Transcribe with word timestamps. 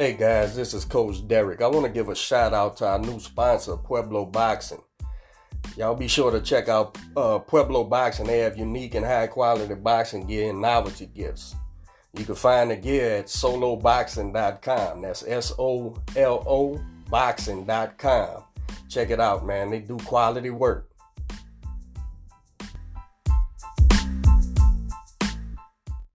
Hey 0.00 0.14
guys, 0.14 0.56
this 0.56 0.72
is 0.72 0.86
Coach 0.86 1.28
Derek. 1.28 1.60
I 1.60 1.66
want 1.66 1.84
to 1.84 1.92
give 1.92 2.08
a 2.08 2.14
shout 2.14 2.54
out 2.54 2.78
to 2.78 2.86
our 2.86 2.98
new 2.98 3.20
sponsor, 3.20 3.76
Pueblo 3.76 4.24
Boxing. 4.24 4.80
Y'all 5.76 5.94
be 5.94 6.08
sure 6.08 6.30
to 6.30 6.40
check 6.40 6.70
out 6.70 6.96
uh, 7.18 7.38
Pueblo 7.38 7.84
Boxing. 7.84 8.26
They 8.26 8.38
have 8.38 8.56
unique 8.56 8.94
and 8.94 9.04
high 9.04 9.26
quality 9.26 9.74
boxing 9.74 10.26
gear 10.26 10.48
and 10.48 10.62
novelty 10.62 11.04
gifts. 11.04 11.54
You 12.16 12.24
can 12.24 12.34
find 12.34 12.70
the 12.70 12.76
gear 12.76 13.18
at 13.18 13.26
soloboxing.com. 13.26 15.02
That's 15.02 15.22
S 15.26 15.52
O 15.58 15.94
L 16.16 16.44
O 16.46 16.80
boxing.com. 17.10 18.44
Check 18.88 19.10
it 19.10 19.20
out, 19.20 19.46
man. 19.46 19.70
They 19.70 19.80
do 19.80 19.98
quality 19.98 20.48
work. 20.48 20.88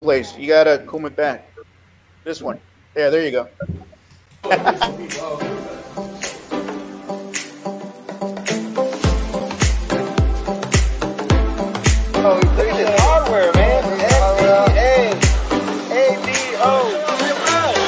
Place, 0.03 0.38
you 0.38 0.48
gotta 0.48 0.84
comb 0.85 1.07
it 1.07 1.16
back. 1.16 1.52
This 2.23 2.43
one. 2.43 2.59
Yeah, 2.94 3.09
there 3.09 3.23
you 3.23 3.31
go. 3.31 3.48
oh, 12.14 12.40
there's 12.58 12.77
his 12.77 13.00
hardware, 13.00 13.54
man. 13.54 13.81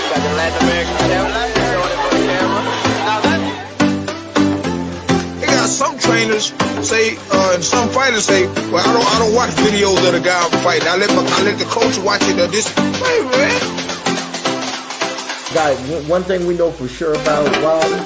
Got 0.09 0.21
the 0.21 0.31
Latin 0.37 0.67
American 0.67 0.97
some 5.67 5.97
trainers 5.97 6.53
say, 6.87 7.17
uh, 7.31 7.53
and 7.55 7.63
some 7.63 7.89
fighters 7.89 8.25
say, 8.25 8.45
"Well, 8.71 8.77
I 8.77 8.93
don't, 8.93 9.05
I 9.05 9.19
don't 9.19 9.33
watch 9.35 9.49
videos 9.51 10.05
of 10.05 10.13
the 10.13 10.21
guy 10.21 10.47
fighting. 10.63 10.87
I 10.87 10.95
let 10.95 11.09
my, 11.09 11.23
I 11.25 11.41
let 11.43 11.57
the 11.59 11.65
coach 11.65 11.97
watch 11.97 12.21
it. 12.23 12.37
This, 12.51 12.73
wait, 12.77 13.25
man. 13.31 13.92
Guys, 15.53 15.79
one- 16.07 16.23
thing 16.23 16.47
we 16.47 16.55
know 16.57 16.71
for 16.71 16.87
sure 16.87 17.13
about 17.13 17.45
Wilder, 17.61 17.97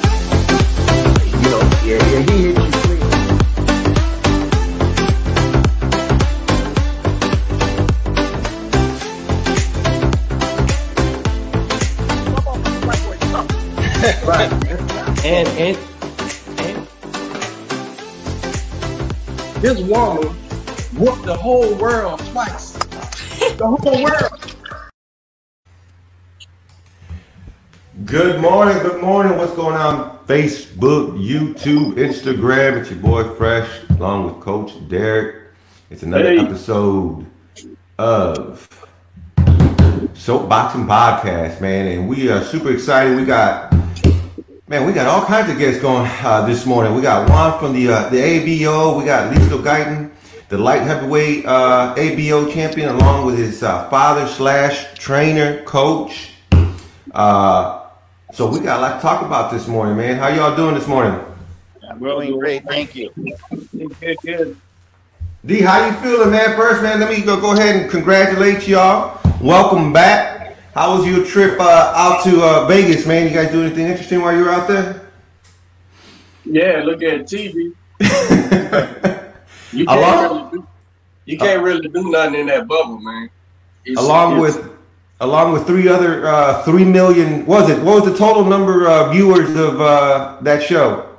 you 1.25 1.49
know, 1.49 1.61
yeah, 1.85 1.97
yeah, 2.11 2.31
he 2.31 2.47
hit 2.47 2.57
you 2.57 2.71
clean. 2.81 3.01
right. 14.25 14.51
And 15.25 15.47
and 15.57 15.77
and 16.59 16.87
this 19.61 19.79
woman 19.81 20.27
whooped 20.97 21.25
the 21.25 21.35
whole 21.35 21.75
world 21.75 22.19
twice. 22.31 22.73
The 22.73 23.77
whole 23.81 24.03
world. 24.03 24.46
Good 28.07 28.39
morning, 28.41 28.77
good 28.79 29.01
morning. 29.01 29.37
What's 29.37 29.53
going 29.53 29.75
on? 29.75 30.17
Facebook, 30.27 31.17
YouTube, 31.21 31.93
Instagram. 31.95 32.77
It's 32.79 32.89
your 32.89 32.99
boy 32.99 33.23
Fresh, 33.35 33.67
along 33.91 34.25
with 34.25 34.39
Coach 34.43 34.71
Derek. 34.87 35.51
It's 35.89 36.03
another 36.03 36.23
Hey. 36.31 36.39
episode 36.39 37.25
of 37.97 38.69
Soapboxing 39.37 40.85
Podcast, 40.87 41.59
man, 41.61 41.87
and 41.87 42.07
we 42.09 42.29
are 42.29 42.43
super 42.43 42.71
excited. 42.71 43.17
We 43.17 43.25
got, 43.25 43.73
man, 44.67 44.85
we 44.85 44.93
got 44.93 45.07
all 45.07 45.25
kinds 45.25 45.49
of 45.51 45.57
guests 45.57 45.81
going 45.81 46.09
uh, 46.23 46.45
this 46.45 46.65
morning. 46.65 46.93
We 46.95 47.01
got 47.01 47.29
Juan 47.29 47.59
from 47.59 47.73
the 47.73 47.89
uh, 47.89 48.09
the 48.09 48.17
ABO. 48.17 48.97
We 48.97 49.05
got 49.05 49.33
Listo 49.33 49.61
Gaitan, 49.61 50.11
the 50.49 50.57
light 50.57 50.81
heavyweight 50.81 51.45
uh, 51.45 51.93
ABO 51.97 52.51
champion, 52.53 52.89
along 52.89 53.25
with 53.25 53.37
his 53.37 53.63
uh, 53.63 53.89
father 53.89 54.27
slash 54.27 54.93
trainer, 54.97 55.61
coach. 55.63 56.31
Uh, 57.13 57.83
so 58.33 58.47
we 58.47 58.59
got 58.59 58.79
a 58.79 58.81
lot 58.81 58.95
to 58.95 59.01
talk 59.01 59.25
about 59.25 59.51
this 59.51 59.67
morning, 59.67 59.95
man. 59.97 60.17
How 60.17 60.27
y'all 60.29 60.55
doing 60.55 60.75
this 60.75 60.87
morning? 60.87 61.19
Well, 61.99 62.19
Doing 62.21 62.37
great, 62.39 62.63
thank 62.65 62.95
you. 62.95 63.11
Good, 63.99 64.17
good. 64.21 64.57
D, 65.45 65.61
how 65.61 65.85
you 65.87 65.93
feeling, 66.01 66.31
man? 66.31 66.55
First, 66.55 66.83
man, 66.83 66.99
let 66.99 67.09
me 67.09 67.23
go, 67.23 67.39
go 67.39 67.53
ahead 67.53 67.75
and 67.77 67.89
congratulate 67.89 68.67
y'all. 68.67 69.19
Welcome 69.41 69.93
back. 69.93 70.57
How 70.73 70.95
was 70.97 71.07
your 71.07 71.25
trip 71.25 71.59
uh, 71.59 71.93
out 71.95 72.23
to 72.25 72.41
uh, 72.43 72.67
Vegas, 72.67 73.05
man? 73.07 73.27
You 73.27 73.33
guys 73.33 73.51
do 73.51 73.63
anything 73.63 73.87
interesting 73.87 74.21
while 74.21 74.35
you 74.35 74.43
were 74.43 74.51
out 74.51 74.67
there? 74.67 75.01
Yeah, 76.45 76.83
look 76.83 77.01
at 77.03 77.21
TV. 77.27 77.73
You 79.73 79.85
can't 79.85 79.99
Along- 79.99 80.33
really 80.45 80.51
do. 80.51 80.67
You 81.25 81.37
can't 81.37 81.61
really 81.61 81.87
do 81.89 82.09
nothing 82.09 82.35
in 82.39 82.45
that 82.47 82.67
bubble, 82.69 82.99
man. 82.99 83.29
It's- 83.85 84.03
along 84.03 84.37
it's- 84.43 84.55
with 84.55 84.76
along 85.19 85.53
with 85.53 85.65
three 85.65 85.87
other 85.87 86.25
uh, 86.27 86.63
three 86.63 86.85
million. 86.85 87.45
Was 87.45 87.69
it 87.69 87.81
what 87.83 88.01
was 88.03 88.11
the 88.11 88.17
total 88.17 88.43
number 88.45 88.87
of 88.87 89.11
viewers 89.11 89.49
of 89.55 89.81
uh, 89.81 90.37
that 90.41 90.61
show? 90.63 91.09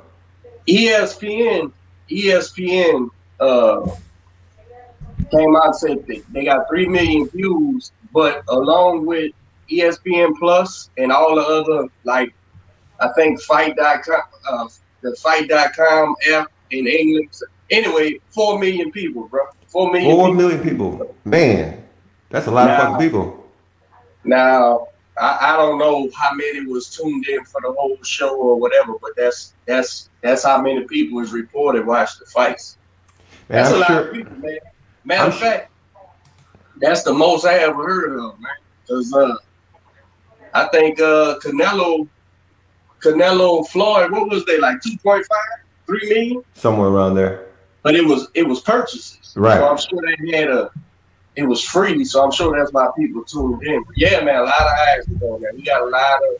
ESPN, 0.67 1.71
ESPN 2.09 3.09
uh, 3.39 3.81
came 5.31 5.55
out 5.55 5.65
and 5.65 5.75
said 5.75 6.07
they, 6.07 6.19
they 6.31 6.45
got 6.45 6.67
three 6.69 6.87
million 6.87 7.27
views, 7.29 7.91
but 8.13 8.43
along 8.49 9.05
with 9.05 9.31
ESPN 9.69 10.33
Plus 10.37 10.89
and 10.97 11.11
all 11.11 11.35
the 11.35 11.41
other 11.41 11.87
like 12.03 12.33
I 12.99 13.09
think 13.09 13.41
Fight.com, 13.41 14.21
uh, 14.47 14.67
the 15.01 15.15
Fight.com 15.15 16.15
app 16.33 16.47
in 16.71 16.87
England. 16.87 17.29
Anyway, 17.71 18.19
four 18.31 18.59
million 18.59 18.91
people, 18.91 19.27
bro. 19.27 19.41
Four 19.67 19.91
million. 19.91 20.11
Four 20.11 20.27
people. 20.27 20.35
million 20.35 20.63
people. 20.63 21.15
Man, 21.23 21.83
that's 22.29 22.47
a 22.47 22.51
lot 22.51 22.67
Now- 22.67 22.73
of 22.75 22.81
fucking 22.93 23.07
people. 23.07 23.48
Now, 24.23 24.87
I, 25.19 25.53
I 25.53 25.57
don't 25.57 25.77
know 25.77 26.09
how 26.15 26.33
many 26.33 26.65
was 26.65 26.89
tuned 26.89 27.27
in 27.27 27.43
for 27.45 27.61
the 27.61 27.71
whole 27.73 27.97
show 28.03 28.35
or 28.35 28.59
whatever, 28.59 28.93
but 29.01 29.11
that's 29.15 29.53
that's 29.65 30.09
that's 30.21 30.43
how 30.43 30.61
many 30.61 30.83
people 30.85 31.19
is 31.19 31.31
reported 31.31 31.85
watch 31.85 32.19
the 32.19 32.25
fights. 32.25 32.77
That's 33.47 33.71
a 33.71 33.73
I'm 33.73 33.79
lot 33.79 33.87
sure. 33.87 34.07
of 34.07 34.13
people, 34.13 34.37
man. 34.37 34.57
Matter 35.05 35.23
I'm 35.23 35.29
of 35.29 35.39
fact, 35.39 35.71
that's 36.77 37.03
the 37.03 37.13
most 37.13 37.45
I 37.45 37.55
ever 37.55 37.83
heard 37.87 38.17
of, 38.17 38.39
man. 38.39 38.51
Cause 38.87 39.13
uh, 39.13 39.35
I 40.53 40.67
think 40.67 40.99
uh, 40.99 41.39
Canelo, 41.39 42.07
Canelo 43.01 43.67
Floyd, 43.67 44.11
what 44.11 44.29
was 44.29 44.45
they 44.45 44.59
like 44.59 44.77
2.5, 44.77 45.25
3 45.85 46.09
million? 46.09 46.43
Somewhere 46.53 46.89
around 46.89 47.15
there. 47.15 47.45
But 47.83 47.95
it 47.95 48.05
was 48.05 48.27
it 48.33 48.43
was 48.43 48.59
purchases, 48.61 49.33
Right. 49.35 49.57
So 49.57 49.67
I'm 49.69 49.77
sure 49.77 50.01
they 50.01 50.37
had 50.37 50.49
a. 50.49 50.71
It 51.39 51.47
was 51.47 51.63
free, 51.63 52.03
so 52.03 52.21
I'm 52.21 52.31
sure 52.31 52.57
that's 52.57 52.73
why 52.73 52.89
people 52.97 53.23
tuned 53.23 53.63
in. 53.63 53.81
But 53.83 53.97
yeah, 53.97 54.21
man, 54.21 54.39
a 54.39 54.43
lot 54.43 54.61
of 54.61 54.73
eyes 54.89 55.07
was 55.07 55.21
on 55.21 55.41
there. 55.41 55.53
We 55.53 55.61
got 55.63 55.81
a 55.81 55.85
lot 55.85 56.19
of, 56.27 56.35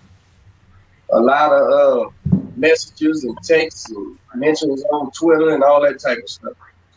a 1.12 1.20
lot 1.22 1.54
of 1.54 1.72
uh, 1.72 2.38
messages 2.58 3.24
and 3.24 3.38
texts 3.42 3.90
and 3.92 4.18
mentions 4.36 4.84
on 4.92 5.10
Twitter 5.12 5.52
and 5.52 5.64
all 5.64 5.82
that 5.84 6.02
type 6.02 6.18
of 6.18 6.30
stuff. 6.30 6.52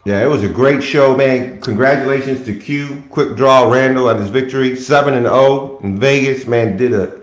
Yeah, 0.04 0.20
it 0.20 0.26
was 0.26 0.42
a 0.42 0.48
great 0.48 0.82
show, 0.82 1.16
man. 1.16 1.60
Congratulations 1.60 2.44
to 2.46 2.58
Q, 2.58 3.04
Quick 3.08 3.36
Draw 3.36 3.70
Randall 3.70 4.08
on 4.08 4.20
his 4.20 4.30
victory, 4.30 4.74
seven 4.74 5.14
and 5.14 5.26
zero 5.26 5.78
in 5.84 6.00
Vegas. 6.00 6.44
Man, 6.44 6.76
did 6.76 6.92
a 6.94 7.20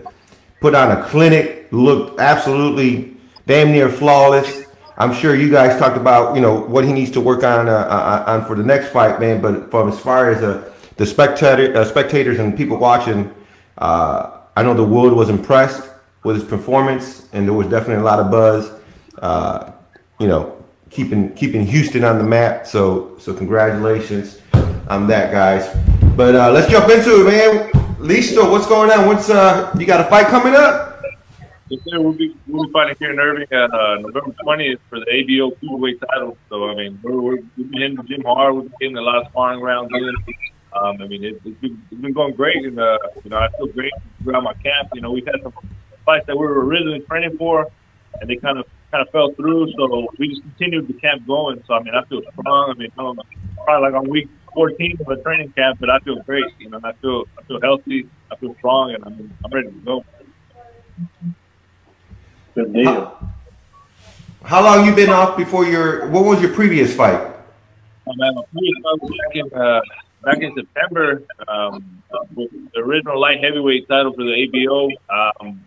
put 0.62 0.74
on 0.74 0.96
a 0.96 1.04
clinic, 1.04 1.68
looked 1.72 2.18
absolutely 2.18 3.18
damn 3.46 3.70
near 3.70 3.90
flawless. 3.90 4.64
I'm 5.00 5.14
sure 5.14 5.34
you 5.34 5.50
guys 5.50 5.78
talked 5.78 5.96
about 5.96 6.34
you 6.36 6.42
know 6.42 6.60
what 6.60 6.84
he 6.84 6.92
needs 6.92 7.10
to 7.12 7.22
work 7.22 7.42
on 7.42 7.70
uh, 7.70 7.72
uh, 7.72 8.24
on 8.26 8.44
for 8.44 8.54
the 8.54 8.62
next 8.62 8.90
fight, 8.90 9.18
man. 9.18 9.40
But 9.40 9.70
from 9.70 9.88
as 9.88 9.98
far 9.98 10.30
as 10.30 10.42
uh, 10.42 10.70
the 10.96 11.06
spectator 11.06 11.74
uh, 11.74 11.86
spectators 11.86 12.38
and 12.38 12.54
people 12.54 12.76
watching, 12.76 13.34
uh, 13.78 14.40
I 14.54 14.62
know 14.62 14.74
the 14.74 14.84
world 14.84 15.14
was 15.14 15.30
impressed 15.30 15.88
with 16.22 16.36
his 16.36 16.44
performance, 16.44 17.28
and 17.32 17.46
there 17.46 17.54
was 17.54 17.66
definitely 17.68 18.02
a 18.02 18.04
lot 18.04 18.20
of 18.20 18.30
buzz. 18.30 18.72
Uh, 19.16 19.72
you 20.18 20.28
know, 20.28 20.62
keeping 20.90 21.34
keeping 21.34 21.64
Houston 21.64 22.04
on 22.04 22.18
the 22.18 22.24
map. 22.24 22.66
So 22.66 23.16
so 23.18 23.32
congratulations 23.32 24.38
on 24.90 25.06
that, 25.06 25.32
guys. 25.32 25.74
But 26.14 26.34
uh, 26.34 26.52
let's 26.52 26.70
jump 26.70 26.90
into 26.90 27.26
it, 27.26 27.30
man. 27.30 27.70
Listo, 28.00 28.50
what's 28.50 28.66
going 28.66 28.90
on? 28.90 29.06
What's 29.06 29.30
uh 29.30 29.74
you 29.78 29.86
got 29.86 30.06
a 30.06 30.10
fight 30.10 30.26
coming 30.26 30.54
up? 30.54 30.89
We'll 31.70 32.12
be 32.12 32.34
we'll 32.48 32.66
be 32.66 32.72
fighting 32.72 32.96
here 32.98 33.12
in 33.12 33.20
Irving 33.20 33.46
on 33.52 33.72
uh, 33.72 34.00
November 34.00 34.34
twentieth 34.42 34.80
for 34.88 34.98
the 34.98 35.06
ABO 35.06 35.56
cruiserweight 35.58 36.00
title. 36.00 36.36
So 36.48 36.68
I 36.68 36.74
mean, 36.74 36.98
we're, 37.00 37.20
we're, 37.20 37.38
we've 37.56 37.70
been 37.70 37.80
hitting 37.80 37.96
the 37.96 38.02
gym 38.02 38.22
hard. 38.22 38.54
Been 38.54 38.72
getting 38.80 38.96
a 38.96 39.02
lot 39.02 39.22
of 39.22 39.28
sparring 39.30 39.60
rounds 39.60 39.90
in. 39.94 40.12
Um, 40.72 41.00
I 41.00 41.06
mean, 41.06 41.24
it, 41.24 41.40
it's, 41.44 41.60
been, 41.60 41.80
it's 41.90 42.00
been 42.00 42.12
going 42.12 42.34
great, 42.34 42.64
and 42.64 42.78
uh, 42.78 42.98
you 43.22 43.30
know, 43.30 43.38
I 43.38 43.48
feel 43.56 43.68
great 43.68 43.92
throughout 44.22 44.42
my 44.42 44.54
camp. 44.54 44.90
You 44.94 45.00
know, 45.00 45.12
we've 45.12 45.26
had 45.26 45.42
some 45.42 45.52
fights 46.04 46.26
that 46.26 46.36
we 46.36 46.44
were 46.44 46.64
originally 46.64 47.00
training 47.00 47.36
for, 47.38 47.70
and 48.20 48.28
they 48.28 48.36
kind 48.36 48.58
of 48.58 48.66
kind 48.90 49.06
of 49.06 49.12
fell 49.12 49.32
through. 49.34 49.72
So 49.76 50.08
we 50.18 50.28
just 50.28 50.42
continued 50.42 50.88
the 50.88 50.94
camp 50.94 51.24
going. 51.24 51.62
So 51.68 51.74
I 51.74 51.82
mean, 51.84 51.94
I 51.94 52.04
feel 52.06 52.22
strong. 52.32 52.74
I 52.74 52.78
mean, 52.78 52.90
I 52.98 53.02
don't 53.02 53.20
probably 53.64 53.90
like 53.90 53.94
on 53.94 54.10
week 54.10 54.28
14 54.54 54.98
of 55.00 55.08
a 55.08 55.22
training 55.22 55.52
camp, 55.52 55.78
but 55.78 55.88
I 55.88 56.00
feel 56.00 56.20
great. 56.22 56.46
You 56.58 56.70
know, 56.70 56.80
I 56.82 56.92
feel 56.94 57.26
I 57.38 57.42
feel 57.44 57.60
healthy. 57.60 58.08
I 58.32 58.36
feel 58.36 58.56
strong, 58.58 58.92
and 58.94 59.04
I'm 59.04 59.32
I'm 59.44 59.52
ready 59.52 59.68
to 59.68 59.78
go. 59.84 60.04
Good 62.54 62.72
deal. 62.72 63.18
How 64.42 64.62
long 64.64 64.86
you 64.86 64.94
been 64.94 65.10
off 65.10 65.36
before 65.36 65.64
your 65.64 66.08
what 66.08 66.24
was 66.24 66.40
your 66.40 66.52
previous 66.52 66.94
fight? 66.94 67.20
Um, 68.06 68.20
I 68.20 68.26
have 68.26 68.36
a 68.38 68.42
previous 68.52 68.76
fight 68.82 69.02
was 69.02 69.10
back 69.10 69.36
in 69.36 69.52
uh, 69.54 69.80
back 70.22 70.38
in 70.42 70.54
September 70.54 71.22
um, 71.46 72.02
with 72.34 72.50
the 72.72 72.80
original 72.80 73.20
light 73.20 73.42
heavyweight 73.42 73.88
title 73.88 74.12
for 74.12 74.24
the 74.24 74.48
ABO. 74.48 74.90
Um, 75.10 75.60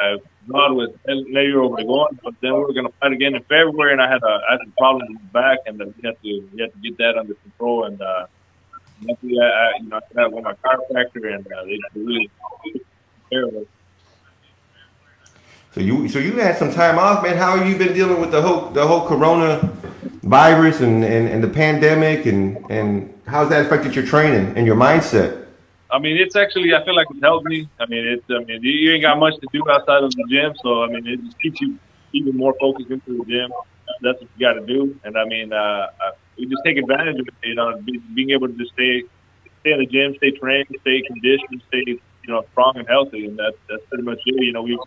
I 0.00 0.18
gone 0.48 0.76
with 0.76 1.02
Negro 1.04 1.70
Obregon, 1.70 2.18
but 2.22 2.34
then 2.40 2.52
we 2.54 2.60
were 2.60 2.72
going 2.72 2.86
to 2.86 2.92
fight 3.00 3.12
again 3.12 3.34
in 3.34 3.42
February, 3.44 3.92
and 3.92 4.02
I 4.02 4.10
had 4.10 4.22
a, 4.22 4.40
I 4.48 4.52
had 4.52 4.60
some 4.60 4.74
problems 4.76 5.08
with 5.10 5.18
the 5.20 5.32
back, 5.32 5.58
and 5.66 5.80
uh, 5.80 5.86
we 5.86 6.02
had 6.04 6.22
to 6.22 6.48
we 6.52 6.60
had 6.60 6.72
to 6.72 6.78
get 6.78 6.98
that 6.98 7.16
under 7.16 7.34
control. 7.34 7.84
And 7.84 8.00
uh, 8.00 8.26
luckily, 9.02 9.38
I, 9.40 9.44
I 9.44 9.72
you 9.80 9.88
know 9.88 9.96
I 9.96 10.20
had 10.20 10.32
with 10.32 10.44
my 10.44 10.54
chiropractor, 10.54 11.34
and 11.34 11.46
uh, 11.46 11.64
they 11.64 11.78
really 11.94 12.30
care 13.30 13.44
of 13.46 13.54
us. 13.56 13.66
So 15.74 15.80
you 15.80 16.08
so 16.08 16.20
you 16.20 16.38
had 16.38 16.56
some 16.56 16.72
time 16.72 17.00
off, 17.00 17.24
man. 17.24 17.36
How 17.36 17.56
have 17.56 17.68
you 17.68 17.76
been 17.76 17.92
dealing 17.94 18.20
with 18.20 18.30
the 18.30 18.40
whole 18.40 18.70
the 18.70 18.86
whole 18.86 19.08
corona 19.08 19.58
virus 20.22 20.80
and, 20.80 21.04
and, 21.04 21.26
and 21.28 21.42
the 21.42 21.48
pandemic 21.48 22.26
and 22.26 22.64
and 22.70 23.12
how's 23.26 23.48
that 23.48 23.66
affected 23.66 23.96
your 23.96 24.06
training 24.06 24.56
and 24.56 24.68
your 24.68 24.76
mindset? 24.76 25.46
I 25.90 25.98
mean, 25.98 26.16
it's 26.16 26.36
actually 26.36 26.72
I 26.74 26.84
feel 26.84 26.94
like 26.94 27.08
it's 27.10 27.20
helped 27.20 27.46
me. 27.46 27.68
I 27.80 27.86
mean, 27.86 28.06
it's 28.06 28.24
I 28.30 28.44
mean 28.44 28.62
you 28.62 28.92
ain't 28.92 29.02
got 29.02 29.18
much 29.18 29.34
to 29.40 29.48
do 29.52 29.68
outside 29.68 30.04
of 30.04 30.12
the 30.12 30.24
gym, 30.30 30.54
so 30.62 30.84
I 30.84 30.86
mean 30.90 31.08
it 31.08 31.20
just 31.24 31.40
keeps 31.40 31.60
you 31.60 31.76
even 32.12 32.36
more 32.36 32.54
focused 32.60 32.90
into 32.90 33.18
the 33.18 33.24
gym. 33.24 33.50
That's 34.00 34.20
what 34.20 34.30
you 34.36 34.46
got 34.46 34.52
to 34.52 34.64
do, 34.64 34.96
and 35.02 35.18
I 35.18 35.24
mean 35.24 35.52
uh, 35.52 35.88
we 36.38 36.46
just 36.46 36.62
take 36.64 36.76
advantage 36.76 37.18
of 37.18 37.26
it. 37.26 37.34
You 37.42 37.56
know, 37.56 37.82
being 38.14 38.30
able 38.30 38.46
to 38.46 38.54
just 38.54 38.74
stay 38.74 39.02
stay 39.62 39.72
in 39.72 39.80
the 39.80 39.86
gym, 39.86 40.14
stay 40.18 40.30
trained, 40.30 40.68
stay 40.82 41.02
conditioned, 41.02 41.62
stay 41.66 41.98
you 42.26 42.32
know, 42.32 42.44
strong 42.52 42.74
and 42.76 42.88
healthy, 42.88 43.26
and 43.26 43.38
that's 43.38 43.56
that's 43.68 43.84
pretty 43.86 44.04
much 44.04 44.20
it. 44.24 44.42
You 44.42 44.52
know, 44.52 44.62
we 44.62 44.78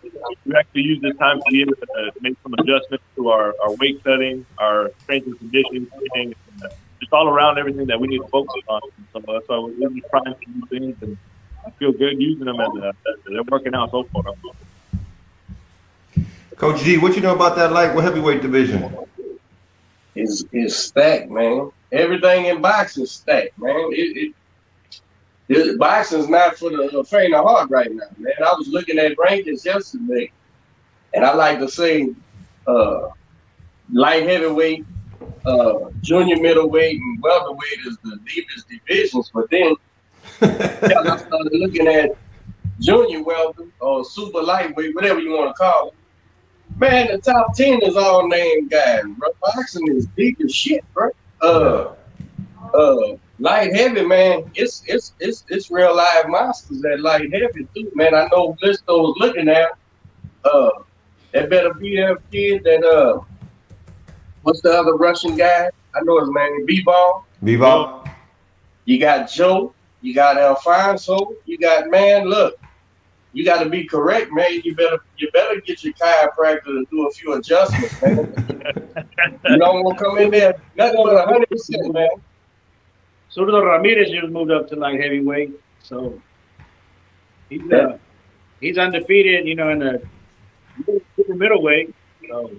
we 0.44 0.54
actually 0.56 0.82
use 0.82 1.00
this 1.00 1.16
time 1.16 1.38
to 1.38 1.44
be 1.50 1.62
able 1.62 1.76
to 1.76 2.12
make 2.20 2.36
some 2.42 2.54
adjustments 2.54 3.04
to 3.16 3.30
our, 3.30 3.54
our 3.62 3.74
weight 3.76 4.02
cutting, 4.02 4.44
our 4.58 4.90
strength 5.02 5.26
and 5.26 5.38
conditioning 5.38 5.86
training, 6.12 6.34
and 6.62 6.72
just 7.00 7.12
all 7.12 7.28
around 7.28 7.58
everything 7.58 7.86
that 7.86 8.00
we 8.00 8.08
need 8.08 8.18
to 8.18 8.28
focus 8.28 8.62
on. 8.68 8.80
So 9.12 9.20
that's 9.20 9.48
why 9.48 9.58
we're 9.58 9.70
really 9.70 10.02
trying 10.10 10.34
to 10.34 10.46
do 10.46 10.66
things, 10.66 10.96
and 11.02 11.16
I 11.64 11.70
feel 11.72 11.92
good 11.92 12.20
using 12.20 12.46
them, 12.46 12.58
and 12.58 12.84
uh, 12.84 12.92
they're 13.26 13.42
working 13.44 13.74
out 13.74 13.90
so 13.92 14.02
far. 14.04 14.24
Coach 16.56 16.82
G, 16.82 16.98
what 16.98 17.14
you 17.14 17.22
know 17.22 17.36
about 17.36 17.54
that 17.54 17.70
light 17.70 17.90
heavyweight 17.90 18.42
division? 18.42 18.96
Is 20.16 20.44
is 20.52 20.76
stacked, 20.76 21.30
man. 21.30 21.70
Everything 21.92 22.46
in 22.46 22.60
boxing 22.60 23.04
is 23.04 23.12
stacked, 23.12 23.56
man. 23.58 23.76
It, 23.92 24.16
it 24.16 24.34
boxing's 25.78 26.28
not 26.28 26.56
for 26.56 26.70
the 26.70 27.04
faint 27.08 27.34
of 27.34 27.44
heart 27.44 27.70
right 27.70 27.90
now, 27.90 28.04
man. 28.18 28.32
I 28.40 28.54
was 28.56 28.68
looking 28.68 28.98
at 28.98 29.16
rankings 29.16 29.64
yesterday, 29.64 30.30
and 31.14 31.24
I 31.24 31.34
like 31.34 31.58
to 31.60 31.68
say 31.68 32.10
uh, 32.66 33.08
light 33.92 34.24
heavyweight, 34.24 34.84
uh, 35.46 35.90
junior 36.02 36.36
middleweight, 36.36 36.96
and 36.96 37.22
welterweight 37.22 37.86
is 37.86 37.96
the 38.04 38.18
deepest 38.26 38.68
divisions. 38.68 39.30
But 39.32 39.50
then 39.50 39.74
I 40.42 41.16
started 41.16 41.52
looking 41.52 41.86
at 41.88 42.10
junior 42.80 43.22
welter 43.22 43.64
or 43.80 44.04
super 44.04 44.42
lightweight, 44.42 44.94
whatever 44.94 45.20
you 45.20 45.32
want 45.32 45.54
to 45.54 45.54
call 45.54 45.88
it. 45.88 45.94
Man, 46.78 47.08
the 47.10 47.18
top 47.18 47.54
ten 47.54 47.80
is 47.82 47.96
all 47.96 48.28
named 48.28 48.70
guys, 48.70 49.04
bro. 49.16 49.28
Boxing 49.40 49.88
is 49.88 50.06
deep 50.16 50.38
as 50.44 50.54
shit, 50.54 50.84
bro. 50.92 51.10
Uh, 51.40 51.94
uh, 52.74 53.16
light 53.38 53.74
heavy, 53.74 54.04
man, 54.04 54.50
it's 54.54 54.82
it's 54.86 55.14
it's 55.20 55.44
it's 55.48 55.70
real 55.70 55.94
live 55.94 56.28
monsters 56.28 56.80
that 56.80 57.00
light 57.00 57.32
heavy 57.32 57.66
too, 57.74 57.90
man. 57.94 58.14
I 58.14 58.28
know 58.32 58.56
Listo 58.62 58.88
was 58.88 59.14
looking 59.18 59.48
at. 59.48 59.70
Uh, 60.44 60.70
that 61.32 61.50
better 61.50 61.74
be 61.74 61.96
that 61.96 62.18
kid 62.30 62.62
that 62.64 62.84
uh, 62.84 63.20
what's 64.42 64.62
the 64.62 64.72
other 64.72 64.94
Russian 64.94 65.36
guy? 65.36 65.68
I 65.94 66.00
know 66.02 66.20
his 66.20 66.30
name, 66.30 66.66
Bivol. 66.66 67.24
Bivol. 67.42 68.08
You 68.84 68.98
got 68.98 69.30
Joe. 69.30 69.74
You 70.00 70.14
got 70.14 70.38
Alfonso. 70.38 71.32
You 71.44 71.58
got 71.58 71.90
man. 71.90 72.28
Look, 72.28 72.54
you 73.32 73.44
got 73.44 73.62
to 73.62 73.68
be 73.68 73.84
correct, 73.84 74.30
man. 74.32 74.60
You 74.64 74.74
better 74.74 74.98
you 75.16 75.30
better 75.32 75.60
get 75.60 75.84
your 75.84 75.92
chiropractor 75.94 76.64
to 76.64 76.86
do 76.90 77.06
a 77.06 77.10
few 77.12 77.34
adjustments, 77.34 78.00
man. 78.00 78.16
you 79.44 79.58
don't 79.58 79.84
want 79.84 79.98
to 79.98 80.04
come 80.04 80.18
in 80.18 80.30
there 80.30 80.54
nothing 80.76 81.02
but 81.04 81.28
hundred 81.28 81.50
percent, 81.50 81.92
man. 81.92 82.08
Zurdo 83.34 83.64
Ramirez 83.64 84.10
just 84.10 84.28
moved 84.28 84.50
up 84.50 84.68
to 84.68 84.76
light 84.76 85.00
heavyweight, 85.00 85.52
so 85.82 86.20
he's 87.50 87.70
uh, 87.70 87.98
he's 88.60 88.78
undefeated, 88.78 89.46
you 89.46 89.54
know, 89.54 89.70
in 89.70 89.78
the 89.78 90.02
super 91.16 91.34
middleweight. 91.34 91.94
So. 92.28 92.50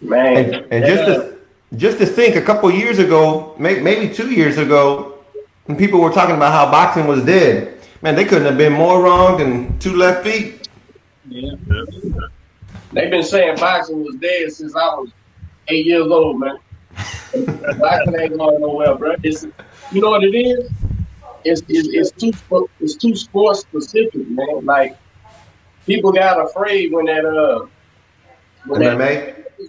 Man, 0.00 0.54
and, 0.54 0.72
and 0.72 0.84
just 0.84 1.04
to 1.04 1.38
just 1.76 1.98
to 1.98 2.06
think, 2.06 2.36
a 2.36 2.42
couple 2.42 2.70
years 2.70 2.98
ago, 2.98 3.54
maybe 3.58 4.12
two 4.12 4.30
years 4.30 4.56
ago, 4.56 5.18
when 5.64 5.76
people 5.76 6.00
were 6.00 6.12
talking 6.12 6.36
about 6.36 6.52
how 6.52 6.70
boxing 6.70 7.06
was 7.06 7.24
dead, 7.24 7.78
man, 8.02 8.14
they 8.14 8.24
couldn't 8.24 8.46
have 8.46 8.56
been 8.56 8.72
more 8.72 9.02
wrong 9.02 9.38
than 9.38 9.78
two 9.78 9.94
left 9.96 10.24
feet. 10.24 10.68
Yeah. 11.28 11.50
They've 12.92 13.10
been 13.10 13.24
saying 13.24 13.56
boxing 13.56 14.04
was 14.04 14.14
dead 14.16 14.52
since 14.52 14.74
I 14.76 14.86
was 14.94 15.10
eight 15.68 15.86
years 15.86 16.06
old, 16.06 16.40
man. 16.40 16.58
Boxing 17.78 18.20
ain't 18.20 18.38
going 18.38 18.60
nowhere, 18.60 18.94
bro. 18.94 19.14
It's, 19.22 19.44
you 19.92 20.00
know 20.00 20.10
what 20.10 20.24
it 20.24 20.36
is? 20.36 20.70
It's, 21.44 21.62
it's, 21.68 21.88
it's 21.88 22.10
too 22.10 22.68
it's 22.80 22.96
too 22.96 23.14
sports 23.14 23.60
specific, 23.60 24.28
man. 24.28 24.64
Like 24.64 24.96
people 25.86 26.10
got 26.12 26.44
afraid 26.44 26.92
when 26.92 27.06
that 27.06 27.24
uh 27.24 27.66
when 28.66 28.82
MMA 28.82 29.36
that 29.36 29.68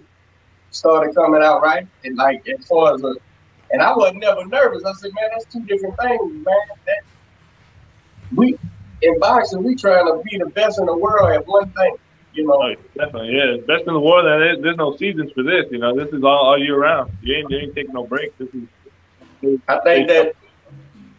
started 0.70 1.14
coming 1.14 1.42
out, 1.42 1.62
right? 1.62 1.86
And 2.04 2.16
like 2.16 2.46
as 2.48 2.66
far 2.66 2.94
as 2.94 3.02
a, 3.02 3.14
and 3.70 3.82
I 3.82 3.94
wasn't 3.94 4.20
never 4.20 4.44
nervous. 4.46 4.84
I 4.84 4.92
said, 4.94 5.12
man, 5.14 5.30
that's 5.32 5.44
two 5.52 5.64
different 5.66 5.94
things, 6.00 6.32
man. 6.32 6.54
That 6.86 7.02
we 8.34 8.58
in 9.02 9.18
boxing, 9.20 9.62
we 9.62 9.74
trying 9.74 10.06
to 10.06 10.22
be 10.28 10.38
the 10.38 10.46
best 10.46 10.78
in 10.78 10.86
the 10.86 10.96
world 10.96 11.30
at 11.30 11.46
one 11.46 11.70
thing. 11.72 11.96
You 12.38 12.46
know, 12.46 12.62
oh, 12.62 12.74
definitely, 12.96 13.36
yeah. 13.36 13.56
Best 13.66 13.88
in 13.88 13.94
the 13.94 13.98
world. 13.98 14.24
That 14.24 14.62
there's 14.62 14.76
no 14.76 14.96
seasons 14.96 15.32
for 15.32 15.42
this. 15.42 15.64
You 15.72 15.78
know, 15.78 15.96
this 15.96 16.12
is 16.14 16.22
all, 16.22 16.38
all 16.46 16.58
year 16.58 16.78
round. 16.78 17.10
You 17.20 17.34
ain't, 17.34 17.50
you 17.50 17.58
ain't 17.58 17.74
taking 17.74 17.92
no 17.92 18.06
breaks. 18.06 18.32
This 18.38 18.48
is. 18.54 19.58
I 19.66 19.80
think 19.80 20.06
that 20.06 20.36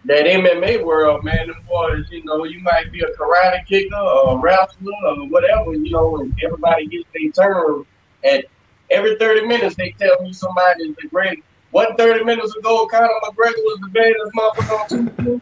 that 0.05 0.25
MMA 0.25 0.85
world, 0.85 1.25
man, 1.25 1.47
them 1.47 1.57
boys, 1.67 2.05
you 2.09 2.23
know, 2.23 2.45
you 2.45 2.61
might 2.61 2.89
be 2.93 3.01
a 3.01 3.07
karate 3.17 3.65
kicker 3.65 3.97
or 3.97 4.37
a 4.37 4.41
wrestler 4.41 4.93
or 5.07 5.27
whatever, 5.27 5.73
you 5.73 5.91
know, 5.91 6.21
and 6.21 6.33
everybody 6.41 6.87
gets 6.87 7.09
their 7.13 7.31
turn. 7.31 7.85
At 8.23 8.45
every 8.89 9.17
30 9.17 9.45
minutes, 9.45 9.75
they 9.75 9.93
tell 9.99 10.21
me 10.21 10.31
somebody 10.31 10.83
is 10.83 10.95
the 11.01 11.09
great. 11.09 11.43
What 11.71 11.97
30 11.97 12.23
minutes 12.23 12.55
ago, 12.55 12.87
Conor 12.87 13.09
McGregor 13.23 13.57
was 13.57 13.79
the 13.81 13.89
greatest 13.89 14.31
motherfucker 14.33 14.79
on 14.79 15.09
TV. 15.09 15.41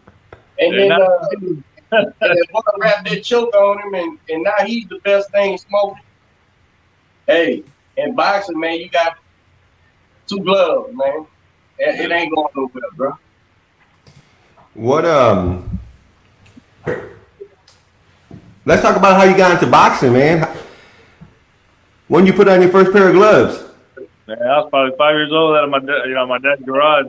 And 0.60 0.78
then 0.78 0.92
uh, 0.92 1.62
and 1.92 2.14
then 2.20 2.38
one 2.52 2.64
wrapped 2.80 3.10
that 3.10 3.24
choke 3.24 3.54
on 3.56 3.80
him, 3.80 3.94
and, 3.94 4.20
and 4.30 4.44
now 4.44 4.66
he's 4.66 4.88
the 4.88 5.00
best 5.00 5.32
thing 5.32 5.58
smoking. 5.58 6.04
Hey, 7.26 7.64
in 7.98 8.16
boxing, 8.16 8.60
man, 8.60 8.80
you 8.80 8.90
got 8.90 9.18
two 10.28 10.40
gloves, 10.40 10.94
man. 10.94 11.26
It, 11.80 12.00
it 12.00 12.12
ain't 12.12 12.34
going 12.34 12.48
nowhere, 12.56 12.84
bro. 12.96 13.18
What 14.74 15.06
um? 15.06 15.80
Let's 18.66 18.82
talk 18.82 18.98
about 18.98 19.16
how 19.18 19.24
you 19.24 19.36
got 19.36 19.54
into 19.54 19.68
boxing, 19.68 20.14
man. 20.14 20.48
When 22.08 22.26
you 22.26 22.34
put 22.34 22.48
on 22.48 22.62
your 22.62 22.70
first 22.70 22.92
pair 22.92 23.10
of 23.10 23.16
gloves? 23.16 23.64
Man, 24.28 24.42
I 24.42 24.60
was 24.60 24.70
probably 24.70 24.98
five 24.98 25.16
years 25.16 25.32
old 25.32 25.56
out 25.56 25.64
of 25.64 25.70
my 25.70 25.80
you 26.06 26.14
know, 26.14 26.28
my 26.28 26.38
dad's 26.38 26.62
garage. 26.64 27.08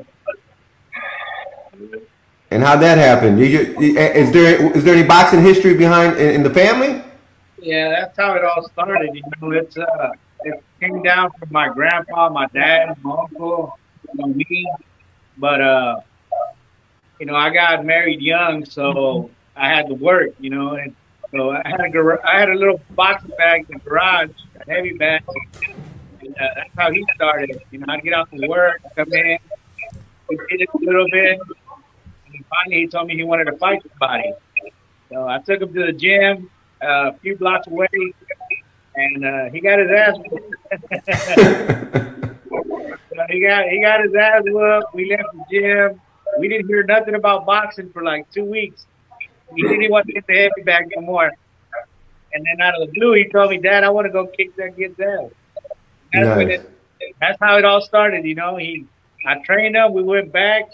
And 2.51 2.63
how 2.63 2.77
that 2.77 2.97
happened? 2.97 3.41
Is 3.41 4.33
there 4.33 4.77
is 4.77 4.85
there 4.85 4.95
any 4.95 5.07
boxing 5.07 5.43
history 5.43 5.75
behind 5.75 6.17
in, 6.17 6.37
in 6.37 6.43
the 6.43 6.51
family? 6.51 7.03
Yeah, 7.61 7.91
that's 7.91 8.17
how 8.17 8.35
it 8.35 8.45
all 8.45 8.67
started. 8.71 9.11
You 9.15 9.23
know, 9.41 9.51
it's 9.51 9.77
uh, 9.77 10.11
it 10.45 10.63
came 10.81 11.03
down 11.03 11.31
from 11.39 11.49
my 11.53 11.69
grandpa, 11.69 12.31
my 12.31 12.47
dad, 12.47 12.97
my 13.03 13.17
uncle, 13.17 13.79
and 14.19 14.35
me. 14.35 14.67
But 15.37 15.61
uh, 15.61 16.01
you 17.21 17.27
know, 17.27 17.37
I 17.37 17.51
got 17.51 17.85
married 17.85 18.23
young, 18.23 18.65
so 18.65 19.31
I 19.55 19.69
had 19.69 19.87
to 19.89 19.95
work. 19.95 20.31
You 20.41 20.51
know, 20.51 20.77
and 20.77 20.95
so 21.31 21.51
I 21.51 21.63
had 21.67 21.81
a 21.81 21.91
gar- 21.91 22.27
I 22.27 22.41
had 22.41 22.49
a 22.49 22.55
little 22.55 22.81
boxing 22.91 23.33
bag 23.37 23.67
in 23.69 23.79
the 23.79 23.85
garage, 23.85 24.31
a 24.59 24.71
heavy 24.71 24.95
bag. 24.95 25.23
And, 26.21 26.35
uh, 26.35 26.49
that's 26.57 26.71
how 26.77 26.91
he 26.93 27.05
started. 27.15 27.61
You 27.71 27.81
know, 27.81 27.87
I'd 27.91 28.03
get 28.03 28.15
out 28.15 28.31
to 28.31 28.47
work, 28.49 28.81
come 28.97 29.13
in, 29.13 29.39
it 30.31 30.69
a 30.73 30.79
little 30.79 31.07
bit, 31.11 31.39
finally, 32.49 32.83
he 32.83 32.89
told 32.89 33.07
me 33.09 33.17
he 33.17 33.25
wanted 33.25 33.45
to 33.45 33.57
fight 33.57 33.83
somebody. 33.89 34.33
So 35.11 35.27
I 35.27 35.39
took 35.39 35.63
him 35.63 35.73
to 35.73 35.87
the 35.87 35.93
gym 35.93 36.51
uh, 36.83 37.11
a 37.11 37.13
few 37.19 37.37
blocks 37.37 37.67
away, 37.67 37.89
and 38.95 39.25
uh, 39.25 39.51
he 39.51 39.61
got 39.61 39.79
his 39.79 39.91
ass 39.91 40.17
whooped. 40.19 40.55
so 43.11 43.25
he 43.29 43.41
got 43.41 43.69
he 43.69 43.81
got 43.81 44.05
his 44.05 44.15
ass 44.15 44.43
whooped. 44.45 44.95
We 44.95 45.11
left 45.11 45.29
the 45.33 45.45
gym. 45.51 46.01
We 46.39 46.49
didn't 46.49 46.69
hear 46.69 46.85
nothing 46.85 47.15
about 47.15 47.47
boxing 47.47 47.91
for 47.91 48.03
like 48.03 48.31
two 48.31 48.45
weeks. 48.45 48.87
He 49.55 49.63
didn't 49.63 49.91
want 49.91 50.07
to 50.07 50.13
get 50.13 50.27
the 50.27 50.35
heavy 50.35 50.63
bag 50.65 50.89
no 50.95 51.03
more. 51.03 51.33
And 52.33 52.45
then 52.45 52.61
out 52.61 52.81
of 52.81 52.87
the 52.87 52.93
blue, 52.93 53.15
he 53.15 53.29
told 53.29 53.51
me, 53.51 53.59
"Dad, 53.59 53.83
I 53.85 53.91
want 53.91 54.07
to 54.07 54.13
go 54.13 54.27
kick 54.27 54.55
that 54.57 54.77
kid's 54.77 55.01
ass." 55.01 55.31
That's 56.13 56.27
nice. 56.27 56.61
it. 56.61 56.71
That's 57.21 57.39
how 57.41 57.57
it 57.57 57.65
all 57.65 57.81
started. 57.81 58.25
You 58.25 58.35
know, 58.35 58.57
he 58.57 58.87
I 59.27 59.39
trained 59.39 59.77
him. 59.77 59.93
We 59.93 60.03
went 60.03 60.33
back 60.33 60.71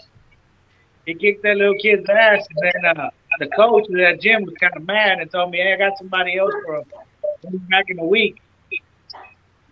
he 1.05 1.13
kicked 1.13 1.43
that 1.43 1.57
little 1.57 1.75
kid's 1.75 2.09
ass, 2.09 2.47
and 2.49 2.71
then 2.73 2.97
uh, 2.97 3.09
the 3.39 3.47
coach 3.47 3.87
of 3.87 3.95
that 3.95 4.19
gym 4.21 4.43
was 4.43 4.55
kind 4.59 4.73
of 4.75 4.85
mad 4.85 5.19
and 5.19 5.29
told 5.29 5.51
me, 5.51 5.59
"Hey, 5.59 5.73
I 5.73 5.77
got 5.77 5.97
somebody 5.97 6.37
else 6.37 6.53
for 6.65 6.77
him. 6.77 6.85
Took 7.41 7.51
him 7.51 7.67
back 7.69 7.85
in 7.89 7.99
a 7.99 8.05
week." 8.05 8.41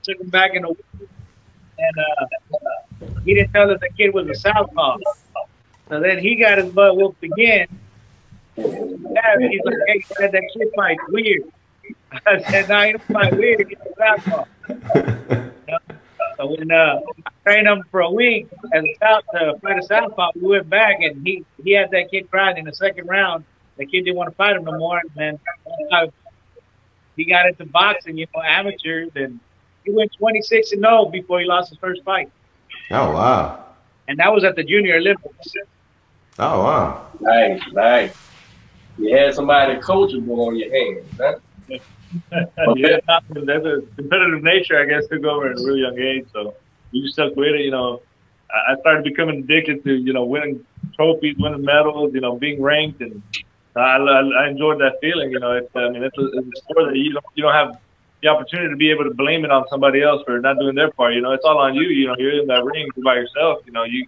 Took 0.04 0.20
him 0.20 0.30
back 0.30 0.54
in 0.54 0.66
a 0.66 0.70
week, 0.70 0.86
and 1.78 1.98
uh, 1.98 3.08
he 3.24 3.34
didn't 3.34 3.54
tell 3.54 3.72
us 3.72 3.80
the 3.80 3.90
kid 3.98 4.14
was 4.14 4.28
a 4.28 4.36
southpaw. 4.36 4.98
So 5.90 6.00
then 6.00 6.20
he 6.20 6.36
got 6.36 6.58
his 6.58 6.72
butt 6.72 6.98
whooped 6.98 7.24
again. 7.24 7.68
Yeah, 8.56 9.38
he's 9.40 9.62
like, 9.64 9.76
"Hey, 9.88 10.00
he 10.00 10.14
said 10.16 10.32
that 10.34 10.44
kid 10.54 10.68
fight 10.76 10.98
weird." 11.10 11.44
I 12.26 12.42
said, 12.44 12.70
"No, 12.70 12.82
he 12.82 12.92
don't 12.92 13.04
fight 13.04 13.36
weird. 13.36 13.68
He's 13.68 13.78
a 13.80 13.96
southpaw." 13.98 15.50
So 16.44 16.50
when 16.50 16.72
uh, 16.72 17.00
I 17.26 17.30
trained 17.44 17.68
him 17.68 17.84
for 17.90 18.02
a 18.02 18.10
week 18.12 18.48
as 18.74 18.84
a 18.84 18.96
south 19.00 19.24
to 19.34 19.58
fight 19.62 19.80
a 19.80 19.84
southpaw, 19.84 20.32
we 20.36 20.50
went 20.50 20.70
back 20.70 20.98
and 21.02 21.26
he 21.26 21.46
he 21.64 21.72
had 21.72 21.90
that 21.92 22.12
kid 22.12 22.30
crying 22.30 22.58
in 22.58 22.66
the 22.66 22.74
second 22.74 23.08
round. 23.08 23.46
The 23.78 23.86
kid 23.86 24.04
didn't 24.04 24.18
want 24.18 24.30
to 24.30 24.36
fight 24.36 24.56
him 24.58 24.66
no 24.66 24.78
more, 24.78 25.00
and 25.00 25.10
then 25.16 25.40
uh, 25.92 26.08
he 27.16 27.24
got 27.26 27.48
into 27.48 27.66
boxing, 27.66 28.18
you 28.18 28.28
know, 28.36 28.42
amateurs, 28.42 29.10
and 29.16 29.40
he 29.86 29.92
went 29.92 30.12
26 30.18 30.74
and 30.74 30.82
0 30.82 31.06
before 31.06 31.40
he 31.40 31.46
lost 31.46 31.70
his 31.70 31.78
first 31.80 32.04
fight, 32.04 32.30
Oh 32.92 33.12
wow. 33.14 33.64
and 34.10 34.20
that 34.20 34.32
was 34.34 34.44
at 34.44 34.56
the 34.58 34.64
Junior 34.64 34.96
Olympics. 34.98 35.54
Oh 36.40 36.64
wow. 36.64 37.08
Nice, 37.22 37.62
nice. 37.72 38.18
You 38.98 39.16
had 39.16 39.34
somebody 39.34 39.76
coachable 39.80 40.48
on 40.48 40.58
your 40.58 40.72
hands, 40.72 41.08
huh? 41.18 41.36
Yeah, 42.76 42.98
that's 43.08 43.66
a 43.66 43.78
uh, 43.78 43.80
competitive 43.96 44.44
nature, 44.44 44.80
I 44.80 44.86
guess, 44.86 45.08
took 45.08 45.24
over 45.24 45.50
at 45.52 45.60
a 45.60 45.64
really 45.64 45.82
young 45.82 45.98
age. 45.98 46.26
So 46.34 46.56
just 46.94 47.14
stuck 47.14 47.36
with 47.36 47.56
it. 47.56 47.62
You 47.62 47.72
know, 47.72 48.02
I 48.52 48.76
started 48.80 49.04
becoming 49.04 49.40
addicted 49.40 49.84
to 49.84 49.94
you 49.96 50.14
know 50.14 50.26
winning 50.26 50.66
trophies, 50.96 51.36
winning 51.40 51.64
medals, 51.64 52.14
you 52.14 52.22
know, 52.22 52.38
being 52.38 52.62
ranked, 52.62 53.02
and 53.02 53.22
I, 53.76 53.98
I, 53.98 54.48
enjoyed 54.48 54.80
that 54.80 54.98
feeling. 55.02 55.32
You 55.32 55.40
know, 55.40 55.54
it's, 55.54 55.70
I 55.76 55.90
mean, 55.90 56.04
it's 56.04 56.18
a, 56.18 56.26
it's 56.28 56.48
a 56.48 56.62
sport 56.62 56.92
that 56.92 56.98
you 56.98 57.14
don't 57.14 57.26
you 57.36 57.44
don't 57.44 57.54
have 57.54 57.78
the 58.22 58.30
opportunity 58.30 58.70
to 58.70 58.76
be 58.78 58.92
able 58.92 59.04
to 59.04 59.14
blame 59.14 59.44
it 59.44 59.52
on 59.52 59.66
somebody 59.70 60.02
else 60.02 60.22
for 60.26 60.40
not 60.40 60.58
doing 60.60 60.76
their 60.76 60.92
part. 60.92 61.14
You 61.14 61.22
know, 61.22 61.32
it's 61.32 61.46
all 61.46 61.58
on 61.58 61.74
you. 61.76 61.84
You 61.84 62.08
know, 62.08 62.16
you're 62.18 62.40
in 62.42 62.48
that 62.48 62.64
ring 62.64 62.88
by 63.04 63.16
yourself. 63.16 63.60
You 63.66 63.74
know, 63.74 63.84
you 63.84 64.08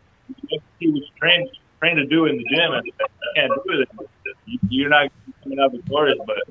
you 0.49 0.59
see 0.79 0.87
what 0.89 1.01
you 1.01 1.07
train 1.19 1.49
trained 1.79 1.97
to 1.97 2.05
do 2.05 2.25
in 2.25 2.37
the 2.37 2.43
gym, 2.55 2.73
and 2.73 2.85
you 2.85 2.93
can't 3.35 3.51
do 3.65 3.81
it. 3.81 3.89
You- 4.45 4.59
You're 4.69 4.89
not 4.89 5.11
coming 5.45 5.59
out 5.61 5.71
victorious. 5.71 6.17
But 6.25 6.41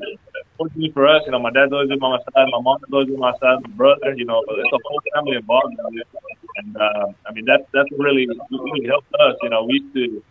fortunately 0.59 0.93
for 0.95 1.07
us, 1.09 1.23
you 1.27 1.33
know, 1.33 1.41
my 1.43 1.51
dad's 1.51 1.73
always 1.73 1.91
been 1.91 1.99
on 2.03 2.15
my 2.15 2.23
side, 2.23 2.49
my 2.51 2.63
mom's 2.63 2.87
always 2.93 3.09
been 3.11 3.19
on 3.19 3.35
my 3.35 3.37
side, 3.43 3.59
my 3.67 3.75
brother. 3.75 4.15
You 4.17 4.27
know, 4.27 4.43
it's 4.49 4.73
a 4.73 4.81
whole 4.87 5.03
family 5.15 5.37
involved 5.37 5.75
in 5.75 5.99
it. 6.01 6.09
And 6.57 6.77
uh, 6.77 7.07
I 7.27 7.33
mean, 7.35 7.45
that's 7.47 7.65
that's 7.75 7.91
really 7.99 8.29
really 8.51 8.87
helped 8.89 9.11
us. 9.21 9.35
You 9.43 9.51
know, 9.51 9.65
we 9.67 9.83
used 9.83 9.95
to 9.95 10.23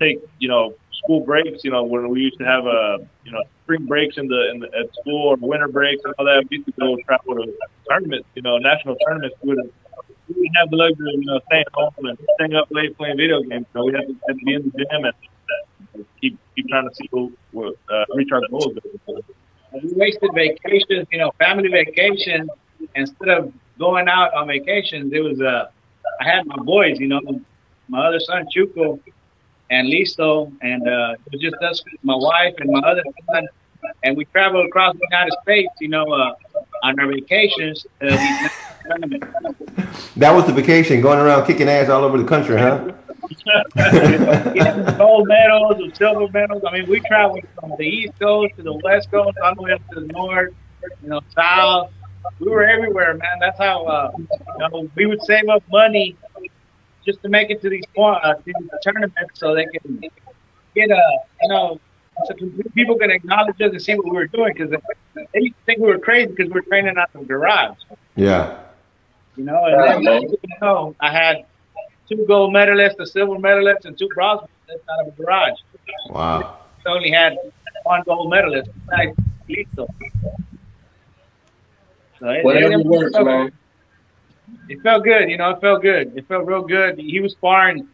take 0.00 0.18
you 0.40 0.48
know 0.48 0.74
school 1.04 1.24
breaks. 1.24 1.64
You 1.64 1.70
know, 1.72 1.84
when 1.84 2.08
we 2.10 2.20
used 2.20 2.38
to 2.40 2.44
have 2.46 2.66
uh, 2.66 2.98
you 3.24 3.32
know 3.32 3.42
spring 3.64 3.86
breaks 3.86 4.16
in 4.16 4.26
the 4.28 4.50
in 4.52 4.60
the 4.60 4.68
at 4.78 4.88
school 5.00 5.28
or 5.30 5.36
winter 5.40 5.68
breaks 5.68 6.02
and 6.04 6.14
all 6.18 6.26
that. 6.26 6.44
We 6.50 6.58
used 6.58 6.66
to 6.66 6.74
go 6.80 6.96
travel 7.06 7.44
to 7.44 7.52
tournaments. 7.90 8.28
You 8.34 8.42
know, 8.42 8.58
national 8.58 8.96
tournaments. 9.06 9.36
We 9.42 9.54
we 10.28 10.34
didn't 10.34 10.56
have 10.58 10.70
the 10.70 10.76
luxury 10.76 11.12
of 11.14 11.20
you 11.20 11.26
know 11.28 11.40
staying 11.46 11.70
home 11.74 12.04
and 12.08 12.18
staying 12.36 12.54
up 12.56 12.68
late 12.70 12.96
playing 12.96 13.16
video 13.18 13.42
games. 13.42 13.66
So 13.74 13.84
we 13.84 13.92
had 13.92 14.06
to, 14.08 14.14
had 14.28 14.38
to 14.38 14.44
be 14.44 14.54
in 14.54 14.62
the 14.64 14.72
gym 14.78 15.04
and 15.04 15.14
keep 16.20 16.38
keep 16.54 16.68
trying 16.68 16.88
to 16.88 16.94
see 16.94 17.08
who 17.12 17.32
what 17.52 17.76
uh, 17.90 18.04
reach 18.14 18.30
our 18.32 18.42
goals. 18.50 18.76
We 19.72 19.92
wasted 19.92 20.30
vacations, 20.34 21.06
you 21.10 21.18
know, 21.18 21.32
family 21.38 21.68
vacations. 21.68 22.48
Instead 22.94 23.28
of 23.28 23.52
going 23.78 24.08
out 24.08 24.32
on 24.34 24.46
vacations, 24.46 25.12
it 25.12 25.20
was 25.20 25.40
uh, 25.40 25.68
I 26.20 26.24
had 26.24 26.46
my 26.46 26.56
boys, 26.56 26.98
you 26.98 27.08
know, 27.08 27.20
my 27.88 28.06
other 28.06 28.20
son 28.20 28.46
Chuco 28.54 29.00
and 29.70 29.88
Listo, 29.88 30.52
and 30.62 30.82
uh, 30.82 31.16
it 31.26 31.32
was 31.32 31.40
just 31.40 31.56
us, 31.62 31.82
my 32.02 32.14
wife 32.14 32.54
and 32.58 32.70
my 32.70 32.80
other 32.80 33.02
son, 33.30 33.46
and 34.04 34.16
we 34.16 34.24
traveled 34.26 34.66
across 34.66 34.94
the 34.94 35.06
United 35.10 35.32
States, 35.42 35.68
you 35.80 35.88
know, 35.88 36.04
uh, 36.04 36.34
on 36.82 36.98
our 37.00 37.08
vacations. 37.08 37.86
Uh. 38.00 38.48
That 40.16 40.30
was 40.30 40.46
the 40.46 40.52
vacation, 40.52 41.00
going 41.00 41.18
around 41.18 41.46
kicking 41.46 41.68
ass 41.68 41.88
all 41.88 42.04
over 42.04 42.16
the 42.18 42.24
country, 42.24 42.56
huh? 42.56 42.92
Getting 43.28 44.84
gold 44.98 45.28
medals 45.28 45.80
or 45.80 45.94
silver 45.94 46.28
medals. 46.32 46.62
I 46.66 46.72
mean, 46.72 46.88
we 46.88 47.00
traveled 47.00 47.44
from 47.58 47.72
the 47.78 47.84
East 47.84 48.18
Coast 48.18 48.56
to 48.56 48.62
the 48.62 48.74
West 48.74 49.10
Coast, 49.10 49.36
all 49.42 49.54
the 49.54 49.62
way 49.62 49.72
up 49.72 49.82
to 49.90 50.00
the 50.00 50.06
North, 50.06 50.54
you 51.02 51.08
know, 51.08 51.20
South. 51.34 51.90
We 52.40 52.48
were 52.48 52.64
everywhere, 52.64 53.14
man. 53.14 53.38
That's 53.40 53.58
how 53.58 53.84
uh, 53.84 54.10
you 54.18 54.26
know, 54.58 54.90
we 54.94 55.06
would 55.06 55.22
save 55.22 55.48
up 55.48 55.62
money 55.70 56.16
just 57.04 57.22
to 57.22 57.28
make 57.28 57.50
it 57.50 57.62
to 57.62 57.70
these, 57.70 57.84
uh, 57.96 58.34
these 58.44 58.54
tournaments 58.82 59.14
so 59.34 59.54
they 59.54 59.66
can 59.66 60.00
get 60.74 60.90
a, 60.90 61.18
you 61.42 61.48
know, 61.48 61.80
so 62.24 62.34
people 62.74 62.96
can 62.96 63.10
acknowledge 63.10 63.60
us 63.60 63.70
and 63.70 63.82
see 63.82 63.94
what 63.94 64.06
we 64.06 64.12
were 64.12 64.26
doing 64.26 64.54
because 64.54 64.70
they 65.14 65.40
used 65.40 65.54
to 65.54 65.64
think 65.66 65.78
we 65.78 65.86
were 65.86 65.98
crazy 65.98 66.30
because 66.30 66.46
we 66.46 66.54
were 66.54 66.62
training 66.62 66.96
out 66.96 67.10
of 67.14 67.20
the 67.20 67.26
garage. 67.26 67.76
Yeah. 68.16 68.58
You 69.36 69.44
know, 69.44 69.64
and 69.66 70.06
then 70.06 70.22
you 70.22 70.38
know, 70.62 70.96
I 70.98 71.12
had 71.12 71.44
two 72.08 72.24
gold 72.26 72.54
medalists, 72.54 72.98
a 72.98 73.06
silver 73.06 73.38
medalist, 73.38 73.84
and 73.84 73.98
two 73.98 74.08
bronze 74.14 74.40
medalists 74.42 74.80
out 74.90 75.06
of 75.06 75.12
a 75.12 75.22
garage. 75.22 75.58
Wow. 76.10 76.58
I 76.86 76.90
only 76.90 77.10
had 77.10 77.36
one 77.84 78.02
gold 78.04 78.30
medalist. 78.30 78.70
besides 78.88 79.16
Lito. 79.48 79.86
So 82.18 82.28
it, 82.30 82.44
Whatever 82.44 82.72
it, 82.72 82.86
works, 82.86 83.12
felt, 83.12 83.26
man. 83.26 83.52
it 84.68 84.80
felt 84.82 85.04
good, 85.04 85.28
you 85.30 85.36
know, 85.36 85.50
it 85.50 85.60
felt 85.60 85.82
good. 85.82 86.16
It 86.16 86.26
felt 86.28 86.46
real 86.46 86.62
good. 86.62 86.98
He 86.98 87.20
was 87.20 87.32
sparring 87.32 87.88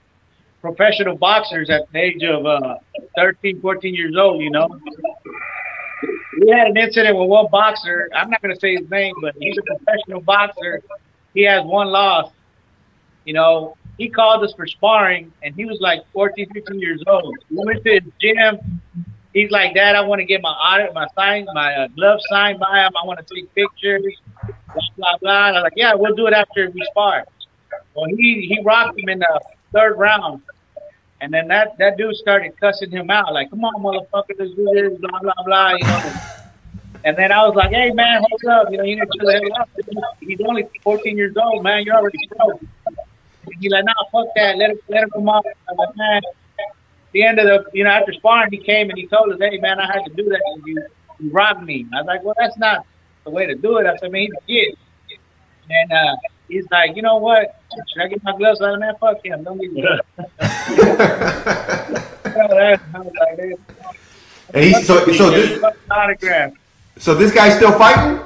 professional 0.61 1.17
boxers 1.17 1.69
at 1.71 1.91
the 1.93 1.99
age 1.99 2.23
of 2.23 2.47
uh, 2.47 2.77
13, 3.17 3.61
14 3.61 3.95
years 3.95 4.17
old, 4.17 4.41
you 4.43 4.51
know. 4.51 4.79
We 6.41 6.51
had 6.51 6.69
an 6.69 6.77
incident 6.77 7.17
with 7.17 7.29
one 7.29 7.47
boxer. 7.51 8.09
I'm 8.15 8.31
not 8.31 8.41
going 8.43 8.55
to 8.55 8.61
say 8.61 8.77
his 8.77 8.89
name, 8.91 9.15
but 9.21 9.35
he's 9.39 9.57
a 9.59 9.63
professional 9.63 10.21
boxer. 10.21 10.83
He 11.35 11.43
has 11.43 11.65
one 11.65 11.89
loss. 11.89 12.31
You 13.25 13.35
know, 13.35 13.77
he 13.99 14.09
called 14.09 14.43
us 14.45 14.53
for 14.55 14.67
sparring, 14.67 15.33
and 15.43 15.55
he 15.55 15.65
was 15.65 15.79
like 15.81 16.01
14, 16.13 16.49
15 16.53 16.81
years 16.81 17.03
old. 17.07 17.37
We 17.51 17.59
went 17.65 17.85
to 17.85 17.93
his 17.93 18.03
gym. 18.21 18.81
He's 19.33 19.51
like, 19.51 19.75
Dad, 19.75 19.97
I 19.97 20.03
want 20.03 20.21
to 20.21 20.25
get 20.25 20.43
my 20.43 20.51
audit, 20.51 20.93
my 20.93 21.07
sign, 21.15 21.47
my 21.55 21.75
uh, 21.75 21.89
glove 21.89 22.21
signed 22.29 22.59
by 22.59 22.85
him. 22.85 22.93
I 23.03 23.07
want 23.07 23.27
to 23.27 23.35
take 23.35 23.55
pictures, 23.55 24.05
blah, 24.45 24.83
blah, 24.97 25.19
blah. 25.21 25.49
And 25.49 25.57
I'm 25.57 25.63
like, 25.63 25.73
yeah, 25.77 25.95
we'll 25.95 26.15
do 26.15 26.27
it 26.27 26.35
after 26.35 26.71
we 26.71 26.83
spar. 26.91 27.25
Well, 27.95 28.07
he, 28.07 28.47
he 28.49 28.61
rocked 28.63 28.99
him 28.99 29.09
in 29.09 29.21
the 29.21 29.41
third 29.73 29.99
round. 29.99 30.43
And 31.21 31.33
then 31.33 31.49
that, 31.49 31.79
that 31.79 31.97
dude 31.97 32.17
started 32.17 32.59
cussing 32.59 32.91
him 32.91 33.09
out, 33.11 33.33
like, 33.33 33.49
come 33.51 33.65
on, 33.65 33.81
motherfucker, 33.81 34.35
let's 34.39 34.53
do 34.55 34.69
this, 34.75 34.99
blah, 34.99 35.21
blah, 35.21 35.33
blah, 35.45 35.71
you 35.77 35.85
know. 35.85 36.13
And 37.05 37.17
then 37.17 37.33
I 37.33 37.45
was 37.47 37.55
like, 37.55 37.71
hey, 37.71 37.91
man, 37.91 38.23
hold 38.29 38.45
up. 38.51 38.71
You 38.71 38.79
know, 38.79 38.85
you 38.85 38.97
need 38.97 39.03
to 39.03 39.19
chill 39.19 39.27
the 39.27 39.33
hell 39.33 39.61
out. 39.61 40.17
He's 40.21 40.39
only 40.47 40.69
14 40.83 41.17
years 41.17 41.37
old, 41.37 41.63
man. 41.63 41.85
You're 41.85 41.97
already 41.97 42.19
pro. 42.37 42.61
And 43.45 43.55
he's 43.61 43.71
like, 43.73 43.85
nah, 43.85 43.93
fuck 44.11 44.29
that. 44.37 44.57
Let 44.59 44.71
him, 44.71 44.79
let 44.89 45.03
him 45.05 45.11
come 45.11 45.29
on. 45.29 45.43
I 45.47 45.73
was 45.73 45.89
like, 45.89 45.97
man. 45.97 46.23
The 47.13 47.23
end 47.25 47.39
of 47.39 47.47
the, 47.47 47.71
you 47.77 47.85
know, 47.85 47.91
after 47.91 48.13
sparring, 48.15 48.51
he 48.51 48.57
came 48.57 48.89
and 48.89 48.99
he 48.99 49.07
told 49.07 49.31
us, 49.33 49.39
hey, 49.39 49.59
man, 49.59 49.79
I 49.79 49.87
had 49.87 50.03
to 50.07 50.11
do 50.15 50.25
that 50.31 50.41
because 50.55 50.67
you, 50.67 50.87
you 51.21 51.31
robbed 51.31 51.63
me. 51.63 51.87
I 51.93 51.99
was 51.99 52.07
like, 52.07 52.23
well, 52.25 52.35
that's 52.39 52.57
not 52.57 52.87
the 53.25 53.31
way 53.31 53.45
to 53.47 53.55
do 53.55 53.77
it. 53.77 53.87
I 53.87 53.97
said, 53.99 54.13
man, 54.13 54.23
he's 54.23 54.33
a 54.33 54.41
kid. 54.47 54.79
And 55.69 55.93
uh, 55.93 56.17
he's 56.49 56.65
like, 56.71 56.97
you 56.97 57.03
know 57.03 57.19
what? 57.19 57.61
Should 57.93 58.03
I 58.03 58.09
get 58.09 58.25
my 58.25 58.35
gloves 58.37 58.63
out 58.63 58.73
of 58.75 58.81
man? 58.81 58.95
Fuck 58.99 59.25
him. 59.25 59.45
Don't 59.45 59.59
get 59.61 59.73
me. 59.73 59.87
I 62.35 62.79
was 62.95 63.13
like, 63.21 63.39
hey, 63.39 63.55
And 64.55 64.65
he, 64.65 64.73
so, 64.83 65.07
so 65.13 65.31
this, 65.31 65.63
autograph. 65.91 66.53
so 66.97 67.15
this 67.15 67.33
guy's 67.33 67.57
still 67.57 67.73
fighting? 67.79 68.21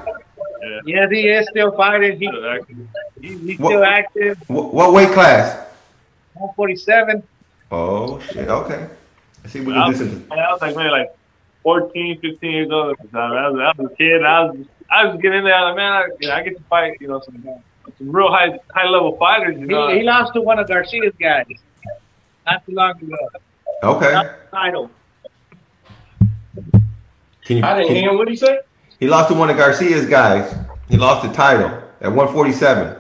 Yes, 0.84 1.10
he 1.10 1.28
is 1.28 1.48
still 1.48 1.72
fighting. 1.72 2.18
He, 2.20 2.28
he 3.28 3.36
he's 3.38 3.58
What- 3.58 3.70
still 3.70 3.84
active. 3.84 4.38
Wh- 4.46 4.72
What 4.74 4.92
weight 4.92 5.10
class? 5.10 5.56
147. 6.34 7.22
Oh 7.70 8.20
shit. 8.20 8.48
Okay. 8.48 8.86
I 9.44 9.48
see 9.48 9.60
what 9.60 9.76
I 9.76 9.84
you 9.86 9.88
was, 9.92 10.00
listen 10.00 10.26
I 10.30 10.52
was 10.52 10.60
like 10.60 10.76
maybe 10.76 10.90
like 10.90 11.10
14, 11.62 12.20
15 12.20 12.50
years 12.52 12.70
old 12.70 12.92
at 12.92 13.02
the 13.02 13.08
time. 13.08 13.32
I 13.32 13.48
was, 13.48 13.60
I 13.60 13.82
was 13.82 13.90
a 13.92 13.96
kid. 13.96 14.22
I 14.24 14.44
was 14.44 14.56
I 14.90 15.04
was 15.06 15.20
getting 15.20 15.38
in 15.38 15.44
there. 15.44 15.54
I 15.54 15.62
was 15.62 15.68
like, 15.70 15.76
man, 15.76 15.92
I, 15.92 16.06
you 16.20 16.28
know, 16.28 16.34
I 16.34 16.42
get 16.42 16.56
to 16.56 16.62
fight. 16.64 16.96
You 17.00 17.08
know, 17.08 17.20
some 17.20 17.42
some 17.98 18.10
real 18.12 18.28
high 18.30 18.58
high 18.72 18.88
level 18.88 19.16
fighters. 19.16 19.56
You 19.58 19.66
know, 19.66 19.88
He, 19.88 19.98
he 19.98 20.02
lost 20.04 20.34
to 20.34 20.40
one 20.42 20.58
of 20.60 20.68
Garcia's 20.68 21.14
guys 21.18 21.46
not 22.46 22.64
too 22.66 22.74
long 22.74 22.90
ago. 23.02 23.16
Okay. 23.82 24.14
Lost 24.14 24.30
title. 24.52 24.90
Can 27.44 27.58
you, 27.58 27.64
I 27.64 27.74
didn't 27.78 27.88
can- 27.88 27.96
hear 27.96 28.12
what 28.16 28.28
he 28.28 28.36
said. 28.36 28.60
he 28.98 29.06
lost 29.08 29.28
to 29.30 29.34
one 29.34 29.50
of 29.50 29.56
Garcia's 29.56 30.06
guys. 30.06 30.54
He 30.88 30.96
lost 30.96 31.26
the 31.26 31.32
title 31.34 31.68
at 32.00 32.08
147. 32.12 32.96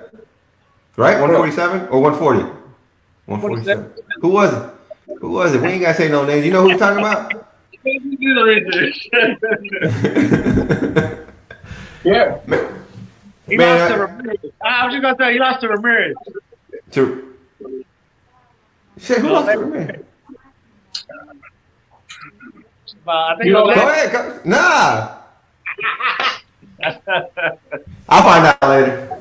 Right? 0.96 1.20
147 1.20 1.88
or 1.88 2.00
140? 2.00 2.42
147. 3.26 3.92
Who 4.20 4.28
was 4.28 4.52
it? 4.54 4.70
Who 5.20 5.30
was 5.30 5.54
it? 5.54 5.60
We 5.60 5.68
ain't 5.68 5.82
gotta 5.82 5.94
say 5.96 6.08
no 6.08 6.24
names. 6.24 6.44
You 6.46 6.52
know 6.52 6.62
who 6.62 6.68
we're 6.68 6.78
talking 6.78 6.98
about? 7.00 7.32
You 7.84 8.00
do 8.16 8.34
the 8.34 8.44
research. 8.44 9.08
Yeah. 12.04 12.38
He 13.48 13.56
Man, 13.56 13.78
lost 13.78 13.92
I- 13.92 13.96
to 13.96 14.00
Ramirez. 14.06 14.38
I 14.64 14.84
was 14.86 14.94
just 14.94 15.02
gonna 15.02 15.16
say 15.18 15.32
he 15.34 15.38
lost 15.38 15.60
to 15.60 15.68
Ramirez. 15.68 16.16
to 16.92 17.34
Shit, 18.98 19.18
who 19.18 19.28
lost 19.28 19.50
to 19.52 19.58
Ramirez? 19.58 20.04
Uh, 23.06 23.10
I 23.10 23.34
think 23.36 23.46
You 23.46 23.52
the 23.52 23.58
don't 23.64 23.74
Go 23.74 23.88
ahead. 23.88 24.12
Go. 24.12 24.40
Nah. 24.44 25.14
I'll 28.08 28.22
find 28.22 28.46
out 28.46 28.58
later. 28.62 29.20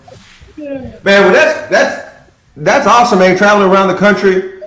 Man, 0.58 1.02
well, 1.04 1.34
that's 1.34 1.70
that's 1.70 2.16
that's 2.56 2.88
awesome, 2.88 3.20
man. 3.20 3.38
Traveling 3.38 3.70
around 3.70 3.90
the 3.90 3.96
country, 3.96 4.62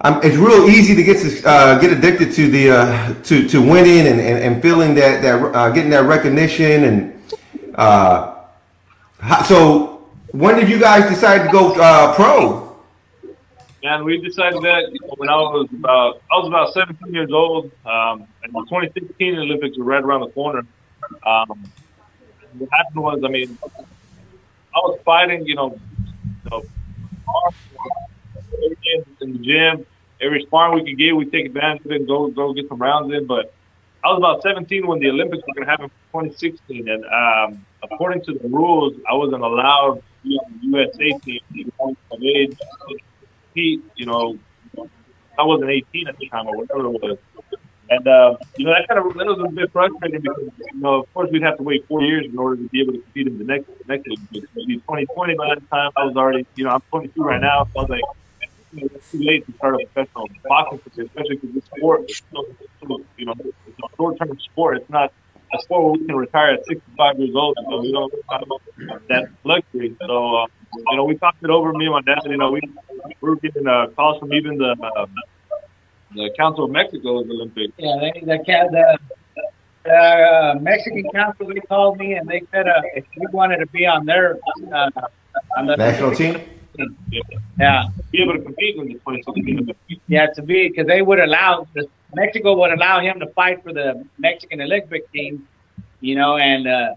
um, 0.00 0.20
it's 0.22 0.36
real 0.36 0.68
easy 0.68 0.94
to 0.94 1.02
get 1.02 1.20
to, 1.20 1.48
uh, 1.48 1.78
get 1.78 1.92
addicted 1.92 2.32
to 2.32 2.50
the 2.50 2.70
uh, 2.70 3.14
to 3.24 3.46
to 3.48 3.60
winning 3.60 4.06
and, 4.06 4.20
and, 4.20 4.38
and 4.38 4.62
feeling 4.62 4.94
that 4.94 5.20
that 5.22 5.34
uh, 5.54 5.70
getting 5.70 5.90
that 5.90 6.04
recognition 6.04 6.84
and 6.84 7.22
uh, 7.74 8.36
so 9.44 10.08
when 10.32 10.56
did 10.56 10.68
you 10.68 10.78
guys 10.78 11.08
decide 11.10 11.44
to 11.44 11.52
go 11.52 11.74
uh, 11.74 12.14
pro? 12.14 12.76
And 13.82 14.04
we 14.04 14.20
decided 14.20 14.62
that 14.62 14.98
when 15.16 15.28
I 15.28 15.36
was 15.36 15.68
about 15.72 16.22
I 16.32 16.36
was 16.36 16.48
about 16.48 16.72
17 16.72 17.12
years 17.12 17.30
old, 17.30 17.70
um, 17.84 18.26
and 18.42 18.52
the 18.52 18.60
2016 18.62 19.38
Olympics 19.38 19.76
were 19.76 19.84
right 19.84 20.02
around 20.02 20.22
the 20.22 20.30
corner. 20.30 20.66
Um, 21.24 21.70
what 22.58 22.70
happened 22.72 23.02
was, 23.02 23.22
I 23.22 23.28
mean, 23.28 23.58
I 24.76 24.78
was 24.80 25.00
fighting, 25.04 25.46
you 25.46 25.54
know, 25.54 25.78
you 26.44 26.50
know, 26.50 26.62
in 29.20 29.32
the 29.32 29.38
gym, 29.38 29.86
every 30.20 30.42
sparring 30.42 30.74
we 30.74 30.90
could 30.90 30.98
get, 30.98 31.16
we 31.16 31.24
take 31.24 31.46
advantage 31.46 31.86
of 31.86 31.92
it 31.92 31.96
and 31.96 32.06
go 32.06 32.28
go 32.28 32.52
get 32.52 32.68
some 32.68 32.78
rounds 32.78 33.12
in. 33.12 33.26
But 33.26 33.52
I 34.04 34.08
was 34.08 34.18
about 34.18 34.42
17 34.42 34.86
when 34.86 35.00
the 35.00 35.08
Olympics 35.08 35.42
were 35.48 35.54
going 35.54 35.64
to 35.64 35.70
happen 35.70 35.88
for 36.12 36.22
2016, 36.22 36.88
and 36.88 37.04
um, 37.06 37.66
according 37.82 38.22
to 38.24 38.34
the 38.34 38.48
rules, 38.48 38.94
I 39.10 39.14
wasn't 39.14 39.42
allowed 39.42 39.94
to 39.94 40.02
be 40.22 40.38
on 40.38 40.60
the 40.60 40.66
USA 40.78 41.18
team 41.24 41.72
of 41.80 42.22
age 42.22 42.56
compete, 43.56 43.82
you 43.96 44.06
know, 44.06 44.38
I 45.38 45.42
wasn't 45.42 45.70
18 45.70 46.08
at 46.08 46.18
the 46.18 46.28
time 46.28 46.46
or 46.46 46.56
whatever 46.56 46.86
it 46.86 47.02
was. 47.02 47.18
And, 47.88 48.06
uh, 48.08 48.36
you 48.56 48.64
know, 48.64 48.72
that 48.72 48.88
kind 48.88 48.98
of, 48.98 49.14
that 49.14 49.26
was 49.26 49.38
a 49.38 49.48
bit 49.48 49.70
frustrating 49.70 50.20
because, 50.20 50.50
you 50.74 50.80
know, 50.80 51.02
of 51.02 51.14
course 51.14 51.30
we'd 51.30 51.42
have 51.42 51.56
to 51.58 51.62
wait 51.62 51.86
four 51.86 52.02
years 52.02 52.26
in 52.26 52.36
order 52.38 52.56
to 52.56 52.68
be 52.68 52.80
able 52.80 52.94
to 52.94 52.98
compete 52.98 53.28
in 53.28 53.38
the 53.38 53.44
next, 53.44 53.66
the 53.66 53.84
next. 53.86 54.06
It'd 54.06 54.30
2020 54.32 55.34
by 55.34 55.48
that 55.54 55.70
time. 55.70 55.90
I 55.96 56.04
was 56.04 56.16
already, 56.16 56.46
you 56.56 56.64
know, 56.64 56.70
I'm 56.70 56.80
22 56.90 57.22
right 57.22 57.40
now. 57.40 57.64
So 57.72 57.80
I 57.80 57.82
was 57.82 57.90
like, 57.90 58.02
you 58.72 58.80
know, 58.80 58.88
it's 58.94 59.10
too 59.12 59.20
late 59.22 59.46
to 59.46 59.52
start 59.52 59.74
a 59.74 59.86
professional 59.86 60.28
boxing 60.48 60.78
career, 60.78 61.06
especially 61.06 61.36
because 61.36 61.54
this 61.54 61.64
sport 61.64 62.10
is 62.10 62.22
so, 62.32 62.44
you 63.16 63.26
know, 63.26 63.34
it's 63.38 63.78
a 63.78 63.96
short-term 63.96 64.38
sport. 64.40 64.78
It's 64.78 64.90
not 64.90 65.12
a 65.54 65.62
sport 65.62 65.84
where 65.84 65.92
we 65.92 66.06
can 66.06 66.16
retire 66.16 66.54
at 66.54 66.66
65 66.66 67.18
years 67.20 67.34
old. 67.36 67.56
So 67.68 67.80
we 67.80 67.92
don't 67.92 68.12
have 68.30 68.44
that 69.08 69.28
luxury. 69.44 69.96
So, 70.00 70.36
uh, 70.36 70.46
you 70.90 70.96
know, 70.96 71.04
we 71.04 71.16
talked 71.16 71.42
it 71.42 71.50
over, 71.50 71.72
me 71.72 71.86
and 71.86 71.94
my 71.94 72.02
dad. 72.02 72.18
You 72.26 72.36
know, 72.36 72.50
we 72.50 72.60
we 73.20 73.30
were 73.30 73.36
getting 73.36 73.66
uh, 73.66 73.88
calls 73.96 74.18
from 74.18 74.32
even 74.32 74.58
the 74.58 74.76
uh, 74.96 75.06
the 76.16 76.30
Council 76.38 76.64
of 76.64 76.70
Mexico's 76.70 77.26
Olympic. 77.30 77.70
Yeah, 77.78 77.96
they, 78.00 78.20
the, 78.20 78.38
ca- 78.44 78.68
the, 78.70 78.98
the 79.84 79.92
uh, 79.92 80.54
Mexican 80.60 81.04
council, 81.14 81.46
they 81.48 81.60
called 81.60 81.98
me 81.98 82.14
and 82.14 82.28
they 82.28 82.42
said 82.52 82.66
uh, 82.68 82.82
if 82.94 83.04
we 83.16 83.26
wanted 83.32 83.58
to 83.58 83.66
be 83.66 83.86
on 83.86 84.04
their 84.06 84.38
uh, 84.72 84.90
on 85.56 85.66
the 85.66 85.76
National 85.76 86.12
team. 86.14 86.40
yeah, 87.58 87.84
Be 88.10 88.22
able 88.22 88.34
to 88.34 88.40
compete 88.42 88.76
in 88.76 88.86
the 88.86 88.94
2016 88.94 89.54
Olympics. 89.54 89.78
yeah, 90.08 90.26
to 90.34 90.42
be 90.42 90.68
because 90.68 90.86
they 90.86 91.02
would 91.02 91.20
allow 91.20 91.66
the, 91.74 91.86
Mexico 92.14 92.56
would 92.56 92.72
allow 92.72 93.00
him 93.00 93.18
to 93.20 93.26
fight 93.28 93.62
for 93.62 93.72
the 93.72 94.04
Mexican 94.18 94.60
Olympic 94.60 95.10
team, 95.12 95.46
you 96.00 96.14
know, 96.14 96.36
and 96.36 96.66
uh, 96.66 96.94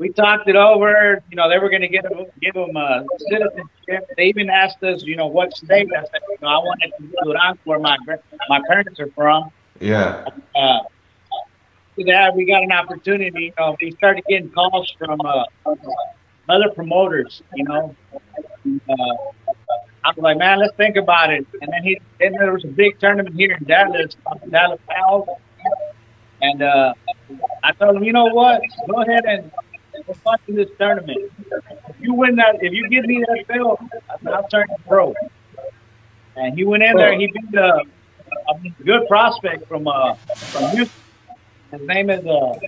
we 0.00 0.08
talked 0.08 0.48
it 0.48 0.56
over. 0.56 1.22
You 1.30 1.36
know, 1.36 1.48
they 1.50 1.58
were 1.58 1.68
going 1.68 1.82
to 1.82 1.88
give 1.88 2.06
him 2.06 2.24
give 2.40 2.56
him 2.56 2.74
a 2.74 3.04
citizenship. 3.28 4.08
They 4.16 4.24
even 4.24 4.48
asked 4.48 4.82
us, 4.82 5.02
you 5.04 5.14
know, 5.14 5.26
what 5.26 5.54
state. 5.54 5.88
I 5.94 6.00
said, 6.00 6.22
you 6.28 6.38
know, 6.40 6.48
I 6.48 6.56
wanted 6.56 6.92
to 6.98 7.02
go 7.04 7.32
Durango, 7.32 7.60
where 7.64 7.78
my 7.78 7.96
my 8.48 8.60
parents 8.66 8.98
are 8.98 9.10
from. 9.14 9.50
Yeah. 9.78 10.24
uh, 10.56 10.78
that, 12.06 12.34
we 12.34 12.46
got 12.46 12.62
an 12.62 12.72
opportunity. 12.72 13.44
You 13.44 13.52
know, 13.58 13.76
we 13.80 13.90
started 13.92 14.24
getting 14.26 14.50
calls 14.50 14.90
from 14.98 15.20
uh, 15.20 15.44
other 16.48 16.70
promoters. 16.74 17.42
You 17.54 17.64
know, 17.64 17.94
uh, 18.16 18.94
I 20.02 20.08
was 20.08 20.16
like, 20.16 20.38
man, 20.38 20.60
let's 20.60 20.74
think 20.76 20.96
about 20.96 21.30
it. 21.30 21.46
And 21.60 21.70
then 21.70 21.82
he, 21.82 22.00
then 22.18 22.32
there 22.32 22.54
was 22.54 22.64
a 22.64 22.68
big 22.68 22.98
tournament 23.00 23.36
here 23.36 23.52
in 23.52 23.64
Dallas, 23.64 24.16
Dallas 24.48 24.80
Pals, 24.88 25.28
and 26.40 26.62
uh, 26.62 26.94
I 27.62 27.72
told 27.72 27.96
him, 27.96 28.04
you 28.04 28.14
know 28.14 28.26
what, 28.26 28.62
go 28.88 29.02
ahead 29.02 29.26
and 29.26 29.50
we'll 30.06 30.16
fight 30.16 30.40
in 30.48 30.56
this 30.56 30.68
tournament. 30.78 31.32
If 31.88 32.00
you 32.00 32.14
win 32.14 32.36
that, 32.36 32.56
if 32.60 32.72
you 32.72 32.88
give 32.88 33.04
me 33.04 33.24
that 33.26 33.46
belt, 33.48 33.80
I'll 34.26 34.48
turn 34.48 34.66
pro. 34.86 35.14
And 36.36 36.54
he 36.54 36.64
went 36.64 36.82
in 36.82 36.96
there. 36.96 37.18
He 37.18 37.26
beat 37.26 37.54
a, 37.54 37.82
a 38.48 38.84
good 38.84 39.06
prospect 39.08 39.66
from 39.68 39.86
uh 39.88 40.14
from 40.14 40.70
Houston. 40.70 41.02
His 41.72 41.82
name 41.82 42.10
is 42.10 42.24
uh 42.26 42.58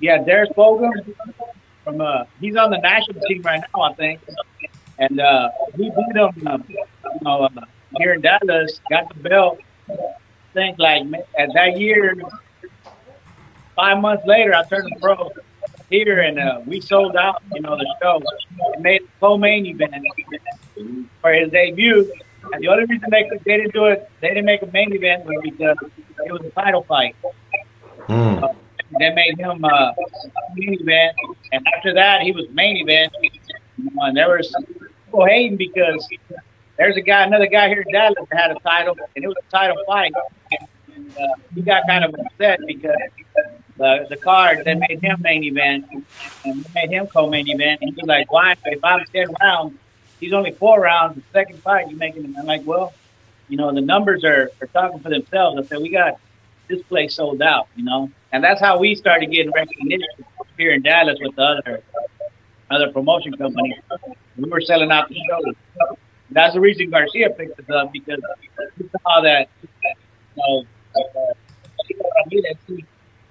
yeah 0.00 0.22
Darius 0.24 0.50
Bogan 0.56 0.92
from 1.84 2.00
uh 2.00 2.24
he's 2.40 2.56
on 2.56 2.70
the 2.70 2.78
national 2.78 3.20
team 3.22 3.42
right 3.42 3.62
now 3.74 3.82
I 3.82 3.94
think. 3.94 4.20
And 4.98 5.20
uh 5.20 5.50
we 5.76 5.90
beat 5.90 6.16
him 6.16 6.46
uh, 6.46 6.58
you 6.68 6.84
know 7.22 7.44
uh, 7.44 7.48
here 7.98 8.14
in 8.14 8.20
Dallas, 8.20 8.80
got 8.90 9.08
the 9.08 9.28
belt. 9.28 9.58
I 9.90 9.94
think 10.54 10.78
like 10.78 11.04
at 11.38 11.50
that 11.54 11.78
year 11.78 12.16
five 13.76 14.00
months 14.00 14.26
later 14.26 14.54
I 14.54 14.64
turned 14.64 14.90
pro 15.00 15.30
here 15.90 16.20
and 16.20 16.38
uh, 16.38 16.60
we 16.66 16.80
sold 16.80 17.16
out, 17.16 17.42
you 17.52 17.60
know, 17.60 17.76
the 17.76 17.94
show. 18.00 18.22
It 18.74 18.80
made 18.80 19.02
the 19.02 19.08
co-main 19.20 19.66
event 19.66 20.04
for 21.20 21.32
his 21.32 21.50
debut. 21.50 22.10
And 22.52 22.62
the 22.62 22.68
only 22.68 22.84
reason 22.86 23.08
they 23.10 23.28
could, 23.28 23.42
they 23.44 23.58
didn't 23.58 23.74
do 23.74 23.86
it, 23.86 24.08
they 24.20 24.28
didn't 24.28 24.46
make 24.46 24.62
a 24.62 24.66
main 24.68 24.92
event 24.94 25.26
was 25.26 25.36
because 25.42 25.76
it 26.24 26.32
was 26.32 26.42
a 26.42 26.50
title 26.50 26.84
fight. 26.84 27.16
Mm. 28.08 28.56
They 28.98 29.14
made 29.14 29.38
him 29.38 29.64
uh, 29.64 29.92
main 30.56 30.74
event, 30.80 31.16
and 31.52 31.64
after 31.76 31.94
that 31.94 32.22
he 32.22 32.32
was 32.32 32.48
main 32.50 32.76
event. 32.76 33.12
Know, 33.78 34.02
and 34.02 34.16
there 34.16 34.36
was 34.36 34.52
people 35.04 35.26
hating 35.26 35.56
because 35.56 36.08
there's 36.76 36.96
a 36.96 37.00
guy, 37.00 37.24
another 37.24 37.46
guy 37.46 37.68
here 37.68 37.82
in 37.82 37.92
Dallas 37.92 38.16
that 38.30 38.36
had 38.36 38.50
a 38.50 38.58
title, 38.60 38.96
and 39.14 39.24
it 39.24 39.28
was 39.28 39.36
a 39.36 39.50
title 39.50 39.76
fight. 39.86 40.12
And, 40.90 41.10
uh, 41.16 41.34
he 41.54 41.62
got 41.62 41.86
kind 41.86 42.04
of 42.04 42.14
upset 42.14 42.58
because 42.66 42.96
the 43.80 44.06
the 44.10 44.16
card 44.16 44.62
they 44.64 44.74
made 44.74 45.00
him 45.00 45.16
main 45.22 45.42
event 45.42 45.86
and 46.44 46.64
they 46.64 46.70
made 46.74 46.90
him 46.90 47.06
co-main 47.06 47.48
event, 47.48 47.80
and 47.80 47.90
he 47.94 47.96
was 47.96 48.06
like, 48.06 48.30
"Why? 48.30 48.54
If 48.66 48.84
I'm 48.84 49.04
ten 49.06 49.28
rounds, 49.40 49.74
he's 50.20 50.34
only 50.34 50.52
four 50.52 50.80
rounds. 50.80 51.16
The 51.16 51.22
second 51.32 51.62
fight, 51.62 51.90
you 51.90 51.96
making 51.96 52.24
him." 52.24 52.36
I'm 52.38 52.44
like, 52.44 52.64
"Well, 52.66 52.92
you 53.48 53.56
know, 53.56 53.72
the 53.72 53.80
numbers 53.80 54.22
are 54.22 54.50
are 54.60 54.66
talking 54.68 55.00
for 55.00 55.08
themselves." 55.08 55.58
I 55.58 55.62
said, 55.64 55.80
"We 55.80 55.88
got 55.88 56.20
this 56.68 56.82
place 56.82 57.14
sold 57.14 57.40
out, 57.40 57.68
you 57.74 57.84
know," 57.84 58.10
and 58.32 58.44
that's 58.44 58.60
how 58.60 58.78
we 58.78 58.94
started 58.94 59.30
getting 59.30 59.50
recognition 59.52 60.24
here 60.58 60.72
in 60.72 60.82
Dallas 60.82 61.18
with 61.18 61.34
the 61.36 61.42
other 61.42 61.82
other 62.70 62.92
promotion 62.92 63.32
companies. 63.32 63.78
We 64.36 64.50
were 64.50 64.60
selling 64.60 64.90
out 64.90 65.08
the 65.08 65.14
show. 65.14 65.96
That's 66.32 66.52
the 66.54 66.60
reason 66.60 66.90
Garcia 66.90 67.30
picked 67.30 67.58
us 67.58 67.68
up 67.70 67.92
because 67.92 68.20
he 68.78 68.88
saw 69.02 69.22
that, 69.22 69.48
you 69.62 69.68
know, 70.36 70.64
uh, 70.96 71.34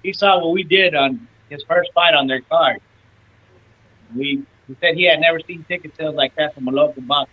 he, 0.02 0.08
he 0.08 0.12
saw 0.12 0.38
what 0.40 0.52
we 0.52 0.62
did 0.62 0.94
on 0.94 1.26
his 1.48 1.62
first 1.64 1.92
fight 1.92 2.14
on 2.14 2.26
their 2.26 2.40
card. 2.42 2.80
We 4.14 4.42
he 4.66 4.76
said 4.80 4.94
he 4.94 5.04
had 5.04 5.20
never 5.20 5.40
seen 5.40 5.64
ticket 5.64 5.96
sales 5.96 6.14
like 6.14 6.34
that 6.36 6.54
from 6.54 6.68
a 6.68 6.70
local 6.70 7.02
box. 7.02 7.30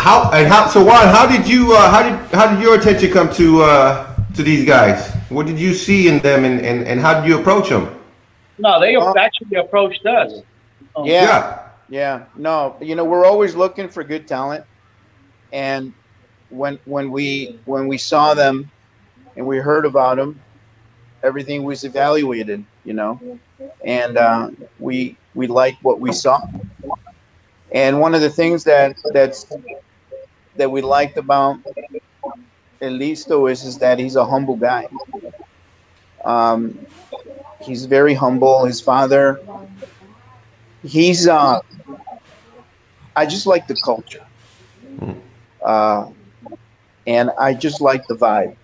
How 0.00 0.30
and 0.32 0.46
how? 0.48 0.66
So 0.68 0.84
Juan, 0.84 1.08
how 1.08 1.26
did 1.26 1.48
you? 1.48 1.74
Uh, 1.74 1.90
how 1.90 2.02
did 2.02 2.34
how 2.34 2.52
did 2.52 2.62
your 2.62 2.78
attention 2.78 3.12
come 3.12 3.32
to 3.34 3.62
uh, 3.62 4.16
to 4.34 4.42
these 4.42 4.66
guys? 4.66 5.12
What 5.28 5.46
did 5.46 5.58
you 5.58 5.74
see 5.74 6.08
in 6.08 6.18
them, 6.20 6.44
and, 6.44 6.60
and, 6.64 6.84
and 6.86 7.00
how 7.00 7.20
did 7.20 7.28
you 7.28 7.38
approach 7.38 7.68
them? 7.68 7.96
No, 8.58 8.80
they 8.80 8.96
Uh, 8.96 9.12
actually 9.16 9.56
approached 9.58 10.04
us. 10.06 10.42
Yeah. 11.04 11.68
Yeah. 11.88 12.24
No, 12.36 12.76
you 12.80 12.96
know, 12.96 13.04
we're 13.04 13.24
always 13.24 13.54
looking 13.54 13.88
for 13.88 14.02
good 14.02 14.26
talent. 14.26 14.64
And 15.52 15.92
when 16.50 16.78
when 16.84 17.10
we 17.10 17.58
when 17.64 17.86
we 17.86 17.98
saw 17.98 18.34
them 18.34 18.70
and 19.36 19.46
we 19.46 19.58
heard 19.58 19.84
about 19.84 20.16
them, 20.16 20.40
everything 21.26 21.64
was 21.64 21.84
evaluated, 21.84 22.64
you 22.84 22.94
know. 22.94 23.20
And 23.84 24.16
uh, 24.16 24.50
we 24.78 25.18
we 25.34 25.46
liked 25.48 25.82
what 25.82 26.00
we 26.00 26.12
saw. 26.12 26.40
And 27.72 28.00
one 28.00 28.14
of 28.14 28.22
the 28.22 28.30
things 28.30 28.64
that 28.64 28.96
that's 29.12 29.46
that 30.56 30.70
we 30.70 30.82
liked 30.82 31.18
about 31.18 31.56
Elisto 32.82 33.50
is 33.50 33.64
is 33.64 33.78
that 33.78 33.98
he's 33.98 34.16
a 34.16 34.24
humble 34.24 34.56
guy. 34.56 34.88
Um, 36.24 36.86
he's 37.60 37.86
very 37.86 38.14
humble. 38.14 38.64
His 38.64 38.80
father, 38.80 39.40
he's 40.82 41.26
uh, 41.28 41.60
I 43.16 43.26
just 43.26 43.46
like 43.46 43.66
the 43.66 43.76
culture, 43.76 44.24
uh, 45.64 46.08
and 47.06 47.30
I 47.38 47.54
just 47.54 47.80
like 47.80 48.06
the 48.06 48.14
vibe. 48.16 48.56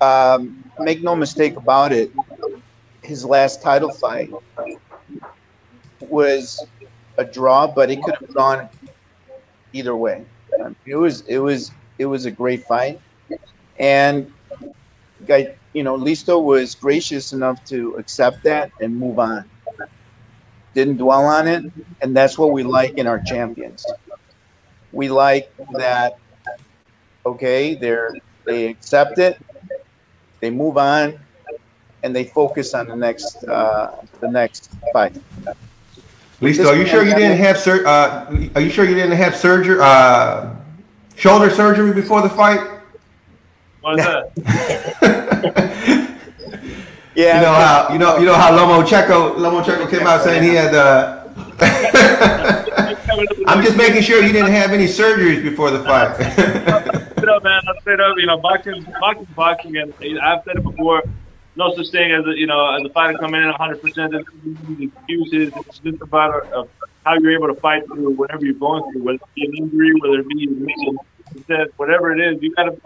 Um, 0.00 0.65
make 0.80 1.02
no 1.02 1.14
mistake 1.16 1.56
about 1.56 1.92
it, 1.92 2.10
his 3.02 3.24
last 3.24 3.62
title 3.62 3.90
fight 3.90 4.30
was 6.00 6.66
a 7.18 7.24
draw, 7.24 7.66
but 7.66 7.90
it 7.90 8.02
could 8.02 8.16
have 8.16 8.34
gone 8.34 8.68
either 9.72 9.96
way. 9.96 10.24
It 10.84 10.96
was 10.96 11.22
it 11.22 11.38
was 11.38 11.70
it 11.98 12.06
was 12.06 12.26
a 12.26 12.30
great 12.30 12.64
fight, 12.64 13.00
and 13.78 14.32
guy, 15.26 15.54
you 15.72 15.82
know, 15.82 15.96
Listo 15.96 16.42
was 16.42 16.74
gracious 16.74 17.32
enough 17.32 17.64
to 17.66 17.94
accept 17.96 18.42
that 18.44 18.70
and 18.80 18.96
move 18.96 19.18
on. 19.18 19.44
Didn't 20.74 20.98
dwell 20.98 21.24
on 21.24 21.48
it, 21.48 21.64
and 22.02 22.16
that's 22.16 22.38
what 22.38 22.52
we 22.52 22.62
like 22.62 22.98
in 22.98 23.06
our 23.06 23.20
champions. 23.20 23.84
We 24.92 25.08
like 25.08 25.50
that. 25.74 26.18
Okay, 27.24 27.74
they're 27.74 28.14
they 28.44 28.66
accept 28.68 29.18
it, 29.18 29.38
they 30.46 30.50
move 30.50 30.78
on, 30.78 31.18
and 32.04 32.14
they 32.14 32.24
focus 32.24 32.72
on 32.72 32.86
the 32.86 32.94
next 32.94 33.42
uh, 33.44 33.96
the 34.20 34.30
next 34.30 34.70
fight. 34.92 35.12
Listo, 36.40 36.66
are 36.66 36.76
you 36.76 36.86
sure 36.86 37.02
you 37.02 37.16
didn't 37.16 37.38
have 37.38 37.58
sur- 37.58 37.84
uh, 37.84 38.30
Are 38.54 38.60
you 38.60 38.70
sure 38.70 38.84
you 38.84 38.94
didn't 38.94 39.16
have 39.16 39.34
surgery, 39.34 39.78
uh, 39.80 40.54
shoulder 41.16 41.50
surgery 41.50 41.92
before 41.92 42.22
the 42.22 42.28
fight? 42.28 42.60
What's 43.80 44.04
that? 44.04 44.30
Yeah, 47.16 47.36
You 47.36 47.42
know 47.46 47.54
how 47.54 47.92
you 47.92 47.98
know 47.98 48.18
you 48.18 48.26
know 48.26 48.34
how 48.34 48.50
Lomachenko 48.56 49.36
Lomo 49.42 49.64
Checo 49.64 49.90
came 49.90 50.06
out 50.06 50.22
saying 50.22 50.44
he 50.44 50.54
had. 50.54 50.74
Uh, 50.74 51.24
I'm 53.48 53.64
just 53.64 53.76
making 53.76 54.02
sure 54.02 54.22
you 54.22 54.32
didn't 54.32 54.52
have 54.52 54.70
any 54.70 54.86
surgeries 54.86 55.42
before 55.42 55.72
the 55.72 55.82
fight. 55.82 57.12
Up, 57.28 57.44
man. 57.44 57.60
I'm 57.66 57.74
straight 57.80 58.00
up. 58.00 58.16
You 58.18 58.26
know, 58.26 58.38
boxing, 58.38 58.84
boxing, 59.00 59.26
boxing, 59.34 59.76
and 59.76 59.92
I've 60.20 60.42
said 60.44 60.56
it 60.56 60.62
before. 60.62 61.02
No 61.56 61.74
such 61.74 61.90
thing 61.90 62.12
as 62.12 62.24
a, 62.26 62.38
you 62.38 62.46
know, 62.46 62.74
as 62.74 62.82
a 62.84 62.92
fighter 62.92 63.16
coming 63.18 63.40
in 63.40 63.48
100 63.48 63.80
percent 63.80 64.14
excuses. 64.14 65.52
It's 65.56 65.78
just 65.78 66.02
about 66.02 66.52
uh, 66.54 66.64
how 67.04 67.14
you're 67.18 67.32
able 67.32 67.48
to 67.48 67.58
fight 67.60 67.86
through 67.86 68.10
whatever 68.12 68.44
you're 68.44 68.54
going 68.54 68.82
through, 68.92 69.04
whether 69.04 69.16
it 69.16 69.34
be 69.34 69.46
an 69.46 69.54
injury, 69.56 69.92
whether 70.00 70.20
it 70.20 70.28
be 70.28 70.46
a 70.46 70.50
mission, 70.50 70.98
success, 71.32 71.68
whatever 71.76 72.12
it 72.12 72.20
is. 72.20 72.42
You 72.42 72.54
gotta 72.54 72.76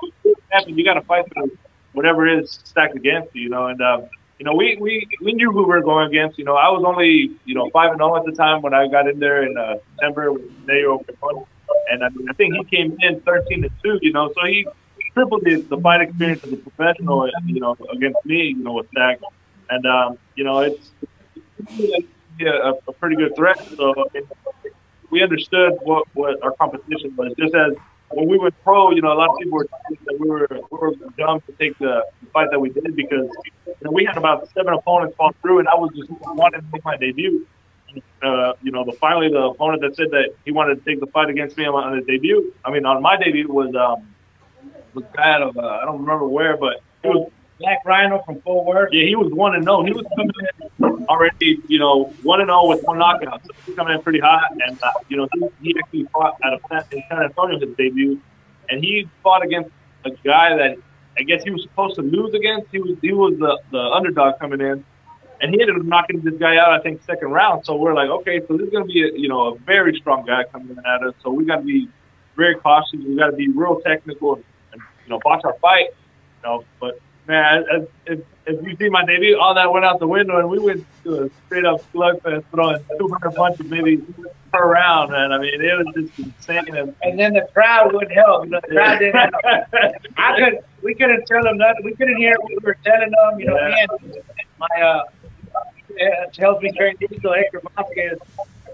happen. 0.50 0.79
You 0.79 0.85
gotta 0.85 1.03
fight 1.03 1.24
through 1.33 1.57
whatever 1.92 2.26
it 2.26 2.44
is 2.44 2.61
stacked 2.64 2.94
against 2.96 3.35
you. 3.35 3.42
You 3.42 3.48
know, 3.48 3.66
and 3.66 3.81
um, 3.83 4.09
you 4.38 4.44
know, 4.44 4.55
we, 4.55 4.79
we 4.81 5.07
we 5.20 5.35
knew 5.35 5.53
who 5.53 5.59
we 5.59 5.68
were 5.68 5.83
going 5.83 6.09
against. 6.09 6.38
You 6.38 6.44
know, 6.44 6.55
I 6.57 6.70
was 6.70 6.83
only 6.87 7.31
you 7.44 7.55
know 7.55 7.68
five 7.72 7.90
and 7.90 7.98
zero 7.98 8.16
at 8.16 8.24
the 8.24 8.33
time 8.33 8.62
when 8.62 8.72
I 8.72 8.88
got 8.88 9.07
in 9.07 9.18
there 9.18 9.42
in 9.42 9.57
uh, 9.57 9.74
September 9.90 10.33
with 10.33 10.42
Nayo 10.66 11.05
Capone. 11.05 11.46
And 11.90 12.04
I, 12.04 12.09
mean, 12.11 12.28
I 12.28 12.33
think 12.35 12.54
he 12.54 12.64
came 12.76 12.96
in 13.00 13.20
13 13.20 13.62
to 13.62 13.70
two. 13.83 13.98
You 14.02 14.12
know, 14.12 14.33
so 14.35 14.46
he 14.46 14.66
tripled 15.14 15.42
the, 15.44 15.61
the 15.62 15.78
fight 15.78 16.02
experience 16.02 16.44
as 16.44 16.52
a 16.52 16.56
professional. 16.56 17.28
You 17.46 17.61
know, 17.61 17.76
against 17.92 18.24
me. 18.24 18.54
You 18.56 18.62
know, 18.62 18.74
with 18.74 18.88
Stack, 18.90 19.20
and 19.70 19.87
um, 19.87 20.18
you 20.35 20.44
know, 20.44 20.61
it's, 20.61 20.90
it's 21.68 22.09
yeah, 22.38 22.72
a, 22.72 22.90
a 22.90 22.92
pretty 22.94 23.16
good 23.16 23.35
threat. 23.37 23.59
So 23.76 23.94
we 25.11 25.22
understood 25.22 25.78
what 25.83 26.06
what 26.14 26.42
our 26.42 26.52
competition 26.52 27.14
was. 27.16 27.33
Just 27.38 27.54
as 27.54 27.74
when 28.11 28.28
we 28.28 28.38
went 28.38 28.54
pro, 28.64 28.90
you 28.90 29.02
know, 29.02 29.12
a 29.12 29.14
lot 29.14 29.30
of 29.30 29.37
people 29.38 29.59
were 29.59 29.66
that 29.66 30.18
we 30.18 30.28
were 30.28 30.48
we 30.50 30.78
were 30.78 30.94
dumb 31.16 31.40
to 31.42 31.52
take 31.52 31.78
the, 31.78 32.04
the 32.22 32.26
fight 32.30 32.48
that 32.50 32.61
we 32.61 32.70
did 32.70 32.96
because 32.96 33.28
you 33.66 33.74
know, 33.83 33.90
we 33.90 34.04
had 34.04 34.16
about 34.16 34.48
seven 34.54 34.74
opponents 34.74 35.16
fall 35.16 35.33
through, 35.42 35.61
and 35.61 35.68
I 35.68 35.74
was 35.74 35.90
just 35.94 36.11
wanting 36.11 36.61
to 36.61 36.66
make 36.72 36.85
my 36.85 36.96
debut. 36.96 37.46
Uh, 38.22 38.53
you 38.62 38.70
know, 38.70 38.85
the 38.85 38.92
finally 38.92 39.29
the 39.29 39.38
opponent 39.38 39.83
that 39.83 39.96
said 39.96 40.11
that 40.11 40.35
he 40.44 40.53
wanted 40.53 40.76
to 40.76 40.90
take 40.90 41.00
the 41.00 41.07
fight 41.07 41.31
against 41.31 41.57
me 41.57 41.64
on, 41.66 41.96
his 41.96 42.07
debut. 42.07 42.53
I 42.64 42.70
mean, 42.70 42.85
on 42.85 43.03
my 43.03 43.16
debut 43.16 43.48
was 43.48 43.74
um 43.74 44.07
was 44.94 45.05
guy 45.16 45.33
out 45.35 45.42
of 45.42 45.57
uh, 45.57 45.61
I 45.61 45.85
don't 45.85 46.00
remember 46.00 46.29
where, 46.29 46.57
but 46.57 46.83
he 47.03 47.09
was 47.09 47.31
Black 47.59 47.79
Rhino 47.85 48.22
from 48.24 48.40
Fort 48.40 48.66
Worth. 48.66 48.88
yeah, 48.92 49.07
he 49.07 49.16
was 49.16 49.33
one 49.33 49.55
and 49.55 49.64
zero. 49.64 49.85
He 49.85 49.92
was 49.92 50.05
coming 50.16 50.33
in 50.40 51.07
already, 51.09 51.61
you 51.68 51.79
know, 51.79 52.14
one 52.22 52.40
and 52.40 52.48
zero 52.48 52.66
with 52.66 52.83
one 52.83 52.98
knockout. 52.98 53.42
So 53.44 53.53
he 53.64 53.70
was 53.70 53.76
coming 53.76 53.94
in 53.94 54.03
pretty 54.03 54.20
hot, 54.20 54.50
and 54.66 54.83
uh, 54.83 54.90
you 55.09 55.16
know, 55.16 55.29
he, 55.33 55.48
he 55.62 55.76
actually 55.79 56.05
fought 56.12 56.37
at 56.42 56.55
a 56.55 56.85
in 56.92 57.03
San 57.09 57.22
Antonio 57.22 57.59
his 57.59 57.76
debut, 57.76 58.20
and 58.68 58.83
he 58.83 59.09
fought 59.22 59.44
against 59.44 59.70
a 60.05 60.11
guy 60.24 60.57
that 60.57 60.76
I 61.18 61.22
guess 61.22 61.42
he 61.44 61.50
was 61.50 61.62
supposed 61.62 61.96
to 61.96 62.03
lose 62.03 62.35
against. 62.35 62.68
He 62.72 62.81
was 62.81 62.96
he 63.03 63.12
was 63.12 63.38
the 63.38 63.61
the 63.70 63.79
underdog 63.79 64.38
coming 64.38 64.61
in, 64.61 64.85
and 65.40 65.55
he 65.55 65.61
ended 65.61 65.76
up 65.76 65.85
knocking 65.85 66.20
this 66.20 66.35
guy 66.35 66.57
out. 66.57 66.70
I 66.72 66.81
think 66.81 67.03
second 67.05 67.31
round. 67.31 67.64
So 67.66 67.76
we're 67.76 67.94
like, 67.94 68.09
okay, 68.11 68.40
so 68.46 68.57
this 68.57 68.66
is 68.66 68.72
gonna 68.72 68.85
be 68.85 69.03
a, 69.03 69.12
you 69.18 69.29
know 69.29 69.55
a 69.55 69.59
very 69.59 69.96
strong 69.96 70.24
guy 70.26 70.44
coming 70.44 70.76
at 70.79 71.03
us. 71.03 71.14
So 71.22 71.31
we 71.31 71.44
got 71.44 71.57
to 71.57 71.62
be 71.62 71.88
very 72.37 72.55
cautious. 72.57 72.98
We 73.07 73.16
got 73.16 73.26
to 73.31 73.37
be 73.37 73.48
real 73.48 73.81
technical 73.81 74.37
and, 74.37 74.44
and 74.72 74.83
you 75.05 75.11
know 75.11 75.20
watch 75.24 75.42
our 75.44 75.55
fight. 75.61 75.88
You 76.42 76.48
know, 76.48 76.64
but 76.81 76.98
man, 77.26 77.64
as, 77.72 77.87
if, 78.07 78.20
if 78.46 78.66
you 78.66 78.76
see 78.76 78.88
my 78.88 79.05
debut, 79.05 79.38
all 79.38 79.55
that 79.55 79.72
went 79.72 79.85
out 79.85 79.98
the 80.00 80.07
window, 80.09 80.38
and 80.38 80.48
we 80.48 80.59
went 80.59 80.85
to 81.05 81.24
a 81.24 81.31
straight 81.46 81.64
up 81.64 81.81
slugfest, 81.92 82.44
throwing 82.50 82.79
200 82.98 83.35
punches 83.35 83.66
maybe 83.70 84.03
per 84.53 84.68
round, 84.72 85.12
man. 85.12 85.31
I 85.31 85.38
mean, 85.38 85.61
it 85.62 85.85
was 85.87 85.94
just 85.94 86.18
insane. 86.18 86.74
And, 86.74 86.94
And 87.03 87.18
then 87.18 87.35
the 87.35 87.46
crowd 87.53 87.92
wouldn't 87.92 88.11
help. 88.12 88.46
You 88.46 88.50
know, 88.53 88.61
the 88.66 88.74
crowd 88.74 88.98
didn't 88.98 89.14
help. 89.14 89.35
I 90.16 90.37
could, 90.40 90.59
we 90.83 90.94
couldn't 90.94 91.24
tell 91.26 91.42
them 91.44 91.59
nothing. 91.59 91.85
We 91.85 91.94
couldn't 91.94 92.16
hear 92.16 92.35
what 92.40 92.48
we 92.50 92.59
were 92.64 92.76
telling 92.85 93.11
them. 93.11 93.38
You 93.38 93.46
know, 93.46 93.57
Yeah. 93.57 93.68
me 93.68 94.16
and 94.16 94.22
my 94.59 94.83
uh, 94.83 95.05
uh, 96.00 96.26
helps 96.38 96.62
me 96.62 96.72
train 96.76 96.94
digital 97.00 97.34
Hector 97.34 97.60
Vasquez. 97.76 98.18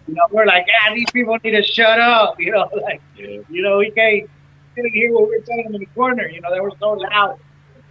You 0.07 0.15
know, 0.15 0.23
we're 0.31 0.47
like, 0.47 0.67
ah, 0.83 0.95
these 0.95 1.11
people 1.13 1.37
need 1.43 1.53
to 1.53 1.63
shut 1.63 1.99
up. 2.01 2.37
You 2.41 2.53
know, 2.53 2.69
like, 2.83 3.01
Yeah. 3.17 3.41
you 3.49 3.63
know, 3.63 3.79
we 3.79 3.91
can't 3.91 4.29
couldn't 4.75 4.93
hear 4.95 5.13
what 5.13 5.29
we 5.29 5.37
were 5.39 5.45
telling 5.45 5.65
them 5.65 5.75
in 5.75 5.81
the 5.81 5.87
corner. 5.95 6.29
You 6.29 6.41
know, 6.41 6.53
they 6.53 6.61
were 6.61 6.73
so 6.79 6.91
loud. 6.93 7.39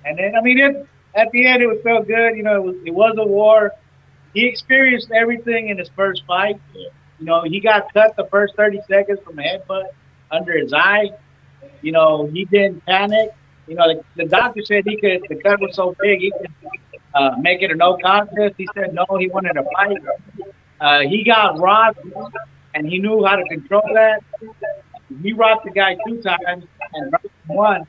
And 0.06 0.18
then, 0.18 0.36
I 0.36 0.42
mean, 0.42 0.60
it, 0.60 0.88
at 1.16 1.32
the 1.32 1.46
end, 1.48 1.64
it 1.64 1.68
was 1.68 1.80
so 1.84 2.04
good. 2.04 2.36
You 2.38 2.44
know, 2.44 2.56
it 2.58 2.64
was, 2.64 2.76
it 2.86 2.94
was 2.94 3.16
a 3.18 3.26
war. 3.26 3.72
He 4.34 4.46
experienced 4.46 5.10
everything 5.12 5.70
in 5.70 5.78
his 5.78 5.90
first 5.96 6.24
fight. 6.28 6.60
You 6.74 7.26
know, 7.26 7.44
he 7.44 7.60
got 7.60 7.92
cut 7.94 8.16
the 8.16 8.28
first 8.28 8.56
30 8.56 8.82
seconds 8.88 9.20
from 9.24 9.40
a 9.40 9.42
headbutt 9.42 9.86
under 10.32 10.58
his 10.58 10.74
eye. 10.74 11.10
You 11.82 11.92
know, 11.92 12.28
he 12.28 12.46
didn't 12.46 12.86
panic. 12.86 13.30
You 13.68 13.76
know, 13.76 13.88
the, 13.88 14.04
the 14.24 14.30
doctor 14.30 14.62
said 14.64 14.84
he 14.86 14.98
could, 14.98 15.22
the 15.30 15.36
cut 15.42 15.60
was 15.60 15.76
so 15.76 15.96
big, 16.02 16.20
he 16.20 16.32
could 16.32 16.52
uh, 17.16 17.32
make 17.40 17.62
it 17.62 17.72
a 17.72 17.76
no 17.76 17.98
contest. 17.98 18.56
He 18.58 18.68
said 18.76 18.94
no, 18.94 19.06
he 19.18 19.28
wanted 19.30 19.54
to 19.54 19.64
fight. 19.74 19.98
Uh, 20.80 21.00
he 21.02 21.24
got 21.24 21.58
rocked, 21.60 22.00
and 22.74 22.88
he 22.88 23.00
knew 23.00 23.24
how 23.26 23.38
to 23.38 23.44
control 23.46 23.84
that. 23.94 24.22
He 25.22 25.34
rocked 25.34 25.66
the 25.66 25.72
guy 25.72 25.96
two 26.06 26.22
times 26.22 26.66
and 26.94 27.16
once. 27.48 27.88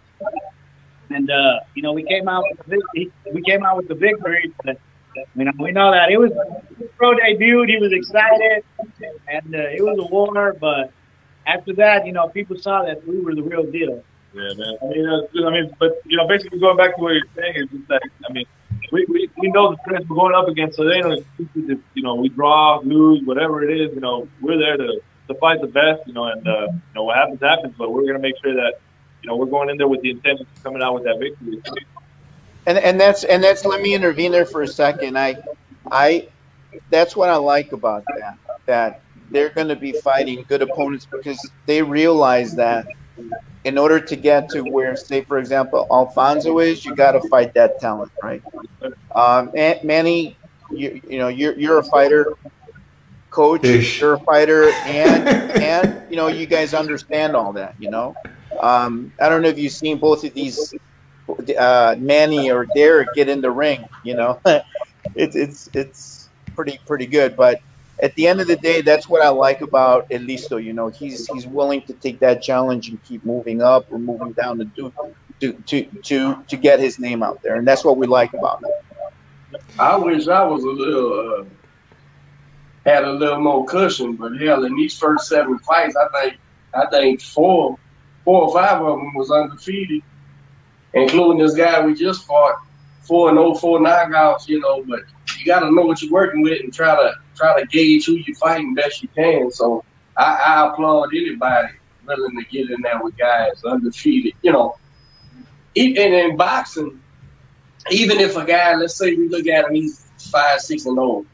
And 1.10 1.30
uh, 1.30 1.60
you 1.74 1.82
know, 1.82 1.92
we 1.92 2.04
came 2.04 2.28
out 2.28 2.44
with 2.50 2.66
the 2.94 3.10
we 3.32 3.42
came 3.42 3.64
out 3.64 3.76
with 3.76 3.88
the 3.88 3.94
victory. 3.94 4.52
But, 4.64 4.78
you 5.34 5.44
know, 5.44 5.52
we 5.58 5.72
know 5.72 5.90
that 5.90 6.10
it 6.10 6.18
was 6.18 6.30
pro 6.96 7.14
debut. 7.14 7.64
He 7.64 7.78
was 7.78 7.92
excited, 7.92 8.64
and 9.28 9.54
uh, 9.54 9.58
it 9.58 9.82
was 9.82 9.98
a 9.98 10.06
war. 10.12 10.54
But 10.60 10.92
after 11.46 11.72
that, 11.74 12.06
you 12.06 12.12
know, 12.12 12.28
people 12.28 12.56
saw 12.58 12.84
that 12.84 13.06
we 13.06 13.20
were 13.20 13.34
the 13.34 13.42
real 13.42 13.64
deal. 13.64 14.02
Yeah, 14.34 14.52
man. 14.56 14.76
I 14.82 14.86
mean, 14.86 15.06
uh, 15.08 15.46
I 15.46 15.50
mean, 15.50 15.76
but 15.78 16.00
you 16.04 16.16
know, 16.16 16.28
basically 16.28 16.58
going 16.58 16.76
back 16.76 16.96
to 16.96 17.02
what 17.02 17.14
you're 17.14 17.24
saying 17.34 17.56
is 17.56 17.66
just 17.70 17.88
that 17.88 18.02
I 18.28 18.32
mean, 18.32 18.46
we, 18.92 19.04
we, 19.08 19.30
we 19.38 19.48
know 19.50 19.70
the 19.70 19.78
friends 19.84 20.08
we're 20.08 20.16
going 20.16 20.34
up 20.34 20.48
against, 20.48 20.76
so 20.76 20.84
they 20.84 20.98
if, 20.98 21.78
you 21.94 22.02
know 22.02 22.14
we 22.14 22.28
draw, 22.28 22.80
lose, 22.80 23.22
whatever 23.24 23.68
it 23.68 23.80
is. 23.80 23.94
You 23.94 24.00
know, 24.00 24.28
we're 24.40 24.58
there 24.58 24.76
to 24.76 25.00
to 25.28 25.34
fight 25.34 25.60
the 25.60 25.66
best. 25.66 26.06
You 26.06 26.12
know, 26.12 26.24
and 26.24 26.46
uh, 26.46 26.66
you 26.70 26.80
know 26.94 27.04
what 27.04 27.16
happens 27.16 27.40
happens, 27.40 27.74
but 27.76 27.92
we're 27.92 28.06
gonna 28.06 28.18
make 28.18 28.34
sure 28.42 28.54
that 28.54 28.74
you 29.22 29.28
know 29.28 29.36
we're 29.36 29.46
going 29.46 29.70
in 29.70 29.76
there 29.76 29.88
with 29.88 30.02
the 30.02 30.10
intention 30.10 30.46
of 30.46 30.62
coming 30.62 30.82
out 30.82 30.94
with 30.94 31.04
that 31.04 31.18
victory. 31.18 31.62
and 32.66 32.78
and 32.78 33.00
that's 33.00 33.24
and 33.24 33.42
that's 33.42 33.64
let 33.64 33.80
me 33.80 33.94
intervene 33.94 34.32
there 34.32 34.46
for 34.46 34.62
a 34.62 34.68
second 34.68 35.18
i 35.18 35.36
i 35.90 36.26
that's 36.90 37.16
what 37.16 37.28
i 37.28 37.36
like 37.36 37.72
about 37.72 38.04
that 38.06 38.38
that 38.66 39.00
they're 39.30 39.50
going 39.50 39.68
to 39.68 39.76
be 39.76 39.92
fighting 39.92 40.44
good 40.48 40.62
opponents 40.62 41.06
because 41.10 41.40
they 41.66 41.82
realize 41.82 42.54
that 42.54 42.86
in 43.64 43.78
order 43.78 43.98
to 44.00 44.16
get 44.16 44.48
to 44.50 44.62
where 44.62 44.96
say 44.96 45.22
for 45.24 45.38
example 45.38 45.86
alfonso 45.90 46.58
is 46.58 46.84
you 46.84 46.94
got 46.94 47.12
to 47.12 47.20
fight 47.28 47.52
that 47.54 47.78
talent 47.80 48.12
right 48.22 48.42
um 49.14 49.50
and 49.56 49.82
manny 49.82 50.38
you, 50.70 51.00
you 51.08 51.18
know 51.18 51.28
you're 51.28 51.58
you're 51.58 51.78
a 51.78 51.84
fighter 51.84 52.32
coach 53.30 53.64
Ish. 53.64 54.00
you're 54.00 54.14
a 54.14 54.20
fighter 54.20 54.70
and 54.84 55.28
and 55.62 56.02
you 56.10 56.16
know 56.16 56.28
you 56.28 56.46
guys 56.46 56.74
understand 56.74 57.34
all 57.34 57.52
that 57.52 57.74
you 57.78 57.90
know 57.90 58.14
um 58.60 59.12
i 59.20 59.28
don't 59.28 59.42
know 59.42 59.48
if 59.48 59.58
you've 59.58 59.72
seen 59.72 59.98
both 59.98 60.24
of 60.24 60.32
these 60.34 60.72
uh, 61.58 61.96
Manny 61.98 62.50
or 62.50 62.66
Derek 62.74 63.08
get 63.14 63.28
in 63.28 63.40
the 63.40 63.50
ring. 63.50 63.84
You 64.04 64.14
know, 64.14 64.40
it's 65.14 65.36
it's 65.36 65.68
it's 65.74 66.30
pretty 66.54 66.78
pretty 66.86 67.06
good. 67.06 67.36
But 67.36 67.60
at 68.02 68.14
the 68.14 68.26
end 68.26 68.40
of 68.40 68.46
the 68.46 68.56
day, 68.56 68.82
that's 68.82 69.08
what 69.08 69.22
I 69.22 69.28
like 69.30 69.62
about 69.62 70.08
Elisto. 70.10 70.62
You 70.62 70.72
know, 70.72 70.88
he's 70.88 71.26
he's 71.28 71.46
willing 71.46 71.82
to 71.82 71.94
take 71.94 72.18
that 72.20 72.42
challenge 72.42 72.88
and 72.88 73.02
keep 73.04 73.24
moving 73.24 73.62
up 73.62 73.90
or 73.90 73.98
moving 73.98 74.32
down 74.32 74.58
to 74.58 74.64
do 74.64 74.92
to 75.40 75.52
to 75.52 75.84
to 76.02 76.44
to 76.46 76.56
get 76.56 76.78
his 76.78 76.98
name 76.98 77.22
out 77.22 77.42
there, 77.42 77.56
and 77.56 77.66
that's 77.66 77.84
what 77.84 77.96
we 77.96 78.06
like 78.06 78.34
about 78.34 78.62
him. 78.62 78.70
I 79.78 79.96
wish 79.96 80.28
I 80.28 80.42
was 80.44 80.62
a 80.64 80.68
little 80.68 81.40
uh, 81.40 81.44
had 82.84 83.04
a 83.04 83.12
little 83.12 83.40
more 83.40 83.64
cushion, 83.64 84.14
but 84.16 84.36
hell, 84.36 84.64
in 84.64 84.76
these 84.76 84.98
first 84.98 85.28
seven 85.28 85.58
fights, 85.60 85.96
I 85.96 86.20
think 86.20 86.38
I 86.74 86.86
think 86.90 87.22
four 87.22 87.78
four 88.24 88.42
or 88.42 88.52
five 88.52 88.82
of 88.82 88.98
them 88.98 89.14
was 89.14 89.30
undefeated, 89.30 90.02
including 90.92 91.38
this 91.38 91.54
guy 91.54 91.84
we 91.84 91.94
just 91.94 92.26
fought, 92.26 92.56
four 93.00 93.30
and 93.30 93.38
oh, 93.38 93.54
four 93.54 93.78
knockouts. 93.78 94.48
You 94.48 94.60
know, 94.60 94.84
but 94.84 95.00
you 95.38 95.46
got 95.46 95.60
to 95.60 95.70
know 95.70 95.82
what 95.82 96.02
you're 96.02 96.12
working 96.12 96.42
with 96.42 96.60
and 96.60 96.74
try 96.74 96.94
to 96.94 97.14
try 97.36 97.60
to 97.60 97.66
gauge 97.66 98.06
who 98.06 98.14
you're 98.14 98.36
fighting 98.36 98.74
best 98.74 99.02
you 99.02 99.08
can. 99.08 99.50
So 99.50 99.84
I, 100.16 100.34
I 100.34 100.68
applaud 100.68 101.10
anybody 101.14 101.74
willing 102.06 102.36
to 102.36 102.44
get 102.50 102.70
in 102.70 102.80
there 102.82 103.00
with 103.02 103.16
guys 103.16 103.62
undefeated. 103.64 104.34
You 104.42 104.52
know, 104.52 104.76
even 105.74 106.12
in 106.12 106.36
boxing, 106.36 107.00
even 107.90 108.18
if 108.18 108.36
a 108.36 108.44
guy, 108.44 108.74
let's 108.74 108.96
say 108.96 109.14
we 109.14 109.28
look 109.28 109.46
at 109.46 109.66
him, 109.66 109.74
he's 109.74 110.10
five, 110.18 110.60
six, 110.60 110.86
and 110.86 110.98
old, 110.98 111.26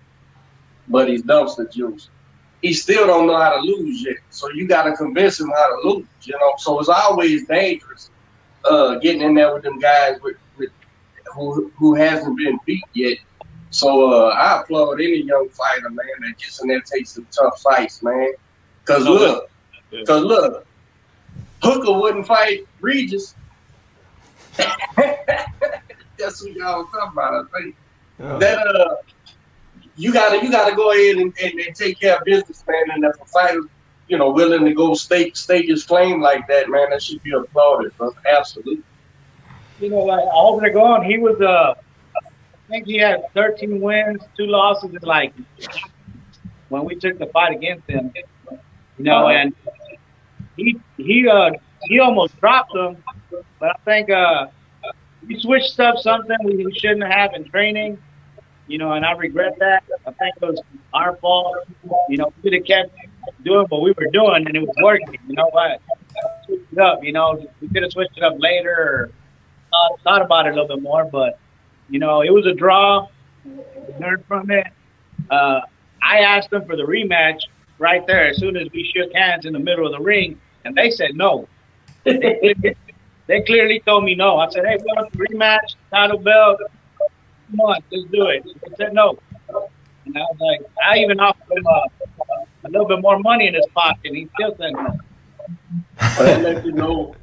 but 0.89 1.09
he's 1.09 1.23
dumpster 1.23 1.71
juice. 1.73 2.11
He 2.61 2.73
still 2.73 3.07
don't 3.07 3.27
know 3.27 3.37
how 3.37 3.57
to 3.57 3.61
lose 3.61 4.05
yet. 4.05 4.19
So 4.31 4.49
you 4.51 4.69
got 4.69 4.85
to 4.85 4.93
convince 4.93 5.41
him 5.41 5.49
how 5.49 5.69
to 5.69 5.89
lose. 5.89 6.07
You 6.23 6.35
know, 6.35 6.53
so 6.59 6.79
it's 6.79 6.89
always 6.89 7.47
dangerous 7.47 8.11
uh, 8.65 8.97
getting 8.97 9.23
in 9.23 9.35
there 9.35 9.53
with 9.53 9.63
them 9.63 9.79
guys 9.79 10.21
with, 10.23 10.37
with 10.57 10.71
who 11.35 11.71
who 11.77 11.95
hasn't 11.95 12.37
been 12.37 12.59
beat 12.67 12.85
yet. 12.95 13.19
So 13.73 14.13
uh, 14.13 14.29
I 14.29 14.61
applaud 14.61 15.01
any 15.01 15.23
young 15.23 15.49
fighter, 15.49 15.89
man, 15.89 16.07
that 16.21 16.39
gets 16.39 16.61
in 16.61 16.69
there 16.69 16.83
takes 16.83 17.13
some 17.13 17.27
tough 17.31 17.61
fights, 17.63 18.03
man. 18.03 18.29
Cause 18.85 19.05
look, 19.05 19.51
cause 20.07 20.23
look, 20.23 20.67
Hooker 21.63 21.99
wouldn't 21.99 22.27
fight 22.27 22.67
Regis. 22.83 23.35
That's 24.57 26.43
what 26.43 26.53
y'all 26.53 26.85
talking 26.85 27.13
about, 27.13 27.47
I 27.47 27.59
think. 27.59 27.77
Yeah. 28.21 28.39
That 28.39 28.67
uh, 28.67 28.97
you 29.97 30.13
gotta 30.13 30.45
you 30.45 30.51
gotta 30.51 30.77
go 30.77 30.93
ahead 30.93 31.17
and, 31.17 31.33
and, 31.43 31.59
and 31.59 31.75
take 31.75 31.99
care 31.99 32.19
of 32.19 32.25
business, 32.25 32.63
man. 32.69 32.91
And 32.91 33.05
if 33.05 33.19
a 33.23 33.25
fighter, 33.25 33.63
you 34.07 34.19
know, 34.19 34.31
willing 34.31 34.67
to 34.67 34.75
go 34.75 34.93
stake 34.93 35.35
stake 35.35 35.69
his 35.69 35.85
claim 35.85 36.21
like 36.21 36.47
that, 36.49 36.69
man, 36.69 36.91
that 36.91 37.03
should 37.03 37.23
be 37.23 37.33
applauded, 37.33 37.97
bro. 37.97 38.15
Absolutely. 38.31 38.83
You 39.81 39.89
know, 39.89 40.01
like 40.01 40.29
over 40.35 40.61
the 40.61 40.71
gone, 40.71 41.05
he 41.05 41.17
was 41.17 41.41
uh, 41.41 41.75
I 41.75 41.75
think 42.73 42.87
he 42.87 42.97
had 42.97 43.31
13 43.35 43.81
wins, 43.81 44.23
two 44.37 44.47
losses, 44.47 44.91
and 44.95 45.03
like 45.05 45.35
when 46.71 46.85
we 46.85 46.95
took 46.95 47.19
the 47.19 47.27
fight 47.27 47.55
against 47.55 47.89
him, 47.89 48.13
you 48.99 49.05
know, 49.05 49.29
and 49.29 49.55
he 50.57 50.81
he 50.97 51.29
uh 51.29 51.51
he 51.83 52.01
almost 52.01 52.39
dropped 52.41 52.75
him, 52.75 52.97
but 53.61 53.71
I 53.71 53.79
think 53.85 54.11
uh 54.11 54.47
we 55.29 55.39
switched 55.39 55.79
up 55.81 55.99
something 55.99 56.37
we 56.45 56.73
shouldn't 56.75 57.05
have 57.05 57.35
in 57.35 57.45
training, 57.45 57.99
you 58.67 58.79
know, 58.79 58.93
and 58.93 59.05
I 59.05 59.13
regret 59.13 59.55
that. 59.59 59.85
I 60.07 60.11
think 60.13 60.35
it 60.41 60.47
was 60.47 60.61
our 60.95 61.17
fault. 61.17 61.57
You 62.09 62.17
know, 62.17 62.33
we 62.37 62.51
could 62.51 62.59
have 62.59 62.65
kept 62.67 62.97
doing 63.45 63.67
what 63.69 63.83
we 63.83 63.93
were 63.93 64.11
doing 64.11 64.47
and 64.47 64.57
it 64.57 64.61
was 64.61 64.75
working. 64.83 65.19
You 65.29 65.37
know 65.37 65.49
what? 65.53 65.81
Switch 66.47 66.61
it 66.73 66.79
up. 66.79 67.05
You 67.05 67.13
know, 67.13 67.47
we 67.61 67.69
could 67.69 67.83
have 67.83 67.93
switched 67.93 68.17
it 68.17 68.25
up 68.25 68.35
later 68.39 68.73
or 68.73 69.11
thought 70.05 70.23
about 70.23 70.47
it 70.47 70.51
a 70.51 70.61
little 70.61 70.77
bit 70.77 70.83
more, 70.83 71.05
but 71.05 71.39
you 71.89 71.99
know, 71.99 72.23
it 72.23 72.33
was 72.33 72.47
a 72.47 72.55
draw. 72.55 73.09
Learned 74.01 74.25
from 74.27 74.51
it. 74.51 74.67
Uh, 75.31 75.61
I 76.03 76.19
asked 76.19 76.51
them 76.51 76.65
for 76.67 76.77
the 76.77 76.85
rematch 76.85 77.41
right 77.79 78.07
there 78.07 78.29
as 78.29 78.39
soon 78.39 78.57
as 78.57 78.69
we 78.73 78.91
shook 78.95 79.13
hands 79.15 79.45
in 79.45 79.53
the 79.53 79.59
middle 79.59 79.87
of 79.87 79.93
the 79.93 80.01
ring, 80.01 80.41
and 80.65 80.77
they 80.77 80.91
said 80.91 81.15
no. 81.15 81.49
they, 82.05 83.41
clearly 83.47 83.81
told 83.87 84.05
me 84.05 84.15
no. 84.15 84.39
I 84.39 84.49
said, 84.51 84.65
hey, 84.67 84.77
we 84.79 84.85
want 84.85 85.13
rematch, 85.13 85.77
title 85.91 86.19
belt. 86.19 86.61
Come 87.51 87.61
on, 87.61 87.83
let's 87.91 88.05
do 88.11 88.27
it. 88.27 88.45
They 88.45 88.77
said 88.77 88.95
no. 88.95 89.19
And 90.05 90.17
I 90.17 90.21
was 90.21 90.37
like, 90.41 90.71
I 90.85 90.99
even 90.99 91.21
offered 91.21 91.57
him 91.57 91.67
uh, 91.67 91.89
a 92.65 92.69
little 92.69 92.87
bit 92.87 93.01
more 93.01 93.19
money 93.19 93.47
in 93.47 93.55
his 93.55 93.67
pocket, 93.75 94.01
and 94.05 94.17
he 94.17 94.29
still 94.35 94.57
said 94.57 94.73
no. 94.73 94.99
That 95.99 96.43
let 96.43 96.65
you 96.65 96.73
know 96.73 97.15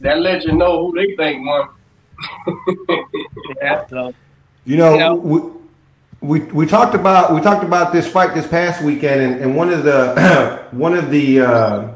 that 0.00 0.20
let 0.20 0.44
you 0.44 0.52
know 0.52 0.86
who 0.86 0.94
they 0.94 1.16
think 1.16 1.46
won. 1.46 1.68
Yeah, 3.62 3.86
so, 3.88 4.14
You 4.64 4.76
know, 4.76 4.94
Yeah. 4.96 5.12
we, 5.12 5.40
we 6.20 6.40
we 6.40 6.66
talked 6.66 6.94
about 6.94 7.34
we 7.34 7.40
talked 7.40 7.64
about 7.64 7.92
this 7.92 8.06
fight 8.10 8.34
this 8.34 8.46
past 8.46 8.82
weekend, 8.82 9.20
and, 9.20 9.42
and 9.42 9.56
one 9.56 9.70
of 9.70 9.84
the 9.84 10.64
one 10.70 10.94
of 10.94 11.10
the 11.10 11.40
uh, 11.40 11.88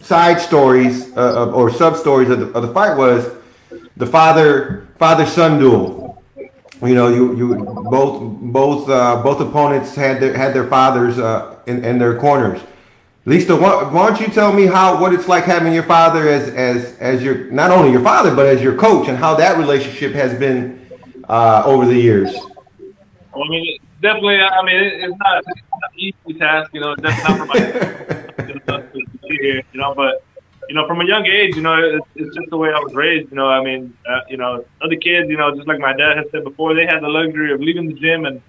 side 0.00 0.40
stories 0.40 1.16
uh, 1.16 1.50
or 1.52 1.70
sub 1.70 1.96
stories 1.96 2.28
of 2.28 2.38
the, 2.40 2.46
of 2.52 2.62
the 2.66 2.72
fight 2.74 2.96
was 2.98 3.30
the 3.96 4.06
father 4.06 4.86
father 4.98 5.24
son 5.26 5.58
duel. 5.58 6.22
You 6.82 6.94
know, 6.94 7.08
you 7.08 7.34
you 7.36 7.54
both 7.88 8.20
both 8.52 8.88
uh, 8.90 9.22
both 9.22 9.40
opponents 9.40 9.94
had 9.94 10.20
their 10.20 10.36
had 10.36 10.52
their 10.52 10.66
fathers 10.66 11.18
uh, 11.18 11.56
in, 11.66 11.82
in 11.84 11.98
their 11.98 12.18
corners. 12.18 12.60
Lisa, 13.26 13.56
why, 13.56 13.84
why 13.84 14.08
don't 14.08 14.20
you 14.20 14.26
tell 14.26 14.52
me 14.52 14.66
how 14.66 15.00
what 15.00 15.14
it's 15.14 15.28
like 15.28 15.44
having 15.44 15.72
your 15.72 15.82
father 15.82 16.28
as 16.28 16.48
as 16.50 16.98
as 16.98 17.22
your 17.22 17.50
not 17.50 17.70
only 17.70 17.90
your 17.90 18.02
father 18.02 18.34
but 18.34 18.44
as 18.44 18.62
your 18.62 18.76
coach, 18.76 19.08
and 19.08 19.16
how 19.16 19.34
that 19.34 19.56
relationship 19.56 20.12
has 20.12 20.38
been 20.38 20.86
uh, 21.28 21.62
over 21.64 21.86
the 21.86 21.98
years. 21.98 22.34
Well, 23.32 23.44
I 23.44 23.48
mean, 23.48 23.78
definitely. 24.02 24.40
I 24.40 24.62
mean, 24.62 24.76
it, 24.76 24.92
it's 25.04 25.16
not 25.18 25.42
it's 25.46 25.62
not 25.70 25.80
an 25.90 25.98
easy 25.98 26.38
task. 26.38 26.70
You 26.74 26.80
know, 26.80 26.94
that's 26.96 27.24
not 27.24 27.38
for 27.38 27.46
my 27.46 28.46
you 28.46 28.60
know, 28.66 28.82
here. 29.22 29.62
You 29.72 29.80
know, 29.80 29.94
but 29.94 30.22
you 30.68 30.74
know, 30.74 30.86
from 30.86 31.00
a 31.00 31.06
young 31.06 31.24
age, 31.24 31.56
you 31.56 31.62
know, 31.62 31.76
it's, 31.82 32.06
it's 32.16 32.36
just 32.36 32.50
the 32.50 32.58
way 32.58 32.68
I 32.70 32.78
was 32.78 32.92
raised. 32.92 33.30
You 33.30 33.36
know, 33.36 33.48
I 33.48 33.64
mean, 33.64 33.96
uh, 34.06 34.20
you 34.28 34.36
know, 34.36 34.66
other 34.82 34.96
kids, 34.96 35.30
you 35.30 35.38
know, 35.38 35.54
just 35.54 35.66
like 35.66 35.78
my 35.78 35.94
dad 35.94 36.18
had 36.18 36.30
said 36.30 36.44
before, 36.44 36.74
they 36.74 36.84
had 36.84 37.00
the 37.00 37.08
luxury 37.08 37.54
of 37.54 37.60
leaving 37.60 37.86
the 37.86 37.94
gym 37.94 38.26
and 38.26 38.42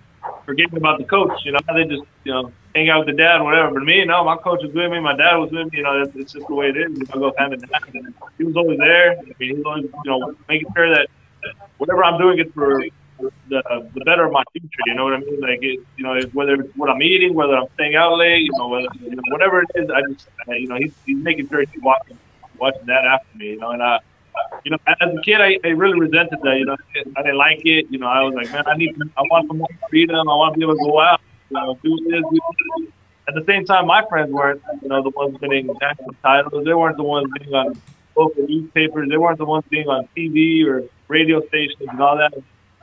forgetting 0.45 0.77
about 0.77 0.99
the 0.99 1.05
coach. 1.05 1.45
You 1.45 1.53
know, 1.53 1.59
they 1.73 1.83
just 1.85 2.03
you 2.23 2.33
know 2.33 2.51
hang 2.73 2.89
out 2.89 3.05
with 3.05 3.15
the 3.15 3.21
dad, 3.21 3.41
whatever. 3.41 3.71
But 3.73 3.83
me, 3.83 4.03
no, 4.05 4.23
my 4.23 4.37
coach 4.37 4.61
was 4.63 4.73
with 4.73 4.91
me, 4.91 4.99
my 4.99 5.15
dad 5.15 5.35
was 5.37 5.51
with 5.51 5.71
me. 5.71 5.77
You 5.77 5.83
know, 5.83 6.01
it's, 6.01 6.33
just 6.33 6.47
the 6.47 6.53
way 6.53 6.69
it 6.69 6.77
is. 6.77 6.97
You 6.97 7.05
know, 7.13 7.19
goes 7.19 7.33
hand 7.37 7.53
in 7.53 7.61
hand. 7.61 7.83
And 7.93 8.13
he 8.37 8.43
was 8.43 8.55
always 8.55 8.77
there. 8.77 9.17
I 9.19 9.21
mean, 9.23 9.35
he 9.39 9.53
was 9.53 9.65
always, 9.65 9.85
you 9.85 10.11
know, 10.11 10.35
making 10.47 10.67
sure 10.75 10.89
that 10.89 11.07
whatever 11.77 12.03
I'm 12.03 12.19
doing 12.19 12.39
is 12.39 12.51
for 12.53 12.83
the 13.49 13.89
the 13.93 14.01
better 14.05 14.25
of 14.25 14.31
my 14.31 14.43
future. 14.51 14.69
You 14.85 14.95
know 14.95 15.05
what 15.05 15.13
I 15.13 15.19
mean? 15.19 15.39
Like, 15.39 15.63
it, 15.63 15.79
you 15.97 16.03
know, 16.03 16.19
whether 16.33 16.55
it's 16.55 16.75
what 16.75 16.89
I'm 16.89 17.01
eating, 17.01 17.33
whether 17.33 17.55
I'm 17.55 17.67
staying 17.75 17.95
out 17.95 18.17
late, 18.17 18.41
you 18.41 18.51
know, 18.57 18.67
whether 18.67 18.87
you 19.01 19.15
know, 19.15 19.23
whatever 19.29 19.61
it 19.61 19.69
is, 19.75 19.89
I 19.89 20.01
just, 20.11 20.27
uh, 20.47 20.53
you 20.53 20.67
know, 20.67 20.75
he's, 20.75 20.93
he's 21.05 21.17
making 21.17 21.49
sure 21.49 21.59
he's 21.61 21.81
watching 21.81 22.17
watching 22.57 22.85
that 22.87 23.05
after 23.05 23.37
me. 23.37 23.51
You 23.51 23.59
know, 23.59 23.71
and 23.71 23.83
I. 23.83 23.99
You 24.63 24.71
know, 24.71 24.77
as 24.87 24.95
a 25.01 25.21
kid, 25.21 25.41
I, 25.41 25.59
I 25.63 25.69
really 25.69 25.99
resented 25.99 26.39
that. 26.43 26.57
You 26.57 26.65
know, 26.65 26.77
I 27.15 27.21
didn't 27.21 27.37
like 27.37 27.61
it. 27.65 27.87
You 27.89 27.99
know, 27.99 28.07
I 28.07 28.21
was 28.23 28.33
like, 28.33 28.51
man, 28.51 28.63
I 28.67 28.75
need, 28.75 28.95
I 29.17 29.21
want 29.29 29.47
some 29.47 29.59
more 29.59 29.67
freedom. 29.89 30.15
I 30.15 30.35
want 30.35 30.53
to 30.53 30.57
be 30.59 30.65
able 30.65 30.75
to 30.75 30.83
go 30.83 30.99
out, 30.99 31.21
you 31.49 31.55
know, 31.55 31.77
do 31.83 31.95
this. 32.09 32.23
Do 32.31 32.39
this. 32.79 32.89
At 33.27 33.33
the 33.33 33.43
same 33.45 33.65
time, 33.65 33.87
my 33.87 34.05
friends 34.07 34.31
weren't, 34.31 34.61
you 34.81 34.89
know, 34.89 35.01
the 35.01 35.09
ones 35.09 35.39
winning 35.41 35.67
national 35.81 36.15
titles. 36.21 36.65
They 36.65 36.73
weren't 36.73 36.97
the 36.97 37.03
ones 37.03 37.27
being 37.39 37.53
on 37.53 37.79
local 38.15 38.47
newspapers. 38.47 39.09
They 39.09 39.17
weren't 39.17 39.37
the 39.37 39.45
ones 39.45 39.65
being 39.69 39.87
on 39.87 40.07
TV 40.15 40.65
or 40.65 40.83
radio 41.07 41.45
stations 41.47 41.87
and 41.89 41.99
all 42.01 42.17
that. 42.17 42.33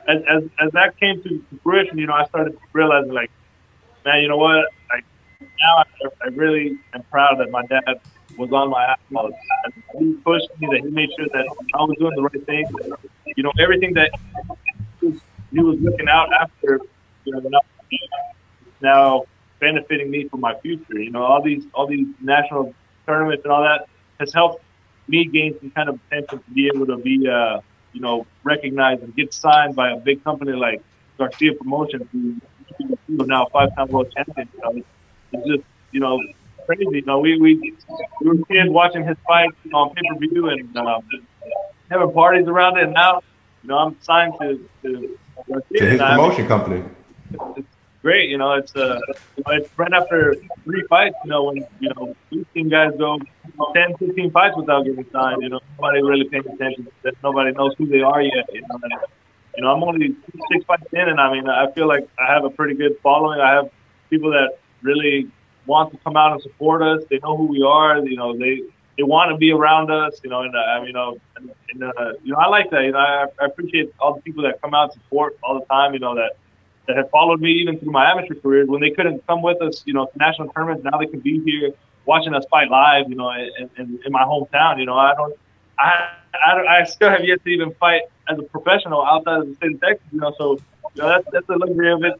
As 0.07 0.21
as, 0.29 0.43
as 0.59 0.71
that 0.73 0.99
came 0.99 1.23
to 1.23 1.43
fruition, 1.63 1.97
you 1.97 2.07
know, 2.07 2.13
I 2.13 2.25
started 2.25 2.57
realizing 2.73 3.13
like, 3.13 3.31
man, 4.05 4.21
you 4.21 4.27
know 4.27 4.37
what? 4.37 4.65
Like 4.89 5.05
now, 5.41 5.77
I, 5.77 5.85
I 6.25 6.27
really 6.29 6.77
am 6.93 7.03
proud 7.03 7.39
that 7.39 7.51
my 7.51 7.65
dad 7.65 7.99
was 8.37 8.51
on 8.51 8.69
my 8.69 8.95
ass 9.17 9.23
all. 9.23 9.99
He 9.99 10.13
pushed 10.13 10.49
me, 10.59 10.67
that 10.71 10.81
he 10.81 10.89
made 10.89 11.09
sure 11.17 11.27
that 11.33 11.45
I 11.73 11.83
was 11.83 11.95
doing 11.99 12.15
the 12.15 12.21
right 12.23 12.45
thing. 12.45 12.65
That, 12.71 12.99
you 13.35 13.43
know, 13.43 13.51
everything 13.59 13.93
that 13.93 14.11
he 15.51 15.59
was, 15.59 15.79
looking 15.79 16.07
out 16.09 16.33
after, 16.33 16.79
you 17.25 17.33
know, 17.33 17.61
now, 18.81 19.25
benefiting 19.59 20.11
me 20.11 20.27
for 20.27 20.37
my 20.37 20.53
future. 20.59 20.99
You 20.99 21.11
know, 21.11 21.23
all 21.23 21.41
these 21.41 21.63
all 21.73 21.87
these 21.87 22.07
national 22.19 22.73
tournaments 23.05 23.43
and 23.45 23.53
all 23.53 23.63
that 23.63 23.87
has 24.19 24.33
helped 24.33 24.61
me 25.07 25.25
gain 25.25 25.57
some 25.59 25.71
kind 25.71 25.89
of 25.89 25.99
attention 26.07 26.39
to 26.39 26.51
be 26.51 26.67
able 26.67 26.85
to 26.87 26.97
be, 26.97 27.27
uh, 27.27 27.61
you 27.93 28.01
know, 28.01 28.25
recognized 28.43 29.03
and 29.03 29.15
get 29.15 29.33
signed 29.33 29.75
by 29.75 29.91
a 29.91 29.97
big 29.97 30.23
company 30.23 30.51
like 30.51 30.81
Garcia 31.17 31.53
Promotions, 31.53 32.07
who 32.11 32.35
now 33.07 33.45
five-time 33.53 33.87
world 33.87 34.11
champion. 34.15 34.49
Know, 34.61 34.83
it's 35.31 35.47
just, 35.47 35.63
you 35.91 35.99
know, 35.99 36.19
crazy. 36.65 36.85
You 36.91 37.01
know, 37.05 37.19
we 37.19 37.39
we 37.39 37.75
we 38.21 38.27
were 38.27 38.45
kids 38.45 38.69
watching 38.69 39.05
his 39.05 39.17
fights 39.27 39.55
on 39.73 39.93
pay-per-view 39.93 40.49
and 40.49 40.77
um, 40.77 41.03
having 41.89 42.11
parties 42.11 42.47
around 42.47 42.77
it. 42.77 42.83
And 42.85 42.93
now, 42.93 43.21
you 43.61 43.69
know, 43.69 43.77
I'm 43.77 43.97
signed 44.01 44.33
to 44.41 44.69
to 44.83 45.17
To 45.47 45.85
his 45.85 45.99
promotion 45.99 46.47
company. 46.47 46.83
it's 47.57 47.67
great. 48.01 48.29
You 48.29 48.37
know, 48.37 48.53
it's 48.53 48.75
uh, 48.75 48.99
it's 49.47 49.69
right 49.77 49.93
after 49.93 50.35
three 50.63 50.83
fights. 50.89 51.15
You 51.23 51.31
know, 51.31 51.43
when 51.43 51.57
you 51.79 51.89
know 51.95 52.15
we've 52.29 52.45
seen 52.53 52.69
guys 52.69 52.91
go 52.97 53.19
10, 53.73 53.97
15 53.97 54.31
fights 54.31 54.55
without 54.57 54.85
getting 54.85 55.05
signed. 55.11 55.41
You 55.41 55.49
know, 55.49 55.59
nobody 55.77 56.01
really 56.01 56.29
paying 56.29 56.47
attention. 56.47 56.87
That 57.03 57.15
nobody 57.23 57.51
knows 57.51 57.73
who 57.77 57.87
they 57.87 58.01
are 58.01 58.21
yet. 58.21 58.45
You 58.53 58.61
know, 58.61 58.79
and, 58.83 58.93
you 59.55 59.63
know, 59.63 59.73
I'm 59.73 59.83
only 59.83 60.15
six 60.51 60.65
fights 60.65 60.87
in, 60.93 61.09
and 61.09 61.19
I 61.19 61.31
mean, 61.31 61.47
I 61.47 61.71
feel 61.71 61.87
like 61.87 62.07
I 62.17 62.31
have 62.33 62.43
a 62.43 62.49
pretty 62.49 62.75
good 62.75 62.97
following. 63.03 63.39
I 63.39 63.51
have 63.53 63.69
people 64.09 64.31
that 64.31 64.57
really 64.81 65.29
want 65.65 65.91
to 65.91 65.97
come 66.03 66.15
out 66.17 66.31
and 66.33 66.41
support 66.41 66.81
us. 66.81 67.03
They 67.09 67.19
know 67.23 67.37
who 67.37 67.45
we 67.45 67.63
are. 67.63 67.97
You 68.05 68.15
know, 68.15 68.37
they 68.37 68.61
they 68.97 69.03
want 69.03 69.31
to 69.31 69.37
be 69.37 69.51
around 69.51 69.91
us. 69.91 70.19
You 70.23 70.29
know, 70.29 70.41
and 70.41 70.55
uh, 70.55 70.59
I 70.59 70.79
mean, 70.79 70.87
you 70.87 70.93
know, 70.93 71.17
and, 71.35 71.51
and 71.71 71.83
uh, 71.83 72.13
you 72.23 72.33
know, 72.33 72.39
I 72.39 72.47
like 72.47 72.69
that. 72.71 72.83
You 72.83 72.91
know, 72.91 72.99
I, 72.99 73.25
I 73.41 73.45
appreciate 73.45 73.93
all 73.99 74.15
the 74.15 74.21
people 74.21 74.43
that 74.43 74.61
come 74.61 74.73
out 74.73 74.91
and 74.91 74.93
support 74.93 75.37
all 75.43 75.59
the 75.59 75.65
time. 75.65 75.93
You 75.93 75.99
know 75.99 76.15
that 76.15 76.33
that 76.87 76.97
have 76.97 77.09
followed 77.11 77.39
me 77.41 77.51
even 77.53 77.79
through 77.79 77.91
my 77.91 78.11
amateur 78.11 78.35
career. 78.35 78.65
When 78.65 78.81
they 78.81 78.91
couldn't 78.91 79.25
come 79.27 79.41
with 79.41 79.61
us, 79.61 79.83
you 79.85 79.93
know, 79.93 80.05
to 80.05 80.17
national 80.17 80.49
tournaments, 80.49 80.83
now 80.83 80.97
they 80.99 81.07
can 81.07 81.19
be 81.19 81.41
here 81.43 81.71
watching 82.05 82.33
us 82.33 82.45
fight 82.49 82.69
live. 82.69 83.05
You 83.09 83.15
know, 83.15 83.31
in, 83.31 83.69
in, 83.77 83.99
in 84.05 84.11
my 84.11 84.23
hometown. 84.23 84.79
You 84.79 84.85
know, 84.85 84.97
I 84.97 85.13
don't, 85.15 85.33
I, 85.79 86.09
I, 86.45 86.55
don't- 86.55 86.67
I 86.67 86.83
still 86.83 87.09
have 87.09 87.23
yet 87.23 87.43
to 87.43 87.49
even 87.49 87.73
fight 87.79 88.01
as 88.29 88.37
a 88.39 88.43
professional 88.43 89.03
outside 89.05 89.39
of 89.41 89.47
the 89.47 89.55
state 89.55 89.73
of 89.75 89.81
Texas. 89.81 90.07
You 90.11 90.19
know, 90.19 90.33
so 90.37 90.61
you 90.95 91.01
know 91.01 91.09
that's 91.09 91.25
that's 91.31 91.47
the 91.47 91.57
luxury 91.57 91.91
of 91.91 92.03
it 92.03 92.13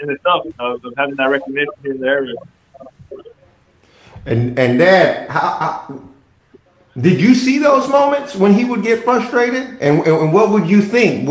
in 0.00 0.10
itself. 0.10 0.44
You 0.44 0.54
know, 0.58 0.74
of 0.74 0.94
having 0.96 1.16
that 1.16 1.28
recognition 1.30 1.72
here 1.82 1.92
in 1.92 2.00
the 2.00 2.06
area. 2.06 2.34
And 4.26 4.58
and 4.58 4.80
how 5.30 6.00
did 6.98 7.20
you 7.20 7.34
see 7.34 7.58
those 7.58 7.88
moments 7.88 8.36
when 8.36 8.52
he 8.52 8.64
would 8.64 8.82
get 8.82 9.02
frustrated? 9.02 9.78
And, 9.80 10.06
and 10.06 10.32
what 10.32 10.50
would 10.50 10.68
you 10.68 10.82
think? 10.82 11.26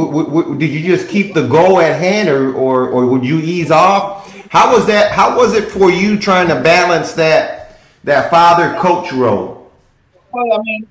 did 0.60 0.72
you 0.72 0.82
just 0.82 1.08
keep 1.08 1.34
the 1.34 1.48
goal 1.48 1.80
at 1.80 2.00
hand, 2.00 2.30
or, 2.30 2.54
or 2.54 2.90
or 2.90 3.06
would 3.06 3.24
you 3.24 3.40
ease 3.40 3.72
off? 3.72 4.28
How 4.50 4.74
was 4.74 4.86
that? 4.88 5.12
How 5.12 5.38
was 5.38 5.54
it 5.54 5.70
for 5.70 5.90
you 5.90 6.20
trying 6.20 6.48
to 6.50 6.62
balance 6.62 7.14
that 7.14 7.80
that 8.04 8.30
father 8.30 8.78
coach 8.80 9.12
role? 9.14 9.72
Well, 10.34 10.54
I 10.54 10.62
mean, 10.64 10.88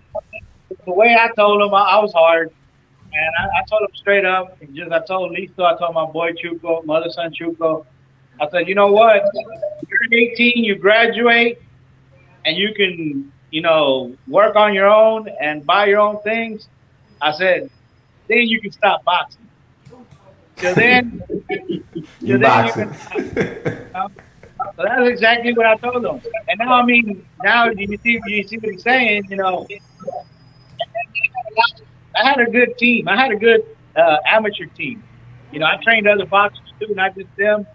the 0.84 0.92
way 0.92 1.16
I 1.18 1.28
told 1.34 1.62
him, 1.62 1.74
I, 1.74 1.82
I 1.82 1.98
was 1.98 2.12
hard, 2.12 2.50
and 3.12 3.34
I, 3.38 3.58
I, 3.58 3.62
told 3.68 3.82
him 3.82 3.94
straight 3.94 4.24
up. 4.24 4.58
Just 4.72 4.92
I 4.92 5.00
told 5.00 5.32
Lisa, 5.32 5.62
I 5.62 5.78
told 5.78 5.94
my 5.94 6.06
boy 6.06 6.32
Chuco, 6.32 6.84
my 6.84 6.96
other 6.96 7.10
son 7.10 7.32
Chuco, 7.32 7.84
I 8.40 8.48
said, 8.50 8.68
you 8.68 8.74
know 8.74 8.90
what? 8.90 9.22
You're 9.88 10.20
18, 10.20 10.64
you 10.64 10.76
graduate, 10.76 11.60
and 12.44 12.57
you 12.57 12.74
can 12.74 13.33
you 13.50 13.62
know, 13.62 14.16
work 14.29 14.57
on 14.57 14.74
your 14.74 14.87
own 14.87 15.29
and 15.40 15.66
buy 15.66 15.87
your 15.87 16.00
own 16.00 16.22
things, 16.22 16.68
I 17.20 17.33
said, 17.33 17.70
then 18.29 18.46
you 18.46 18.61
can 18.61 18.72
stop 18.72 19.05
boxing. 19.05 19.46
So 20.59 20.74
then, 20.74 21.22
you 22.20 22.38
boxing. 22.38 22.94
You 23.16 23.31
can, 23.31 23.88
so 24.76 24.83
that's 24.85 25.09
exactly 25.09 25.53
what 25.55 25.66
I 25.66 25.76
told 25.76 26.05
them. 26.05 26.20
And 26.48 26.59
now, 26.59 26.74
I 26.74 26.85
mean, 26.85 27.26
now 27.42 27.70
you 27.70 27.98
see, 28.03 28.20
you 28.26 28.46
see 28.46 28.59
what 28.59 28.72
he's 28.72 28.83
saying. 28.83 29.24
You 29.31 29.37
know, 29.37 29.66
I 32.14 32.29
had 32.29 32.40
a 32.40 32.50
good 32.50 32.76
team. 32.79 33.09
I 33.09 33.16
had 33.16 33.33
a 33.33 33.37
good 33.37 33.64
uh, 33.96 34.18
amateur 34.26 34.66
team. 34.66 35.03
You 35.50 35.61
know, 35.61 35.66
I 35.66 35.76
trained 35.83 36.07
other 36.07 36.26
boxers 36.26 36.72
too, 36.79 36.94
not 36.94 37.16
just 37.16 37.35
them. 37.37 37.66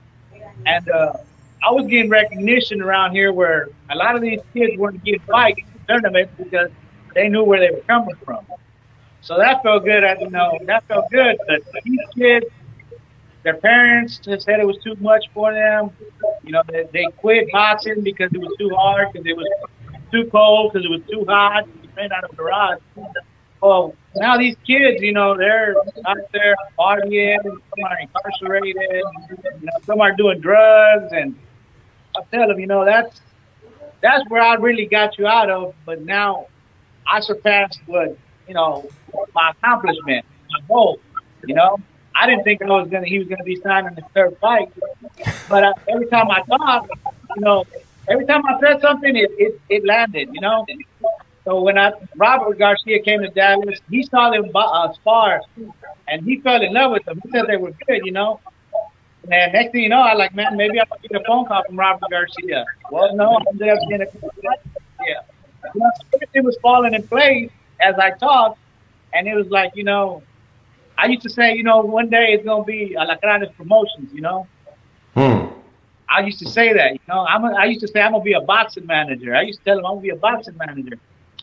And 0.66 0.90
uh, 0.90 1.14
I 1.68 1.72
was 1.72 1.88
getting 1.88 2.10
recognition 2.10 2.82
around 2.82 3.14
here 3.14 3.34
where 3.34 3.70
a 3.90 3.96
lot 3.96 4.16
of 4.16 4.22
these 4.22 4.40
kids 4.54 4.78
weren't 4.78 5.04
getting 5.04 5.22
fights 5.22 5.62
tournaments 5.88 6.34
because 6.38 6.70
they 7.14 7.30
knew 7.30 7.44
where 7.44 7.60
they 7.60 7.72
were 7.74 7.84
coming 7.88 8.16
from. 8.24 8.46
So 9.22 9.38
that 9.38 9.64
felt 9.64 9.84
good. 9.86 10.04
I 10.04 10.16
you 10.20 10.30
know 10.30 10.58
that 10.66 10.88
felt 10.88 11.10
good. 11.12 11.38
But 11.48 11.62
these 11.84 12.00
kids, 12.16 12.46
their 13.44 13.56
parents 13.56 14.20
said 14.24 14.60
it 14.60 14.68
was 14.68 14.78
too 14.84 14.96
much 15.00 15.26
for 15.34 15.54
them. 15.54 15.90
You 16.44 16.52
know, 16.52 16.62
they, 16.68 16.88
they 16.94 17.06
quit 17.18 17.52
boxing 17.52 18.04
because 18.04 18.32
it 18.34 18.40
was 18.40 18.56
too 18.60 18.70
hard, 18.70 19.12
because 19.12 19.26
it 19.26 19.36
was 19.36 19.48
too 20.12 20.30
cold, 20.32 20.74
because 20.74 20.86
it 20.86 20.92
was 20.92 21.02
too 21.10 21.26
hot. 21.28 21.68
We 21.82 21.88
trained 21.90 22.12
out 22.12 22.24
of 22.24 22.36
garage. 22.38 22.80
Well, 23.62 23.96
now 24.16 24.38
these 24.38 24.56
kids, 24.68 25.02
you 25.02 25.12
know, 25.12 25.36
they're 25.36 25.76
out 26.06 26.18
there 26.32 26.56
partying. 26.78 27.42
Some 27.44 27.84
are 27.84 27.98
incarcerated. 28.00 28.76
You 29.30 29.38
know, 29.64 29.72
some 29.86 30.02
are 30.02 30.12
doing 30.12 30.40
drugs, 30.40 31.12
and 31.14 31.36
I 32.16 32.22
tell 32.32 32.48
them, 32.48 32.60
you 32.60 32.68
know, 32.68 32.86
that's 32.86 33.22
that's 34.02 34.24
where 34.30 34.42
I 34.42 34.56
really 34.56 34.86
got 34.86 35.18
you 35.18 35.28
out 35.28 35.50
of. 35.50 35.74
But 35.86 36.02
now 36.02 36.48
I 37.08 37.20
surpassed 37.20 37.80
what 37.86 38.18
you 38.48 38.54
know 38.54 38.90
my 39.34 39.52
accomplishment, 39.52 40.26
my 40.52 40.60
goal. 40.68 41.00
You 41.46 41.56
know, 41.56 41.80
I 42.16 42.28
didn't 42.28 42.44
think 42.44 42.62
I 42.62 42.66
was 42.66 42.90
gonna 42.90 43.06
he 43.06 43.20
was 43.20 43.28
gonna 43.28 43.44
be 43.44 43.58
signing 43.58 43.96
the 43.96 44.04
third 44.14 44.38
fight, 44.40 44.72
but 45.50 45.64
I, 45.64 45.72
every 45.88 46.08
time 46.08 46.30
I 46.32 46.42
talked, 46.44 46.92
you 47.36 47.42
know, 47.42 47.66
every 48.08 48.26
time 48.26 48.46
I 48.46 48.60
said 48.60 48.82
something, 48.82 49.16
it, 49.16 49.32
it, 49.38 49.62
it 49.70 49.86
landed. 49.86 50.30
You 50.32 50.42
know. 50.42 50.66
So 51.44 51.62
when 51.62 51.78
I 51.78 51.92
Robert 52.16 52.58
Garcia 52.58 53.00
came 53.02 53.22
to 53.22 53.30
Dallas, 53.30 53.80
he 53.90 54.04
saw 54.04 54.32
them 54.32 54.50
uh, 54.54 54.92
spar, 54.94 55.42
and 56.08 56.26
he 56.26 56.40
fell 56.42 56.62
in 56.62 56.74
love 56.74 56.92
with 56.92 57.06
them. 57.06 57.22
He 57.24 57.30
said 57.32 57.46
they 57.48 57.58
were 57.58 57.74
good, 57.88 58.02
you 58.04 58.12
know. 58.12 58.40
And 59.32 59.54
next 59.54 59.72
thing 59.72 59.82
you 59.82 59.90
know, 59.90 60.02
I 60.02 60.14
like, 60.14 60.36
man, 60.36 60.56
maybe 60.56 60.80
I'm 60.80 60.88
gonna 60.88 61.02
get 61.02 61.22
a 61.22 61.24
phone 61.26 61.46
call 61.46 61.64
from 61.64 61.78
Robert 61.78 62.10
Garcia. 62.10 62.66
Well, 62.92 63.16
no, 63.16 63.38
I'm 63.38 63.58
just 63.58 63.82
getting 63.90 64.08
a 64.08 64.30
yeah. 65.04 65.22
You 65.74 65.82
know, 65.82 65.92
everything 66.14 66.44
was 66.44 66.58
falling 66.62 66.94
in 66.94 67.08
place 67.08 67.50
as 67.82 67.96
I 67.96 68.12
talked, 68.12 68.60
and 69.14 69.28
it 69.28 69.36
was 69.36 69.48
like, 69.48 69.76
you 69.76 69.84
know, 69.84 70.22
I 70.98 71.08
used 71.08 71.24
to 71.24 71.30
say, 71.30 71.56
you 71.56 71.64
know, 71.64 71.80
one 71.80 72.10
day 72.10 72.34
it's 72.34 72.46
gonna 72.46 72.64
be 72.64 72.96
La 72.96 73.06
Alacranes 73.06 73.54
Promotions, 73.56 74.12
you 74.14 74.22
know. 74.22 74.48
Hmm. 75.14 75.48
I 76.08 76.22
used 76.22 76.40
to 76.40 76.50
say 76.50 76.74
that, 76.74 76.94
you 76.94 77.00
know. 77.08 77.26
I'm 77.26 77.44
a, 77.44 77.54
I 77.54 77.66
used 77.66 77.82
to 77.82 77.88
say 77.88 78.02
I'm 78.02 78.12
gonna 78.12 78.24
be 78.24 78.34
a 78.34 78.42
boxing 78.42 78.86
manager. 78.86 79.36
I 79.36 79.42
used 79.42 79.60
to 79.60 79.66
tell 79.66 79.80
him 79.80 79.86
I'm 79.86 79.94
gonna 79.94 80.02
be 80.02 80.10
a 80.10 80.16
boxing 80.16 80.56
manager, 80.58 80.98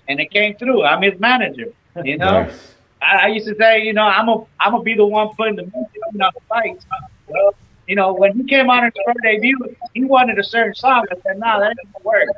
and 0.09 0.21
it 0.21 0.31
came 0.31 0.57
through. 0.57 0.85
I'm 0.85 1.03
his 1.03 1.19
manager, 1.19 1.73
you 2.05 2.17
know. 2.17 2.45
Nice. 2.45 2.75
I, 3.03 3.17
I, 3.17 3.27
used 3.29 3.47
to 3.49 3.57
say, 3.57 3.83
you 3.83 3.93
know, 3.93 4.05
I'm 4.05 4.29
a 4.29 4.45
I'm 4.61 4.73
gonna 4.73 4.83
be 4.83 4.95
the 4.95 5.05
one 5.05 5.31
putting 5.37 5.57
the 5.57 5.63
music 5.63 6.01
in 6.13 6.19
the 6.19 6.33
fights. 6.49 6.87
Well, 7.27 7.55
you 7.87 7.97
know, 7.97 8.13
when 8.13 8.37
he 8.37 8.45
came 8.45 8.71
on 8.71 8.85
his 8.85 8.93
first 9.05 9.19
debut, 9.23 9.59
he 9.95 10.05
wanted 10.05 10.39
a 10.39 10.45
certain 10.45 10.75
song. 10.75 11.05
I 11.11 11.15
said, 11.23 11.39
no, 11.39 11.47
nah, 11.47 11.61
that 11.61 11.77
gonna 11.93 12.05
work. 12.05 12.29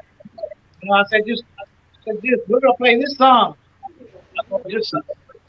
You 0.83 0.89
know, 0.89 0.95
I 0.95 1.05
said, 1.11 1.23
just, 1.27 1.43
I 1.61 1.65
said, 2.05 2.23
just 2.23 2.49
we're 2.49 2.61
gonna 2.61 2.75
play 2.75 3.01
this 3.01 3.17
song. 3.17 3.57
Just, 4.69 4.95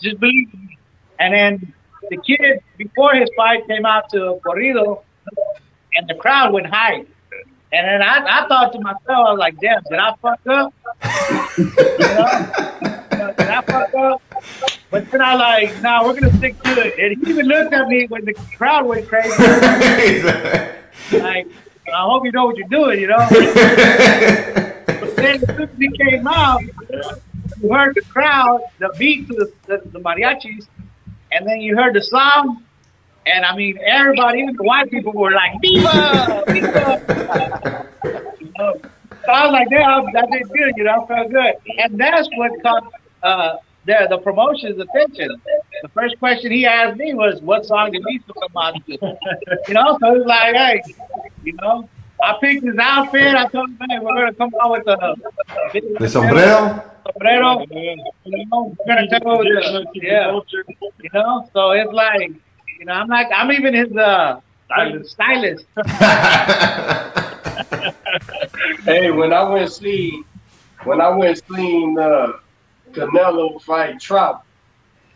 just 0.01 0.19
believe 0.19 0.53
me. 0.53 0.77
And 1.19 1.33
then 1.33 1.73
the 2.09 2.17
kid 2.17 2.61
before 2.77 3.13
his 3.13 3.29
fight 3.35 3.67
came 3.67 3.85
out 3.85 4.09
to 4.11 4.39
corrido, 4.45 5.01
and 5.95 6.07
the 6.07 6.15
crowd 6.15 6.53
went 6.53 6.67
high. 6.67 7.05
And 7.71 7.87
then 7.87 8.01
I, 8.01 8.43
I 8.43 8.47
thought 8.47 8.71
to 8.73 8.79
myself, 8.79 9.01
I 9.09 9.31
was 9.31 9.39
like, 9.39 9.59
damn, 9.59 9.81
did 9.89 9.99
I 9.99 10.13
fuck 10.21 10.39
up? 10.47 10.73
you 11.57 11.73
know? 11.99 12.94
I 13.21 13.61
fuck 13.61 13.93
up? 13.93 14.21
But 14.91 15.11
then 15.11 15.21
I 15.21 15.33
like, 15.35 15.81
nah, 15.81 16.05
we're 16.05 16.19
gonna 16.19 16.35
stick 16.37 16.61
to 16.63 16.87
it. 16.87 16.99
And 16.99 17.25
he 17.25 17.31
even 17.31 17.47
looked 17.47 17.73
at 17.73 17.87
me 17.87 18.05
when 18.07 18.25
the 18.25 18.33
crowd 18.33 18.85
went 18.85 19.07
crazy. 19.07 19.29
like, 21.19 21.47
I 21.93 22.01
hope 22.01 22.25
you 22.25 22.31
know 22.31 22.45
what 22.45 22.57
you're 22.57 22.67
doing, 22.67 23.01
you 23.01 23.07
know. 23.07 23.17
but 23.29 25.15
then 25.15 25.35
as 25.35 25.55
soon 25.55 25.61
as 25.61 25.77
he 25.77 25.89
came 25.97 26.27
out, 26.27 26.61
you 27.61 27.73
heard 27.73 27.95
the 27.95 28.01
crowd, 28.09 28.61
the 28.79 28.93
beat 28.97 29.27
to 29.27 29.33
the, 29.33 29.53
the, 29.67 29.89
the 29.89 29.99
mariachis, 29.99 30.67
and 31.31 31.47
then 31.47 31.61
you 31.61 31.75
heard 31.75 31.93
the 31.93 32.01
song. 32.01 32.63
And 33.25 33.43
I 33.43 33.55
mean, 33.55 33.79
everybody, 33.83 34.41
even 34.41 34.55
the 34.55 34.63
white 34.63 34.91
people, 34.91 35.11
were 35.11 35.31
like, 35.31 35.59
"Viva, 35.61 36.43
viva!" 36.47 37.87
you 38.39 38.53
know? 38.57 38.79
So 39.25 39.31
I 39.31 39.45
was 39.45 39.51
like, 39.51 39.69
"Damn, 39.69 40.07
I 40.15 40.25
did 40.31 40.49
good," 40.49 40.73
you 40.77 40.83
know. 40.83 41.03
I 41.03 41.07
felt 41.07 41.31
good, 41.31 41.55
and 41.79 41.99
that's 41.99 42.29
what 42.37 42.51
caught 42.61 42.93
uh, 43.25 43.57
the 43.85 44.07
the 44.09 44.17
promotion's 44.19 44.79
attention. 44.79 45.29
The 45.81 45.89
first 45.89 46.17
question 46.19 46.51
he 46.51 46.65
asked 46.65 46.97
me 46.97 47.13
was, 47.13 47.41
"What 47.41 47.65
song 47.65 47.91
did 47.91 48.03
Listo 48.03 48.33
come 48.39 48.55
on 48.55 48.73
to?" 48.83 49.17
you 49.67 49.73
know, 49.73 49.97
so 49.99 50.15
it's 50.15 50.25
like, 50.25 50.55
hey, 50.55 50.81
you 51.43 51.53
know, 51.53 51.89
I 52.23 52.37
picked 52.39 52.63
his 52.65 52.77
outfit. 52.77 53.35
I 53.35 53.47
told 53.47 53.69
him, 53.69 53.79
"Hey, 53.89 53.99
we're 53.99 54.13
gonna 54.13 54.33
come 54.33 54.51
out 54.61 54.71
with 54.71 54.85
the 54.85 55.15
the 55.99 56.09
sombrero." 56.09 56.91
Sombrero, 57.05 57.65
you 57.69 58.45
know, 58.51 58.75
we're 58.79 58.95
gonna 58.95 59.07
come 59.07 59.27
out 59.27 59.39
with 59.39 59.47
the, 59.47 59.85
yeah, 59.95 60.39
you 61.03 61.09
know. 61.13 61.49
So 61.53 61.71
it's 61.71 61.91
like, 61.91 62.31
you 62.79 62.85
know, 62.85 62.93
I'm 62.93 63.07
like, 63.07 63.27
I'm 63.31 63.51
even 63.51 63.75
his 63.75 63.95
uh, 63.95 64.39
stylist. 65.03 65.65
hey, 68.85 69.11
when 69.11 69.33
I 69.33 69.43
went 69.43 69.71
see, 69.71 70.23
when 70.83 70.99
I 70.99 71.09
went 71.09 71.39
seen 71.47 71.99
uh, 71.99 72.31
Canelo 72.95 73.61
fight 73.61 73.99
Trout 73.99 74.43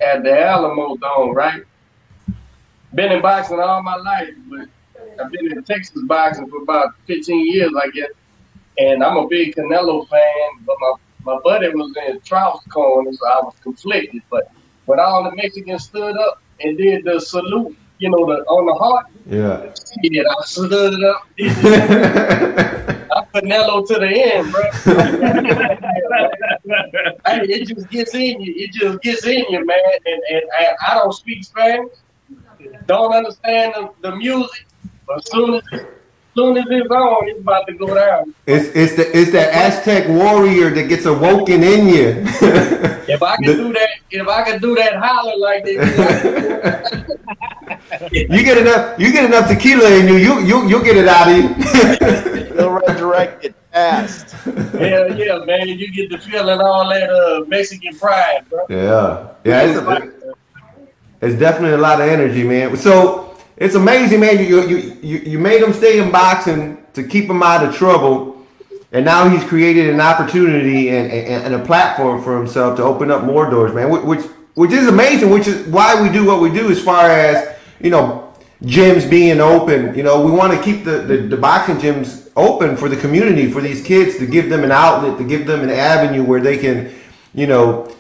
at 0.02 0.24
the 0.24 0.30
Alamodome, 0.30 1.34
right? 1.34 1.64
Been 2.94 3.12
in 3.12 3.22
boxing 3.22 3.60
all 3.60 3.82
my 3.84 3.96
life, 3.96 4.34
but 4.50 4.68
I've 5.20 5.32
been 5.32 5.52
in 5.52 5.64
Texas 5.64 6.02
boxing 6.06 6.50
for 6.50 6.62
about 6.62 6.96
15 7.08 7.48
years, 7.48 7.72
I 7.82 7.90
guess. 7.90 8.10
And 8.78 9.04
I'm 9.04 9.18
a 9.18 9.28
big 9.28 9.56
Canelo 9.56 10.08
fan, 10.08 10.50
but 10.66 10.76
my, 10.80 10.94
my 11.24 11.40
buddy 11.44 11.70
was 11.70 11.94
in 12.08 12.20
Trout's 12.22 12.66
corner, 12.68 13.12
so 13.14 13.28
I 13.28 13.42
was 13.44 13.56
conflicted. 13.62 14.22
But 14.30 14.52
when 14.86 15.00
all 15.00 15.24
the 15.24 15.36
Mexicans 15.36 15.86
stood 15.86 16.18
up 16.18 16.42
and 16.62 16.78
did 16.78 17.04
the 17.06 17.20
salute, 17.20 17.78
you 18.00 18.10
know, 18.10 18.26
the 18.26 18.44
on 18.46 18.66
the 18.66 18.74
heart, 18.74 19.08
yeah, 19.26 19.70
I 20.26 20.46
stood 20.46 21.04
up. 21.04 21.28
I 23.40 23.42
Canelo 23.42 23.88
to 23.88 23.96
the 23.96 24.08
end, 24.08 24.52
bro. 24.52 24.62
hey, 27.26 27.42
it 27.48 27.68
just 27.68 27.90
gets 27.90 28.14
in 28.14 28.40
you. 28.42 28.54
It 28.56 28.72
just 28.74 29.02
gets 29.02 29.26
in 29.26 29.44
you, 29.50 29.66
man. 29.66 29.80
And, 30.06 30.22
and, 30.30 30.44
and 30.60 30.78
I 30.88 30.94
don't 30.96 31.14
speak 31.14 31.44
Spanish, 31.44 31.90
don't 32.86 33.14
understand 33.14 33.74
the, 33.76 33.90
the 34.02 34.16
music, 34.16 34.66
but 35.08 35.18
as 35.18 35.32
soon 35.32 35.56
as 35.56 35.64
soon 36.36 36.58
as 36.58 36.66
it's 36.70 36.92
on, 36.92 37.28
it's 37.28 37.40
about 37.40 37.66
to 37.68 37.74
go 37.74 37.94
down. 37.94 38.34
It's 38.46 38.68
it's 38.76 38.96
the 38.96 39.18
it's 39.18 39.32
the 39.32 39.56
Aztec 39.56 40.10
warrior 40.10 40.70
that 40.72 40.88
gets 40.88 41.06
awoken 41.06 41.64
in 41.64 41.88
you. 41.88 42.24
if 43.08 43.24
I 43.24 43.38
can 43.38 43.46
do 43.46 43.72
that, 43.74 43.90
if 44.12 44.28
I 44.28 44.44
can 44.44 44.62
do 44.62 44.76
that 44.76 44.98
holler 44.98 45.38
like 45.38 45.64
that, 45.64 47.38
you 48.12 48.44
get 48.44 48.58
enough 48.58 49.00
you 49.00 49.12
get 49.12 49.26
enough 49.26 49.48
tequila 49.48 49.90
in 49.92 50.08
you, 50.08 50.18
you 50.18 50.40
you 50.46 50.68
you'll 50.68 50.84
get 50.84 50.98
it 50.98 51.08
out 51.08 51.28
of 51.28 51.38
you. 51.38 52.50
You'll 52.60 52.72
resurrect 52.72 53.46
it 53.46 53.56
fast. 53.72 54.32
Hell 54.32 55.18
yeah, 55.18 55.38
man! 55.46 55.68
You 55.68 55.92
get 55.92 56.10
the 56.10 56.18
feeling 56.18 56.60
all 56.60 56.90
that 56.90 57.10
uh, 57.10 57.46
Mexican 57.48 57.98
pride, 57.98 58.46
bro. 58.50 58.66
Yeah, 58.70 59.30
yeah. 59.46 59.62
It's, 59.64 60.36
it's 61.22 61.40
definitely 61.40 61.76
a 61.76 61.78
lot 61.78 62.02
of 62.02 62.08
energy, 62.10 62.44
man. 62.44 62.76
So 62.76 63.38
it's 63.58 63.76
amazing, 63.76 64.20
man. 64.20 64.44
You 64.44 64.68
you 64.68 64.78
you 65.02 65.18
you 65.20 65.40
made 65.40 65.62
him 65.62 65.74
stay 65.74 66.00
in 66.00 66.12
boxing 66.12 66.84
to 66.94 67.04
keep 67.04 67.30
him 67.30 67.42
out 67.44 67.64
of 67.66 67.76
trouble. 67.76 68.36
and 68.92 69.06
now 69.06 69.30
he's 69.30 69.44
created 69.44 69.88
an 69.88 70.02
opportunity 70.02 70.90
and, 70.90 71.12
and, 71.12 71.44
and, 71.46 71.54
a 71.54 71.64
platform 71.64 72.24
for 72.24 72.36
himself 72.36 72.76
to 72.76 72.84
open 72.84 73.12
up 73.12 73.24
more 73.24 73.48
doors, 73.48 73.72
man. 73.74 73.90
Which 73.90 74.26
which 74.56 74.72
is 74.72 74.88
amazing. 74.88 75.30
Which 75.30 75.48
is 75.48 75.68
why 75.68 76.02
we 76.02 76.10
do 76.10 76.26
what 76.26 76.42
we 76.42 76.52
do, 76.52 76.72
as 76.72 76.82
far 76.82 77.10
as 77.10 77.56
you 77.80 77.90
know, 77.90 78.34
gyms 78.64 79.10
being 79.10 79.40
open. 79.40 79.96
You 79.96 80.04
know, 80.04 80.26
we 80.26 80.32
want 80.32 80.54
to 80.54 80.62
keep 80.62 80.84
the, 80.84 81.00
the, 81.00 81.18
the 81.18 81.38
boxing 81.38 81.78
gyms 81.78 82.30
open 82.36 82.76
for 82.78 82.90
the 82.90 82.98
community, 82.98 83.52
for 83.52 83.62
these 83.62 83.84
kids 83.84 84.18
to 84.18 84.26
give 84.26 84.50
them 84.50 84.64
an 84.64 84.72
outlet, 84.72 85.18
to 85.18 85.24
give 85.24 85.46
them 85.46 85.62
an 85.62 85.70
avenue 85.70 86.24
where 86.24 86.42
they 86.42 86.58
can, 86.58 86.94
you 87.34 87.48
know, 87.48 87.94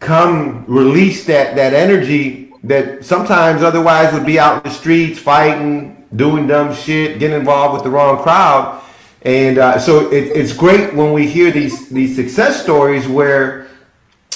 come 0.00 0.64
release 0.66 1.24
that 1.24 1.56
that 1.56 1.72
energy 1.72 2.52
that 2.62 3.04
sometimes 3.04 3.62
otherwise 3.62 4.12
would 4.12 4.26
be 4.26 4.38
out 4.38 4.64
in 4.64 4.70
the 4.70 4.76
streets 4.76 5.18
fighting, 5.18 6.04
doing 6.16 6.46
dumb 6.46 6.74
shit, 6.74 7.18
getting 7.18 7.38
involved 7.38 7.74
with 7.74 7.84
the 7.84 7.90
wrong 7.90 8.22
crowd. 8.22 8.82
And 9.22 9.58
uh, 9.58 9.78
so 9.78 10.10
it, 10.12 10.36
it's 10.36 10.52
great 10.52 10.94
when 10.94 11.12
we 11.12 11.26
hear 11.26 11.50
these 11.50 11.88
these 11.88 12.14
success 12.14 12.62
stories 12.62 13.08
where, 13.08 13.68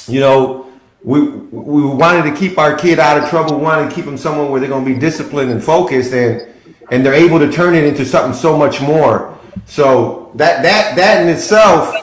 you 0.09 0.21
know, 0.21 0.70
we 1.03 1.21
we 1.21 1.85
wanted 1.85 2.31
to 2.31 2.37
keep 2.37 2.59
our 2.59 2.77
kid 2.77 2.99
out 2.99 3.23
of 3.23 3.29
trouble. 3.29 3.57
We 3.57 3.63
wanted 3.63 3.89
to 3.89 3.95
keep 3.95 4.05
them 4.05 4.19
somewhere 4.19 4.51
where 4.51 4.61
they're 4.61 4.69
going 4.69 4.85
to 4.85 4.95
be 4.95 4.99
disciplined 4.99 5.51
and 5.51 5.63
focused, 5.63 6.13
and 6.13 6.47
and 6.91 7.05
they're 7.05 7.15
able 7.15 7.39
to 7.39 7.51
turn 7.51 7.75
it 7.75 7.85
into 7.85 8.05
something 8.05 8.35
so 8.35 8.57
much 8.57 8.81
more. 8.81 9.39
So 9.67 10.33
that 10.35 10.63
that 10.63 10.97
that 10.97 11.23
in 11.23 11.29
itself 11.29 11.95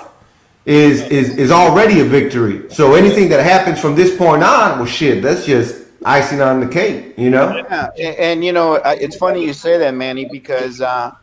is 0.66 1.02
is 1.04 1.38
is 1.38 1.52
already 1.52 2.00
a 2.00 2.06
victory. 2.06 2.70
So 2.70 2.96
anything 2.96 3.30
that 3.30 3.44
happens 3.44 3.80
from 3.80 3.96
this 3.96 4.16
point 4.18 4.44
on, 4.44 4.80
well, 4.80 4.86
shit, 4.86 5.22
that's 5.22 5.46
just 5.46 5.84
icing 6.06 6.42
on 6.42 6.60
the 6.60 6.68
cake, 6.68 7.14
you 7.18 7.30
know. 7.30 7.56
Yeah, 7.56 7.90
and, 7.98 8.16
and 8.18 8.46
you 8.46 8.52
know, 8.52 8.76
it's 8.76 9.16
funny 9.16 9.46
you 9.46 9.54
say 9.54 9.78
that, 9.78 9.94
Manny, 9.94 10.28
because 10.32 10.82
uh, 10.82 11.14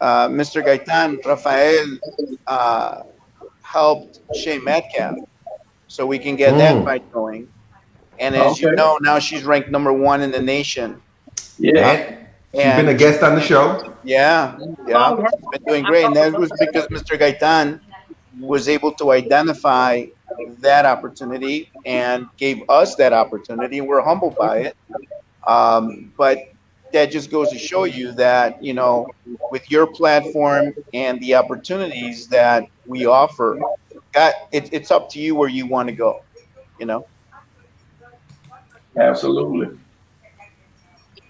uh, 0.00 0.28
Mr. 0.28 0.64
Gaitan 0.64 1.24
Rafael 1.24 1.98
uh, 2.46 3.02
helped 3.62 4.20
Shane 4.34 4.64
Metcalf, 4.64 5.16
so 5.88 6.06
we 6.06 6.18
can 6.18 6.36
get 6.36 6.54
mm. 6.54 6.58
that 6.58 6.84
fight 6.84 7.12
going. 7.12 7.48
And 8.20 8.34
as 8.34 8.52
okay. 8.52 8.62
you 8.62 8.72
know, 8.74 8.98
now 9.00 9.18
she's 9.18 9.44
ranked 9.44 9.70
number 9.70 9.92
one 9.92 10.22
in 10.22 10.30
the 10.30 10.40
nation. 10.40 11.00
Yeah. 11.58 12.18
She's 12.54 12.62
and 12.62 12.86
been 12.86 12.94
a 12.94 12.98
guest 12.98 13.22
on 13.22 13.34
the 13.34 13.42
show. 13.42 13.94
Yeah, 14.04 14.58
yeah, 14.86 15.16
she's 15.16 15.50
been 15.52 15.62
doing 15.66 15.84
great, 15.84 16.06
and 16.06 16.16
that 16.16 16.32
was 16.32 16.50
because 16.58 16.86
Mr. 16.86 17.18
Gaitan 17.18 17.78
was 18.40 18.68
able 18.68 18.92
to 18.92 19.12
identify 19.12 20.06
that 20.60 20.86
opportunity 20.86 21.70
and 21.84 22.26
gave 22.38 22.62
us 22.70 22.94
that 22.96 23.12
opportunity. 23.12 23.82
We're 23.82 24.00
humbled 24.00 24.36
by 24.36 24.58
it. 24.58 24.76
Um, 25.46 26.12
but 26.16 26.52
that 26.92 27.10
just 27.10 27.30
goes 27.30 27.50
to 27.50 27.58
show 27.58 27.84
you 27.84 28.12
that, 28.12 28.62
you 28.62 28.72
know, 28.72 29.06
with 29.50 29.70
your 29.70 29.86
platform 29.86 30.74
and 30.94 31.20
the 31.20 31.34
opportunities 31.34 32.28
that 32.28 32.64
we 32.86 33.06
offer, 33.06 33.58
God, 34.12 34.32
it, 34.52 34.72
it's 34.72 34.90
up 34.90 35.08
to 35.10 35.20
you 35.20 35.34
where 35.34 35.48
you 35.48 35.66
want 35.66 35.88
to 35.88 35.94
go, 35.94 36.22
you 36.78 36.86
know? 36.86 37.06
Absolutely. 38.96 39.78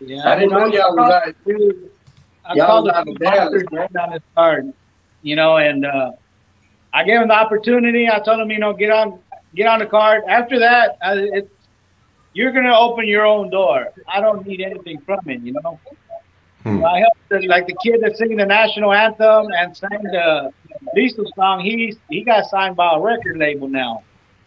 Yeah, 0.00 0.28
I 0.28 0.36
didn't 0.36 0.50
know 0.50 0.66
y'all 0.66 0.96
was 0.96 1.10
out. 1.10 1.34
I 2.44 2.56
called 2.56 2.88
out 2.88 3.04
the 3.04 3.14
Dallas 3.14 3.62
right 3.72 3.96
on 3.96 4.12
his 4.12 4.22
card, 4.34 4.72
you 5.22 5.36
know, 5.36 5.56
and 5.58 5.84
uh, 5.84 6.12
I 6.94 7.04
gave 7.04 7.20
him 7.20 7.28
the 7.28 7.34
opportunity. 7.34 8.08
I 8.08 8.20
told 8.20 8.40
him, 8.40 8.50
you 8.50 8.58
know, 8.58 8.72
get 8.72 8.90
on, 8.90 9.18
get 9.54 9.66
on 9.66 9.80
the 9.80 9.86
card. 9.86 10.22
After 10.28 10.58
that, 10.60 10.98
uh, 11.02 11.16
it's 11.16 11.50
you're 12.32 12.52
gonna 12.52 12.74
open 12.74 13.06
your 13.06 13.26
own 13.26 13.50
door. 13.50 13.92
I 14.06 14.20
don't 14.20 14.46
need 14.46 14.60
anything 14.60 15.00
from 15.00 15.20
it, 15.26 15.40
you 15.40 15.52
know. 15.52 15.80
Hmm. 16.62 16.84
I 16.84 17.00
helped 17.00 17.46
like 17.46 17.66
the 17.66 17.76
kid 17.82 18.00
that's 18.00 18.18
singing 18.18 18.36
the 18.36 18.46
national 18.46 18.92
anthem 18.92 19.48
and 19.56 19.76
sang 19.76 20.02
the 20.02 20.52
Listo 20.96 21.24
song. 21.34 21.60
He 21.60 21.96
he 22.08 22.22
got 22.22 22.46
signed 22.46 22.76
by 22.76 22.94
a 22.94 23.00
record 23.00 23.36
label 23.36 23.68
now. 23.68 24.02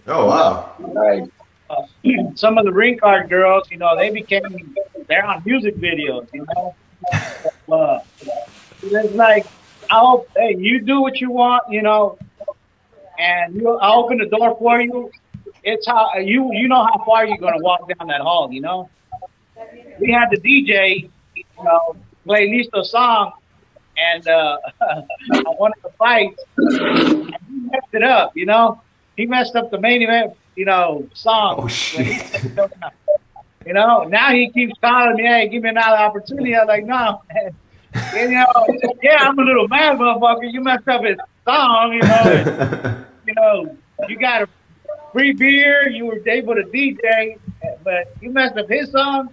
Oh 0.07 0.25
wow! 0.27 0.75
Right. 0.79 1.29
Uh, 1.69 1.85
some 2.35 2.57
of 2.57 2.65
the 2.65 2.71
ring 2.71 2.97
card 2.97 3.29
girls, 3.29 3.69
you 3.71 3.77
know, 3.77 3.95
they 3.95 4.09
became 4.09 4.75
they're 5.07 5.25
on 5.25 5.41
music 5.45 5.77
videos, 5.77 6.27
you 6.33 6.45
know. 6.55 6.75
Uh, 7.71 7.99
it's 8.83 9.13
like, 9.13 9.45
I'll 9.89 10.25
hey, 10.35 10.55
you 10.57 10.81
do 10.81 11.01
what 11.01 11.21
you 11.21 11.31
want, 11.31 11.63
you 11.69 11.81
know, 11.81 12.17
and 13.17 13.55
you, 13.55 13.77
I'll 13.77 14.03
open 14.03 14.17
the 14.17 14.25
door 14.25 14.57
for 14.57 14.81
you 14.81 15.11
it's 15.63 15.87
how 15.87 16.17
you 16.17 16.51
you 16.53 16.67
know 16.67 16.83
how 16.83 17.03
far 17.05 17.25
you're 17.25 17.37
gonna 17.37 17.61
walk 17.61 17.87
down 17.97 18.07
that 18.07 18.21
hall. 18.21 18.51
You 18.51 18.61
know, 18.61 18.89
we 19.99 20.11
had 20.11 20.29
the 20.31 20.37
DJ, 20.37 21.09
you 21.35 21.43
know, 21.63 21.95
play 22.25 22.49
Listo 22.49 22.83
song, 22.83 23.33
and 24.01 24.27
uh, 24.27 24.57
on 25.45 25.55
one 25.57 25.71
of 25.77 25.83
the 25.83 25.97
fights, 25.97 26.41
he 26.57 27.69
messed 27.69 27.93
it 27.93 28.03
up. 28.03 28.35
You 28.35 28.45
know, 28.45 28.81
he 29.17 29.25
messed 29.25 29.55
up 29.55 29.71
the 29.71 29.79
main 29.79 30.01
event, 30.01 30.33
you 30.55 30.65
know, 30.65 31.07
song. 31.13 31.55
Oh 31.59 31.67
shit. 31.67 32.41
You 33.65 33.73
know, 33.73 34.05
now 34.05 34.31
he 34.31 34.49
keeps 34.49 34.73
calling 34.81 35.17
me, 35.17 35.23
hey, 35.23 35.47
give 35.47 35.61
me 35.61 35.69
another 35.69 35.97
opportunity. 35.97 36.55
I'm 36.55 36.67
like, 36.67 36.83
no, 36.83 37.21
man. 37.31 37.55
you 38.15 38.29
know, 38.29 38.67
yeah, 39.03 39.17
I'm 39.19 39.37
a 39.37 39.43
little 39.43 39.67
mad, 39.67 39.97
motherfucker. 39.97 40.51
You 40.51 40.61
messed 40.61 40.87
up 40.87 41.03
his 41.03 41.17
song, 41.45 41.93
you 41.93 42.01
know. 42.01 43.05
you 43.27 43.33
know, 43.35 43.77
you 44.07 44.17
got 44.17 44.43
a 44.43 44.49
free 45.11 45.33
beer. 45.33 45.89
You 45.89 46.05
were 46.05 46.27
able 46.27 46.55
to 46.55 46.63
DJ, 46.63 47.37
but 47.83 48.15
you 48.19 48.31
messed 48.31 48.57
up 48.57 48.67
his 48.67 48.91
song. 48.91 49.29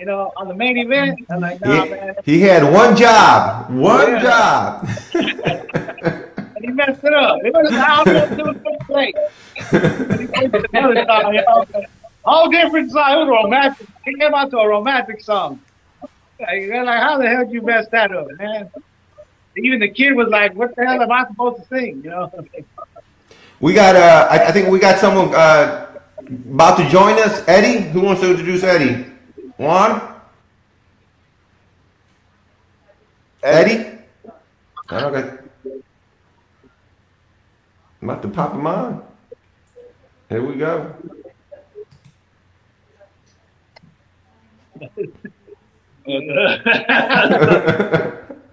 You 0.00 0.06
know, 0.06 0.32
on 0.36 0.48
the 0.48 0.54
main 0.54 0.76
event. 0.78 1.20
I'm 1.30 1.40
like, 1.40 1.60
nah, 1.60 1.84
he, 1.84 1.90
man. 1.90 2.14
He 2.24 2.40
had 2.40 2.62
one 2.62 2.96
job. 2.96 3.70
One 3.70 4.12
yeah. 4.12 4.22
job. 4.22 4.88
and 6.58 6.64
he 6.64 6.72
messed 6.72 7.04
it 7.04 7.14
up. 7.14 7.38
It 7.44 7.52
was 7.52 7.70
how 7.70 8.04
to 8.04 8.36
do 8.36 8.50
it 8.50 8.80
play. 8.86 9.12
another 10.72 11.04
song, 11.06 11.34
you 11.34 11.42
know, 11.46 11.84
all 12.24 12.50
different 12.50 12.90
song. 12.90 13.12
It 13.12 13.16
was 13.16 13.28
romantic. 13.28 13.86
He 14.04 14.14
came 14.14 14.34
out 14.34 14.50
to 14.50 14.58
a 14.58 14.68
romantic 14.68 15.20
song. 15.20 15.60
Like, 16.40 16.68
like, 16.68 17.00
how 17.00 17.18
the 17.18 17.28
hell 17.28 17.44
did 17.44 17.52
you 17.52 17.62
mess 17.62 17.88
that 17.88 18.12
up, 18.12 18.28
man? 18.38 18.70
Even 19.56 19.80
the 19.80 19.88
kid 19.88 20.12
was 20.12 20.28
like, 20.28 20.54
"What 20.54 20.76
the 20.76 20.86
hell 20.86 21.02
am 21.02 21.10
I 21.10 21.26
supposed 21.26 21.62
to 21.62 21.68
sing?" 21.68 22.02
You 22.04 22.10
know. 22.10 22.46
We 23.60 23.74
got, 23.74 23.96
uh, 23.96 24.28
I, 24.30 24.46
I 24.46 24.52
think 24.52 24.68
we 24.68 24.78
got 24.78 25.00
someone 25.00 25.34
uh, 25.34 25.86
about 26.52 26.76
to 26.78 26.88
join 26.88 27.18
us. 27.18 27.42
Eddie, 27.48 27.88
who 27.90 28.02
wants 28.02 28.20
to 28.20 28.30
introduce 28.30 28.62
Eddie? 28.62 29.04
Juan? 29.58 30.14
Eddie? 33.42 33.98
I 34.88 35.00
don't 35.00 35.12
got. 35.12 35.24
I'm 38.00 38.08
about 38.08 38.22
to 38.22 38.28
pop 38.28 38.54
him 38.54 38.66
on. 38.68 39.02
Here 40.28 40.44
we 40.44 40.54
go. 40.54 40.94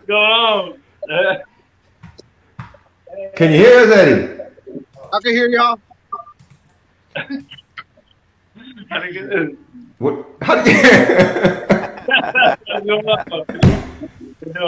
Go 0.08 0.18
on. 0.18 0.80
Can 3.36 3.52
you 3.52 3.58
hear 3.60 3.80
us, 3.80 3.92
Eddie? 3.96 4.42
I 5.14 5.20
can 5.20 5.34
hear 5.34 5.50
y'all. 5.50 5.80
what? 10.00 10.26
How 10.42 10.56
did 10.56 10.68
you? 10.68 10.74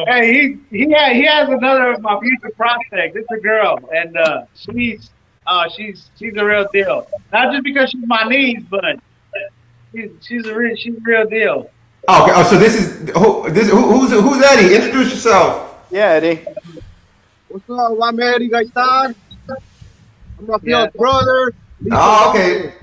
hey, 0.08 0.34
he 0.34 0.58
he 0.70 0.92
has, 0.92 1.14
he 1.14 1.26
has 1.26 1.50
another 1.50 1.92
of 1.92 2.02
my 2.02 2.20
future 2.20 2.52
prospects. 2.56 3.16
It's 3.16 3.32
a 3.32 3.42
girl, 3.42 3.78
and 3.94 4.16
uh, 4.18 4.46
she's 4.56 5.10
uh, 5.46 5.68
she's 5.70 6.10
she's 6.18 6.36
a 6.38 6.46
real 6.46 6.68
deal. 6.72 7.08
Not 7.32 7.52
just 7.52 7.64
because 7.64 7.90
she's 7.90 8.06
my 8.06 8.24
niece, 8.24 8.64
but 8.70 9.00
she's 9.94 10.12
she's 10.22 10.46
a 10.46 10.56
real 10.56 10.76
she's 10.76 10.96
a 10.96 11.02
real 11.02 11.28
deal. 11.28 11.70
Oh, 12.08 12.24
okay. 12.24 12.34
Oh, 12.36 12.44
so 12.44 12.58
this 12.58 12.76
is 12.76 13.10
who 13.10 13.50
this 13.50 13.70
who, 13.70 13.82
who's 13.82 14.12
who's 14.12 14.44
Eddie? 14.44 14.76
Introduce 14.76 15.12
yourself. 15.12 15.76
Yeah, 15.92 16.12
Eddie. 16.12 16.46
What's 17.50 17.70
up? 17.70 17.98
I'm 18.02 18.20
Eddie 18.20 18.50
Gaitan. 18.50 19.16
I'm 19.50 20.46
Rafael's 20.46 20.92
yeah. 20.94 20.98
brother. 20.98 21.54
Oh, 21.92 22.32
okay. 22.32 22.74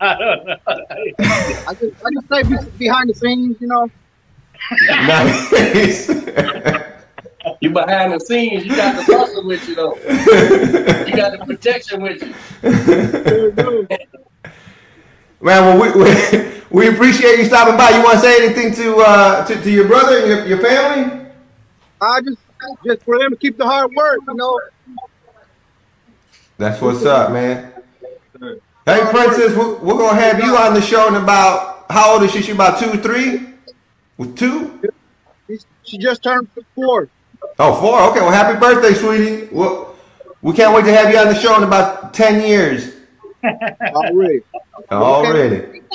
I 0.00 0.18
don't 0.18 0.46
know. 0.46 0.56
I 0.68 1.74
just, 1.74 1.94
I 2.04 2.10
just 2.12 2.28
say 2.28 2.42
behind 2.78 3.10
the 3.10 3.14
scenes, 3.14 3.56
you 3.60 3.66
know. 3.66 3.90
Nice. 4.88 6.08
you 7.60 7.70
behind 7.70 8.12
the 8.12 8.20
scenes, 8.20 8.64
you 8.64 8.76
got 8.76 9.06
the 9.06 9.12
muscle 9.12 9.44
with 9.46 9.68
you 9.68 9.74
though. 9.74 9.96
You 9.96 11.16
got 11.16 11.32
the 11.38 11.44
protection 11.44 12.02
with 12.02 12.22
you. 12.22 12.34
Man, 15.40 15.78
well, 15.78 15.80
we, 15.80 16.02
we, 16.02 16.62
we 16.70 16.88
appreciate 16.88 17.38
you 17.38 17.44
stopping 17.44 17.76
by. 17.76 17.90
You 17.90 18.02
want 18.02 18.14
to 18.14 18.20
say 18.20 18.44
anything 18.44 18.74
to 18.74 18.96
uh, 18.98 19.44
to, 19.46 19.60
to 19.60 19.70
your 19.70 19.86
brother 19.86 20.18
and 20.18 20.26
your, 20.26 20.46
your 20.46 20.58
family? 20.58 21.26
I 22.00 22.20
just 22.22 22.38
just 22.84 23.02
for 23.04 23.18
them 23.18 23.30
to 23.30 23.36
keep 23.36 23.56
the 23.56 23.64
hard 23.64 23.92
work, 23.94 24.18
you 24.26 24.34
know. 24.34 24.60
That's 26.56 26.80
what's 26.80 27.04
up, 27.04 27.30
man. 27.30 27.72
Hey, 28.88 29.04
Princess, 29.10 29.54
we're, 29.54 29.74
we're 29.80 29.98
gonna 29.98 30.18
have 30.18 30.42
you 30.42 30.56
on 30.56 30.72
the 30.72 30.80
show 30.80 31.08
in 31.08 31.16
about 31.16 31.84
how 31.90 32.14
old 32.14 32.22
is 32.22 32.32
she? 32.32 32.40
She 32.40 32.52
about 32.52 32.78
two, 32.78 32.92
three, 33.02 33.46
with 34.16 34.34
two. 34.34 34.80
She 35.82 35.98
just 35.98 36.22
turned 36.22 36.48
four. 36.74 37.10
Oh, 37.58 37.78
four. 37.82 38.00
Okay. 38.08 38.20
Well, 38.20 38.30
happy 38.30 38.58
birthday, 38.58 38.94
sweetie. 38.94 39.48
Well, 39.52 39.94
we 40.40 40.54
can't 40.54 40.74
wait 40.74 40.86
to 40.86 40.94
have 40.94 41.12
you 41.12 41.18
on 41.18 41.26
the 41.26 41.34
show 41.34 41.54
in 41.58 41.64
about 41.64 42.14
ten 42.14 42.40
years. 42.48 42.94
Already. 43.82 44.40
Already. 44.90 45.82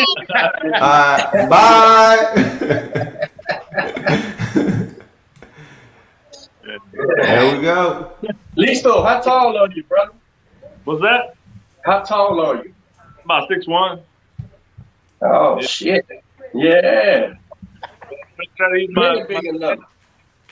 Uh, 0.75 1.47
bye. 1.47 2.33
there 6.83 7.55
we 7.55 7.61
go. 7.61 8.11
Listo, 8.57 9.03
how 9.03 9.19
tall 9.19 9.57
are 9.57 9.71
you, 9.71 9.83
brother? 9.83 10.13
What's 10.83 11.01
that? 11.01 11.35
How 11.85 11.99
tall 11.99 12.39
are 12.39 12.63
you? 12.63 12.73
About 13.25 13.47
six 13.47 13.67
one. 13.67 14.01
Oh 15.21 15.61
shit. 15.61 16.05
Yeah. 16.53 17.33
Try 18.57 18.69
to 18.71 18.79
use 18.79 18.89
my, 18.91 19.23
big 19.27 19.45
enough. 19.45 19.79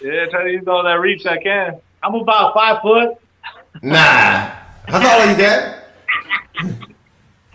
yeah, 0.02 0.26
try 0.28 0.44
to 0.46 0.52
use 0.52 0.68
all 0.68 0.84
that 0.84 1.00
reach 1.00 1.26
I 1.26 1.38
can. 1.42 1.80
I'm 2.02 2.16
about 2.16 2.54
five 2.54 2.82
foot. 2.82 3.18
Nah. 3.82 4.52
How 4.88 5.00
tall 5.00 5.22
are 5.22 5.32
you, 5.32 5.38
Dad? 5.38 5.84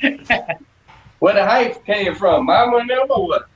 Where 1.18 1.34
the 1.34 1.44
height 1.44 1.84
came 1.86 2.14
from? 2.14 2.46
Mama 2.46 2.76
and 2.78 2.90
them 2.90 3.06
or 3.10 3.26
what? 3.28 3.48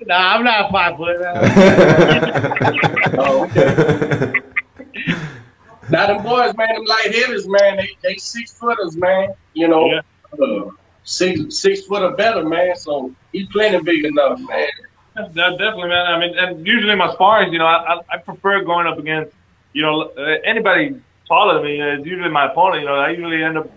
Nah, 0.00 0.34
I'm 0.34 0.44
not 0.44 0.70
five 0.70 0.96
foot. 0.96 1.16
Oh, 3.18 3.44
okay. 3.44 4.32
Now 5.88 6.06
them 6.08 6.22
boys, 6.22 6.54
man, 6.56 6.68
them 6.74 6.84
light 6.84 7.14
hitters, 7.14 7.48
man, 7.48 7.76
they 7.78 7.88
they 8.02 8.16
six 8.16 8.52
footers, 8.52 8.96
man. 8.96 9.30
You 9.54 9.68
know, 9.68 9.86
Yeah. 9.86 10.00
uh, 10.32 10.70
six 11.06 11.58
six 11.58 11.86
foot 11.86 12.02
or 12.02 12.14
better, 12.14 12.44
man. 12.44 12.76
So 12.76 13.14
he's 13.32 13.46
plenty 13.48 13.80
big 13.80 14.04
enough, 14.04 14.38
man. 14.40 14.68
That, 15.14 15.32
definitely, 15.34 15.88
man. 15.88 16.06
I 16.06 16.18
mean, 16.18 16.36
and 16.36 16.66
usually 16.66 16.94
my 16.94 17.10
sparring, 17.14 17.50
you 17.52 17.58
know, 17.58 17.64
I, 17.64 18.00
I, 18.10 18.18
prefer 18.18 18.62
going 18.62 18.86
up 18.86 18.98
against, 18.98 19.34
you 19.72 19.80
know, 19.80 20.02
uh, 20.02 20.36
anybody 20.44 21.00
taller 21.26 21.54
than 21.54 21.64
me. 21.64 21.80
Is 21.80 22.04
usually 22.04 22.28
my 22.28 22.50
opponent. 22.50 22.82
You 22.82 22.88
know, 22.88 22.96
I 22.96 23.10
usually 23.10 23.42
end 23.42 23.56
up 23.56 23.70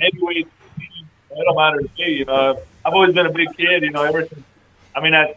heavyweight. 0.00 0.46
It 0.78 1.44
don't 1.44 1.56
matter 1.56 1.78
to 1.78 1.88
me. 1.98 2.18
You 2.18 2.26
know, 2.26 2.60
I've 2.84 2.92
always 2.92 3.12
been 3.12 3.26
a 3.26 3.32
big 3.32 3.48
kid. 3.56 3.82
You 3.82 3.90
know, 3.90 4.02
ever 4.02 4.26
since. 4.28 4.44
I 4.94 5.00
mean, 5.00 5.14
I. 5.14 5.34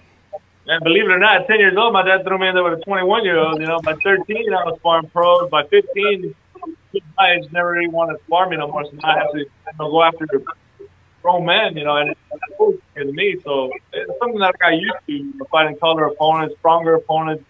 And 0.69 0.83
believe 0.83 1.05
it 1.05 1.11
or 1.11 1.17
not, 1.17 1.43
at 1.43 1.47
10 1.47 1.59
years 1.59 1.77
old, 1.77 1.93
my 1.93 2.03
dad 2.03 2.25
threw 2.25 2.37
me 2.37 2.49
in 2.49 2.53
there 2.53 2.61
with 2.61 2.77
a 2.77 2.83
21 2.83 3.23
year 3.23 3.37
old. 3.37 3.61
You 3.61 3.67
know, 3.67 3.79
by 3.79 3.93
13, 3.93 4.53
I 4.53 4.65
was 4.65 4.77
sparring 4.79 5.07
pros. 5.07 5.49
By 5.49 5.63
15, 5.63 6.35
I 7.17 7.37
just 7.37 7.51
never 7.51 7.71
really 7.71 7.87
wanted 7.87 8.17
to 8.17 8.23
spar 8.25 8.49
me 8.49 8.57
no 8.57 8.67
more. 8.67 8.85
So 8.85 8.91
now 8.91 9.09
I 9.09 9.19
have 9.19 9.31
to 9.31 9.39
you 9.39 9.49
know, 9.79 9.91
go 9.91 10.03
after 10.03 10.25
grown 11.21 11.45
men, 11.45 11.75
you 11.75 11.83
know, 11.83 11.97
and 11.97 12.09
it's 12.11 12.19
cool 12.57 12.73
to 12.95 13.11
me. 13.11 13.35
So 13.43 13.71
it's 13.93 14.11
something 14.19 14.39
that 14.39 14.55
I 14.61 14.71
got 14.71 14.79
used 14.79 14.95
to, 15.07 15.13
you 15.13 15.33
know, 15.35 15.45
fighting 15.51 15.77
taller 15.77 16.05
opponents, 16.05 16.55
stronger 16.59 16.95
opponents, 16.95 17.43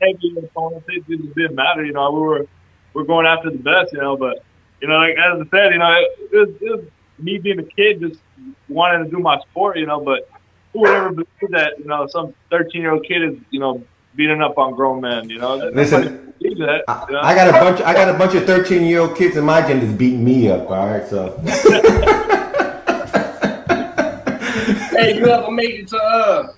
heavier 0.00 0.40
opponents. 0.40 0.86
It, 0.88 1.06
didn't 1.06 1.54
matter, 1.54 1.84
you 1.84 1.92
know. 1.92 2.10
We 2.10 2.20
were 2.20 2.46
we're 2.92 3.04
going 3.04 3.26
after 3.26 3.50
the 3.50 3.58
best, 3.58 3.92
you 3.92 4.00
know. 4.00 4.16
But 4.16 4.42
you 4.80 4.88
know, 4.88 4.96
like 4.96 5.16
as 5.16 5.40
I 5.46 5.50
said, 5.50 5.72
you 5.72 5.78
know, 5.78 5.92
it, 5.92 6.08
it, 6.32 6.62
it 6.62 6.70
was 6.70 6.84
me 7.18 7.38
being 7.38 7.58
a 7.58 7.64
kid, 7.64 8.00
just 8.00 8.20
wanting 8.68 9.04
to 9.04 9.10
do 9.10 9.18
my 9.18 9.38
sport, 9.50 9.78
you 9.78 9.86
know. 9.86 10.00
But 10.00 10.28
who 10.72 10.80
would 10.80 10.90
ever 10.90 11.10
believe 11.10 11.50
that, 11.50 11.78
you 11.78 11.86
know, 11.86 12.06
some 12.08 12.34
13 12.50 12.80
year 12.80 12.92
old 12.92 13.04
kid 13.06 13.22
is, 13.22 13.34
you 13.50 13.60
know, 13.60 13.82
beating 14.14 14.42
up 14.42 14.58
on 14.58 14.74
grown 14.74 15.00
men, 15.00 15.28
you 15.28 15.38
know? 15.38 15.56
Listen, 15.56 16.32
that, 16.40 17.06
you 17.08 17.14
know? 17.14 17.20
I 17.22 17.34
got 17.34 17.48
a 17.48 17.52
bunch. 17.52 17.80
I 17.80 17.92
got 17.94 18.14
a 18.14 18.18
bunch 18.18 18.34
of 18.34 18.44
thirteen 18.44 18.84
year 18.84 19.00
old 19.00 19.16
kids 19.16 19.36
in 19.36 19.44
my 19.44 19.66
gym 19.66 19.80
that's 19.80 19.92
beating 19.92 20.24
me 20.24 20.50
up. 20.50 20.70
All 20.70 20.86
right, 20.86 21.06
so 21.06 21.38
Hey, 24.90 25.16
you 25.16 25.26
ever 25.26 25.50
make 25.50 25.70
it 25.70 25.88
to 25.88 25.96
uh? 25.96 26.52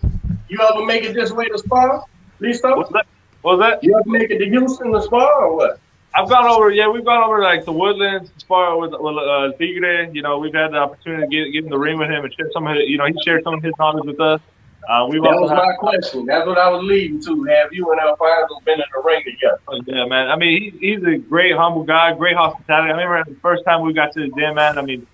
You 0.49 0.59
ever 0.61 0.85
make 0.85 1.05
it 1.05 1.15
this 1.15 1.33
way 1.33 1.47
to 1.47 1.59
spar? 1.59 2.05
Listo? 2.41 2.77
What's 2.77 2.93
that? 2.93 3.07
What 3.43 3.59
was 3.59 3.61
that? 3.61 3.83
You 3.83 3.97
ever 3.97 4.09
make 4.09 4.31
it 4.31 4.39
to 4.39 4.45
Houston 4.47 4.93
to 4.93 5.03
spar 5.03 5.45
or 5.45 5.57
what? 5.57 5.81
I've 6.15 6.29
gone 6.29 6.45
over, 6.45 6.71
yeah, 6.71 6.89
we've 6.89 7.05
gone 7.05 7.23
over 7.25 7.41
like 7.43 7.65
the 7.65 7.73
woodlands 7.73 8.31
as 8.37 8.43
far 8.43 8.77
with, 8.79 8.91
with 8.93 9.17
uh, 9.17 9.53
Tigre. 9.59 10.11
You 10.13 10.21
know, 10.21 10.39
we've 10.39 10.53
had 10.53 10.73
the 10.73 10.77
opportunity 10.77 11.23
to 11.23 11.29
get, 11.29 11.53
get 11.53 11.65
in 11.65 11.71
the 11.71 11.79
ring 11.79 11.99
with 11.99 12.11
him 12.11 12.25
and 12.25 12.35
share 12.35 12.51
some 12.53 12.67
of 12.67 12.77
his, 12.77 12.87
you 12.87 12.99
know, 12.99 13.07
he 13.07 13.15
shared 13.25 13.43
some 13.45 13.55
of 13.55 13.63
his 13.63 13.73
knowledge 13.79 14.05
with 14.05 14.21
us. 14.21 14.41
Uh, 14.89 15.07
we've 15.09 15.23
That 15.23 15.41
was 15.41 15.51
my 15.51 15.75
question. 15.79 16.27
That's 16.27 16.47
what 16.47 16.59
I 16.59 16.69
was 16.69 16.83
leading 16.83 17.23
to. 17.23 17.45
Have 17.45 17.73
you 17.73 17.91
and 17.93 18.01
Alfonso 18.01 18.59
been 18.65 18.81
in 18.81 18.85
the 18.93 19.03
ring 19.05 19.23
together? 19.25 19.59
yeah, 19.87 20.07
man. 20.07 20.29
I 20.29 20.37
mean, 20.37 20.61
he, 20.61 20.71
he's 20.79 21.05
a 21.05 21.19
great, 21.19 21.55
humble 21.55 21.85
guy, 21.85 22.13
great 22.15 22.37
hospitality. 22.37 22.93
I 22.93 23.03
remember 23.03 23.31
the 23.31 23.41
first 23.41 23.65
time 23.65 23.83
we 23.83 23.93
got 23.93 24.13
to 24.15 24.21
the 24.21 24.29
gym, 24.29 24.57
man. 24.57 24.79
I 24.79 24.83
mean, 24.83 25.07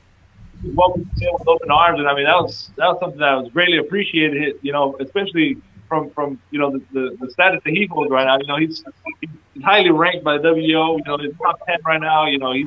he 0.62 0.70
welcomed 0.70 1.10
with 1.14 1.48
open 1.48 1.70
arms, 1.70 2.00
and 2.00 2.08
I 2.08 2.14
mean, 2.14 2.24
that 2.24 2.36
was 2.36 2.70
that 2.76 2.86
was 2.86 2.98
something 3.00 3.20
that 3.20 3.42
was 3.42 3.52
greatly 3.52 3.78
appreciated. 3.78 4.58
You 4.62 4.72
know, 4.72 4.96
especially 5.00 5.58
from 5.88 6.10
from 6.10 6.40
you 6.50 6.58
know 6.58 6.70
the, 6.70 6.82
the, 6.92 7.16
the 7.20 7.30
status 7.30 7.60
that 7.64 7.70
he 7.70 7.86
holds 7.86 8.10
right 8.10 8.24
now. 8.24 8.38
You 8.38 8.46
know, 8.46 8.56
he's, 8.56 8.82
he's 9.20 9.62
highly 9.62 9.90
ranked 9.90 10.24
by 10.24 10.38
the 10.38 10.48
WO. 10.48 10.96
You 10.96 11.02
know, 11.06 11.18
he's 11.18 11.32
top 11.40 11.64
ten 11.66 11.78
right 11.84 12.00
now. 12.00 12.26
You 12.26 12.38
know, 12.38 12.52
he's 12.52 12.66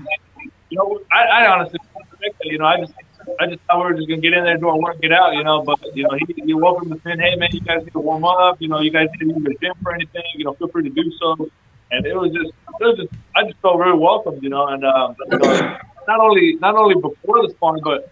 you 0.71 0.77
know, 0.77 1.01
I, 1.11 1.25
I 1.25 1.51
honestly, 1.51 1.79
you 2.43 2.57
know, 2.57 2.65
I 2.65 2.79
just, 2.79 2.93
I 3.41 3.47
just 3.47 3.61
thought 3.63 3.79
we 3.79 3.85
were 3.85 3.97
just 3.97 4.07
gonna 4.07 4.21
get 4.21 4.33
in 4.33 4.43
there, 4.43 4.57
do 4.57 4.69
our 4.69 4.77
work, 4.77 5.01
get 5.01 5.11
out, 5.11 5.33
you 5.33 5.43
know. 5.43 5.63
But 5.63 5.79
you 5.95 6.03
know, 6.03 6.15
he, 6.15 6.41
he 6.45 6.53
welcomed 6.53 6.93
us 6.93 6.99
in. 7.05 7.19
Hey, 7.19 7.35
man, 7.35 7.49
you 7.51 7.61
guys 7.61 7.83
need 7.83 7.93
to 7.93 7.99
warm 7.99 8.23
up. 8.23 8.61
You 8.61 8.67
know, 8.67 8.81
you 8.81 8.91
guys 8.91 9.07
need 9.13 9.19
to 9.19 9.33
use 9.33 9.43
the 9.43 9.55
gym 9.59 9.73
for 9.81 9.95
anything. 9.95 10.23
You 10.35 10.45
know, 10.45 10.53
feel 10.53 10.67
free 10.67 10.83
to 10.83 10.89
do 10.89 11.11
so. 11.19 11.49
And 11.89 12.05
it 12.05 12.15
was 12.15 12.31
just, 12.31 12.53
it 12.79 12.85
was 12.85 12.97
just, 12.97 13.13
I 13.35 13.43
just 13.43 13.57
felt 13.61 13.79
really 13.79 13.97
welcomed, 13.97 14.43
you 14.43 14.49
know. 14.49 14.67
And 14.67 14.85
um, 14.85 15.15
you 15.31 15.39
know, 15.39 15.77
not 16.07 16.19
only, 16.19 16.55
not 16.61 16.75
only 16.75 16.95
before 16.95 17.41
the 17.41 17.49
sparring, 17.49 17.81
but 17.83 18.11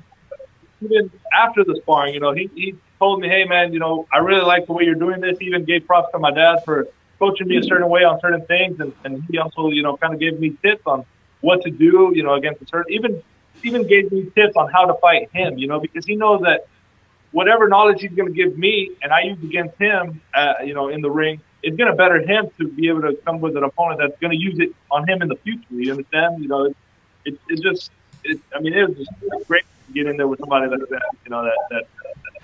even 0.82 1.11
after 1.32 1.63
the 1.63 1.75
sparring, 1.84 2.15
you 2.15 2.19
know, 2.19 2.34
he, 2.34 2.49
he 2.55 2.75
told 2.97 3.21
me, 3.21 3.30
hey, 3.30 3.45
man, 3.45 3.71
you 3.71 3.80
know, 3.80 4.07
I 4.11 4.17
really 4.17 4.41
like 4.41 4.65
the 4.65 4.73
way 4.73 4.84
you're 4.84 4.95
doing 4.95 5.21
this. 5.21 5.38
He 5.39 5.45
even 5.45 5.63
gave 5.63 5.86
props 5.86 6.11
to 6.13 6.19
my 6.19 6.32
dad 6.32 6.63
for 6.65 6.88
coaching 7.19 7.47
me 7.47 7.57
a 7.57 7.63
certain 7.63 7.88
way 7.88 8.03
on 8.03 8.19
certain 8.19 8.45
things. 8.47 8.80
And, 8.80 8.93
and 9.03 9.23
he 9.30 9.38
also, 9.38 9.69
you 9.69 9.84
know, 9.84 9.95
kind 9.95 10.13
of 10.13 10.19
gave 10.19 10.39
me 10.39 10.57
tips 10.63 10.82
on 10.88 11.05
what 11.41 11.61
to 11.61 11.69
do, 11.69 12.11
you 12.15 12.23
know, 12.23 12.34
against 12.34 12.61
a 12.63 12.67
certain, 12.67 12.91
even, 12.91 13.23
even 13.64 13.88
gave 13.88 14.12
me 14.12 14.30
tips 14.36 14.55
on 14.55 14.72
how 14.72 14.86
to 14.86 14.93
fight 14.95 15.30
him, 15.34 15.57
you 15.57 15.68
know, 15.68 15.80
because 15.80 16.05
he 16.05 16.16
knows 16.16 16.41
that 16.41 16.68
whatever 17.32 17.68
knowledge 17.68 18.01
he's 18.01 18.12
going 18.12 18.28
to 18.28 18.34
give 18.34 18.57
me 18.57 18.91
and 19.01 19.12
I 19.12 19.22
use 19.22 19.41
against 19.43 19.78
him, 19.78 20.22
uh, 20.34 20.55
you 20.64 20.74
know, 20.74 20.89
in 20.89 21.01
the 21.01 21.12
ring, 21.12 21.41
it's 21.62 21.76
going 21.76 21.89
to 21.89 21.95
better 21.95 22.20
him 22.22 22.49
to 22.57 22.68
be 22.68 22.88
able 22.88 23.01
to 23.01 23.14
come 23.26 23.41
with 23.41 23.57
an 23.57 23.64
opponent 23.64 23.99
that's 23.99 24.20
going 24.20 24.32
to 24.32 24.38
use 24.38 24.60
it 24.60 24.74
on 24.89 25.07
him 25.07 25.22
in 25.22 25.28
the 25.28 25.36
future. 25.36 25.66
You 25.70 25.91
understand? 25.91 26.41
You 26.41 26.47
know, 26.47 26.66
it, 26.66 26.78
it, 27.26 27.39
it 27.49 27.62
just, 27.62 27.91
it, 28.24 28.39
I 28.55 28.60
mean, 28.60 28.74
it 28.74 28.88
was 28.88 28.97
just 28.97 29.47
great 29.47 29.64
to 29.88 29.93
get 29.93 30.07
in 30.07 30.18
there 30.18 30.28
with 30.28 30.39
somebody 30.39 30.70
that, 30.70 30.89
that 30.89 31.01
you 31.26 31.32
know, 31.32 31.43
that, 31.43 31.57
that, 31.70 31.88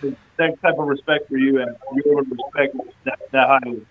that, 0.02 0.16
that 0.38 0.62
type 0.62 0.78
of 0.78 0.88
respect 0.88 1.30
for 1.30 1.38
you 1.38 1.62
and 1.62 1.76
you're 1.94 2.20
able 2.20 2.26
to 2.26 2.44
respect 2.44 2.76
that, 3.06 3.20
that 3.32 3.48
highly. 3.48 3.86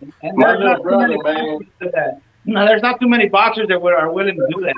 And 0.00 0.40
there's 0.40 0.60
not 0.60 0.84
little 0.84 1.00
too 1.00 1.08
many 1.08 1.22
man. 1.22 1.58
that. 1.80 2.20
No, 2.44 2.64
there's 2.66 2.82
not 2.82 3.00
too 3.00 3.08
many 3.08 3.28
boxers 3.28 3.68
that 3.68 3.80
would- 3.82 3.94
are 3.94 4.12
willing 4.12 4.36
to 4.36 4.46
do 4.54 4.60
that. 4.62 4.74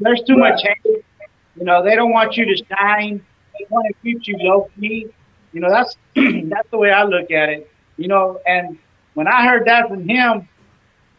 There's 0.00 0.22
too 0.22 0.36
much 0.36 0.62
hate. 0.62 1.04
You 1.56 1.64
know, 1.64 1.82
they 1.84 1.94
don't 1.94 2.12
want 2.12 2.36
you 2.36 2.44
to 2.46 2.64
shine. 2.64 3.24
They 3.58 3.66
want 3.68 3.86
to 3.88 3.94
keep 4.02 4.26
you 4.26 4.36
low 4.38 4.70
key. 4.78 5.08
You 5.52 5.60
know, 5.60 5.70
that's 5.70 5.96
that's 6.14 6.68
the 6.70 6.78
way 6.78 6.90
I 6.90 7.04
look 7.04 7.30
at 7.30 7.48
it. 7.48 7.70
You 7.96 8.08
know, 8.08 8.40
and 8.46 8.78
when 9.14 9.28
I 9.28 9.46
heard 9.46 9.66
that 9.66 9.88
from 9.88 10.08
him, 10.08 10.48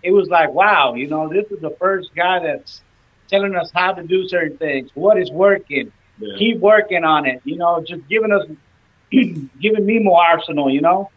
it 0.01 0.11
was 0.11 0.28
like, 0.30 0.49
wow. 0.49 0.95
You 0.95 1.07
know, 1.07 1.30
this 1.30 1.45
is 1.51 1.61
the 1.61 1.76
first 1.80 2.13
guy 2.15 2.39
that's 2.39 2.82
telling 3.28 3.55
us 3.55 3.71
how 3.74 3.93
to 3.93 4.03
do 4.03 4.28
certain 4.28 4.57
things. 4.57 4.89
What 4.95 5.17
is 5.17 5.32
working? 5.32 5.91
Yeah. 6.19 6.38
Keep 6.38 6.59
working 6.59 7.03
on 7.03 7.26
it. 7.26 7.41
You 7.43 7.57
know, 7.57 7.84
just 7.88 8.07
giving 8.07 8.32
us, 8.32 8.45
giving 9.11 9.86
me 9.86 9.99
more 9.99 10.21
arsenal. 10.21 10.69
You 10.69 10.82
know, 10.82 11.11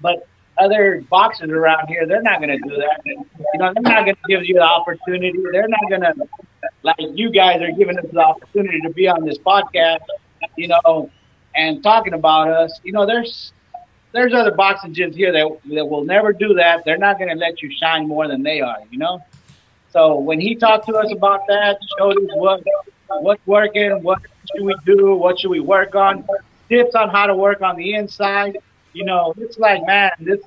but 0.00 0.26
other 0.58 1.04
boxers 1.08 1.50
around 1.50 1.88
here, 1.88 2.06
they're 2.06 2.22
not 2.22 2.40
going 2.40 2.50
to 2.50 2.68
do 2.68 2.76
that. 2.76 3.00
You 3.04 3.16
know, 3.54 3.72
they're 3.72 3.82
not 3.82 4.04
going 4.04 4.14
to 4.14 4.20
give 4.28 4.44
you 4.44 4.54
the 4.54 4.62
opportunity. 4.62 5.32
They're 5.50 5.68
not 5.68 5.80
going 5.88 6.02
to, 6.02 6.14
like 6.82 6.96
you 7.14 7.30
guys 7.30 7.60
are 7.62 7.72
giving 7.72 7.98
us 7.98 8.06
the 8.12 8.20
opportunity 8.20 8.80
to 8.80 8.90
be 8.90 9.08
on 9.08 9.24
this 9.24 9.38
podcast, 9.38 10.00
you 10.56 10.68
know, 10.68 11.10
and 11.54 11.82
talking 11.82 12.14
about 12.14 12.48
us. 12.48 12.80
You 12.82 12.92
know, 12.92 13.06
there's 13.06 13.52
there's 14.12 14.34
other 14.34 14.52
boxing 14.52 14.94
gyms 14.94 15.14
here 15.14 15.32
that 15.32 15.48
that 15.74 15.86
will 15.86 16.04
never 16.04 16.32
do 16.32 16.54
that. 16.54 16.84
They're 16.84 16.98
not 16.98 17.18
going 17.18 17.30
to 17.30 17.36
let 17.36 17.62
you 17.62 17.70
shine 17.78 18.06
more 18.06 18.28
than 18.28 18.42
they 18.42 18.60
are. 18.60 18.78
You 18.90 18.98
know. 18.98 19.22
So 19.90 20.16
when 20.16 20.40
he 20.40 20.54
talked 20.54 20.86
to 20.86 20.94
us 20.94 21.12
about 21.12 21.46
that, 21.48 21.78
showed 21.98 22.16
us 22.16 22.30
what 22.34 22.62
what's 23.08 23.46
working, 23.46 24.02
what 24.02 24.22
should 24.50 24.64
we 24.64 24.74
do, 24.86 25.14
what 25.14 25.38
should 25.38 25.50
we 25.50 25.60
work 25.60 25.94
on, 25.94 26.26
tips 26.68 26.94
on 26.94 27.10
how 27.10 27.26
to 27.26 27.34
work 27.34 27.60
on 27.60 27.76
the 27.76 27.94
inside. 27.94 28.58
You 28.94 29.04
know, 29.04 29.34
it's 29.36 29.58
like, 29.58 29.84
man, 29.86 30.10
this. 30.20 30.40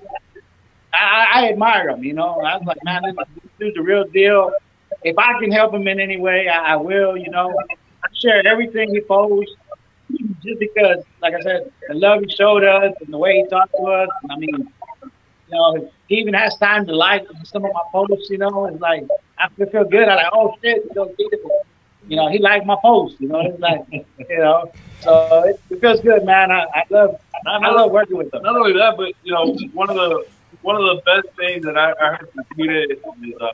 I, 0.94 1.28
I 1.34 1.50
admire 1.50 1.90
him. 1.90 2.04
You 2.04 2.14
know, 2.14 2.40
I 2.40 2.58
was 2.58 2.66
like, 2.66 2.84
man, 2.84 3.02
this, 3.04 3.16
this 3.16 3.52
dude's 3.60 3.76
the 3.76 3.82
real 3.82 4.06
deal. 4.06 4.52
If 5.06 5.18
I 5.20 5.40
can 5.42 5.52
help 5.52 5.76
him 5.76 5.88
in 5.88 6.02
any 6.02 6.18
way, 6.20 6.50
I, 6.50 6.74
I 6.74 6.78
will. 6.78 7.18
You 7.18 7.32
know, 7.32 7.50
I 8.04 8.08
share 8.24 8.46
everything 8.48 8.90
he 8.94 9.02
posts, 9.08 9.54
just 10.44 10.60
because, 10.60 10.98
like 11.22 11.34
I 11.36 11.42
said, 11.42 11.62
the 11.88 11.96
love 11.96 12.22
he 12.22 12.30
showed 12.36 12.64
us 12.64 12.94
and 13.02 13.14
the 13.14 13.20
way 13.20 13.34
he 13.36 13.46
talked 13.50 13.74
to 13.78 13.84
us. 13.86 14.10
I 14.30 14.38
mean, 14.38 14.68
you 15.48 15.54
know, 15.56 15.90
he 16.08 16.16
even 16.18 16.34
has 16.34 16.58
time 16.58 16.86
to 16.88 16.96
like 16.96 17.24
some 17.46 17.66
of 17.66 17.72
my 17.74 17.84
posts. 17.94 18.30
You 18.30 18.40
know, 18.40 18.68
it's 18.68 18.82
like 18.82 19.04
I 19.40 19.48
feel 19.72 19.86
good. 19.86 20.08
I'm 20.10 20.18
like, 20.18 20.32
oh 20.34 20.54
shit, 20.64 20.80
you 20.86 20.92
know, 20.96 21.10
he- 21.18 21.30
you 22.08 22.18
know, 22.18 22.30
he 22.30 22.40
liked 22.40 22.66
my 22.66 22.78
post. 22.84 23.16
You 23.20 23.30
know, 23.30 23.42
it's 23.42 23.60
like, 23.60 23.80
you 23.92 24.38
know, 24.40 24.74
so 25.04 25.24
it, 25.30 25.42
it 25.56 25.64
feels 25.82 25.84
good, 26.02 26.10
man. 26.26 26.36
I, 26.36 26.50
I 26.62 26.70
love, 26.80 27.00
I 27.46 27.70
love 27.70 27.92
working 27.92 28.18
with 28.18 28.28
him. 28.34 28.42
Not 28.44 28.56
only 28.56 28.74
that, 28.74 28.96
but 28.98 29.12
you 29.24 29.34
know, 29.34 29.56
one 29.74 29.90
of 29.90 29.96
the 29.96 30.24
one 30.62 30.76
of 30.76 30.84
the 30.84 31.02
best 31.06 31.28
things 31.38 31.64
that 31.66 31.78
I, 31.78 31.92
I 32.02 32.10
heard 32.16 32.28
from 32.34 32.46
Peter 32.58 32.82
is 32.84 32.98
uh, 33.42 33.48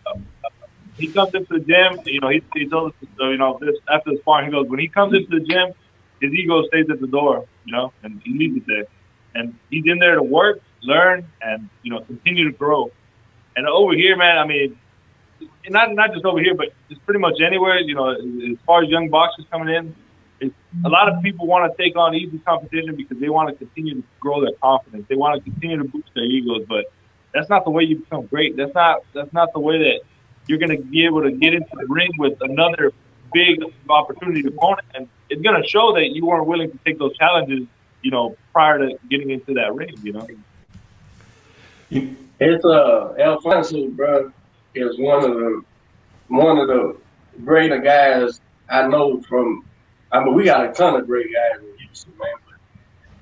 he 0.98 1.08
comes 1.08 1.34
into 1.34 1.54
the 1.54 1.60
gym. 1.60 2.00
You 2.06 2.20
know, 2.20 2.30
he, 2.30 2.44
he 2.54 2.68
told 2.68 2.94
us, 2.94 3.08
you 3.20 3.38
know, 3.38 3.58
this 3.60 3.76
after 3.90 4.12
the 4.12 4.18
sparring, 4.18 4.48
he 4.48 4.52
goes, 4.52 4.68
when 4.68 4.80
he 4.80 4.88
comes 4.88 5.14
into 5.14 5.40
the 5.40 5.46
gym, 5.46 5.74
his 6.22 6.32
ego 6.34 6.64
stays 6.68 6.86
at 6.90 7.02
the 7.02 7.08
door, 7.08 7.46
you 7.66 7.74
know, 7.74 7.92
and 8.04 8.22
he 8.24 8.38
leaves 8.38 8.58
it 8.58 8.64
there. 8.68 8.86
And 9.34 9.56
he's 9.70 9.84
in 9.86 10.00
there 10.00 10.16
to 10.16 10.24
work, 10.24 10.62
learn, 10.84 11.28
and 11.42 11.70
you 11.84 11.92
know, 11.92 12.02
continue 12.02 12.46
to 12.52 12.58
grow. 12.58 12.92
And 13.56 13.68
over 13.68 13.94
here, 13.94 14.16
man, 14.18 14.38
I 14.38 14.46
mean, 14.46 14.78
not 15.70 15.94
not 15.94 16.14
just 16.14 16.26
over 16.26 16.40
here, 16.40 16.56
but 16.56 16.68
just 16.90 17.04
pretty 17.06 17.20
much 17.20 17.42
anywhere. 17.42 17.80
You 17.80 17.96
know, 17.96 18.10
as 18.12 18.58
far 18.66 18.84
as 18.84 18.90
young 18.90 19.10
boxers 19.10 19.46
coming 19.52 19.74
in, 19.74 19.96
it's, 20.40 20.56
a 20.86 20.90
lot 20.90 21.08
of 21.10 21.22
people 21.24 21.48
want 21.48 21.72
to 21.72 21.84
take 21.84 21.96
on 21.96 22.16
easy 22.16 22.40
competition 22.40 22.96
because 22.96 23.20
they 23.20 23.30
want 23.30 23.50
to 23.50 23.56
continue 23.56 23.96
to 23.96 24.04
grow 24.20 24.42
their 24.42 24.56
confidence. 24.62 25.06
They 25.08 25.16
want 25.16 25.44
to 25.44 25.50
continue 25.50 25.78
to 25.78 25.84
boost 25.84 26.10
their 26.14 26.26
egos, 26.26 26.66
but 26.68 26.86
that's 27.34 27.50
not 27.50 27.64
the 27.64 27.72
way 27.72 27.84
you 27.84 27.98
become 27.98 28.26
great. 28.28 28.58
That's 28.58 28.74
not 28.74 29.04
that's 29.14 29.32
not 29.34 29.54
the 29.54 29.60
way 29.60 29.78
that 29.80 30.02
you're 30.48 30.60
going 30.60 30.76
to 30.76 30.82
be 30.84 31.06
able 31.06 31.22
to 31.24 31.32
get 31.32 31.54
into 31.54 31.70
the 31.74 31.86
ring 31.88 32.12
with 32.18 32.38
another 32.42 32.92
big 33.34 33.64
opportunity 33.90 34.46
opponent, 34.48 34.88
and 34.96 35.08
it's 35.30 35.42
going 35.42 35.62
to 35.62 35.68
show 35.68 35.94
that 35.94 36.10
you 36.10 36.26
weren't 36.26 36.48
willing 36.48 36.72
to 36.72 36.80
take 36.86 37.00
those 37.00 37.16
challenges. 37.18 37.68
You 38.02 38.10
know, 38.10 38.36
prior 38.52 38.80
to 38.80 38.98
getting 39.12 39.30
into 39.30 39.54
that 39.54 39.76
ring, 39.76 39.94
you 40.02 40.14
know. 40.14 40.28
It's 42.40 42.66
uh 42.66 43.14
Alfonso, 43.20 43.90
bro, 43.90 44.32
is 44.74 44.98
one 44.98 45.24
of 45.24 45.32
the 45.36 45.62
one 46.30 46.58
of 46.58 46.68
the 46.68 46.98
greater 47.46 47.78
guys 47.80 48.42
I 48.70 48.88
know 48.88 49.22
from. 49.22 49.66
I 50.12 50.24
mean, 50.24 50.34
we 50.34 50.46
got 50.46 50.68
a 50.68 50.74
ton 50.74 50.96
of 50.96 51.06
great 51.06 51.28
guys 51.32 51.62
in 51.62 51.78
Houston, 51.78 52.14
man. 52.18 52.30
But 52.46 52.56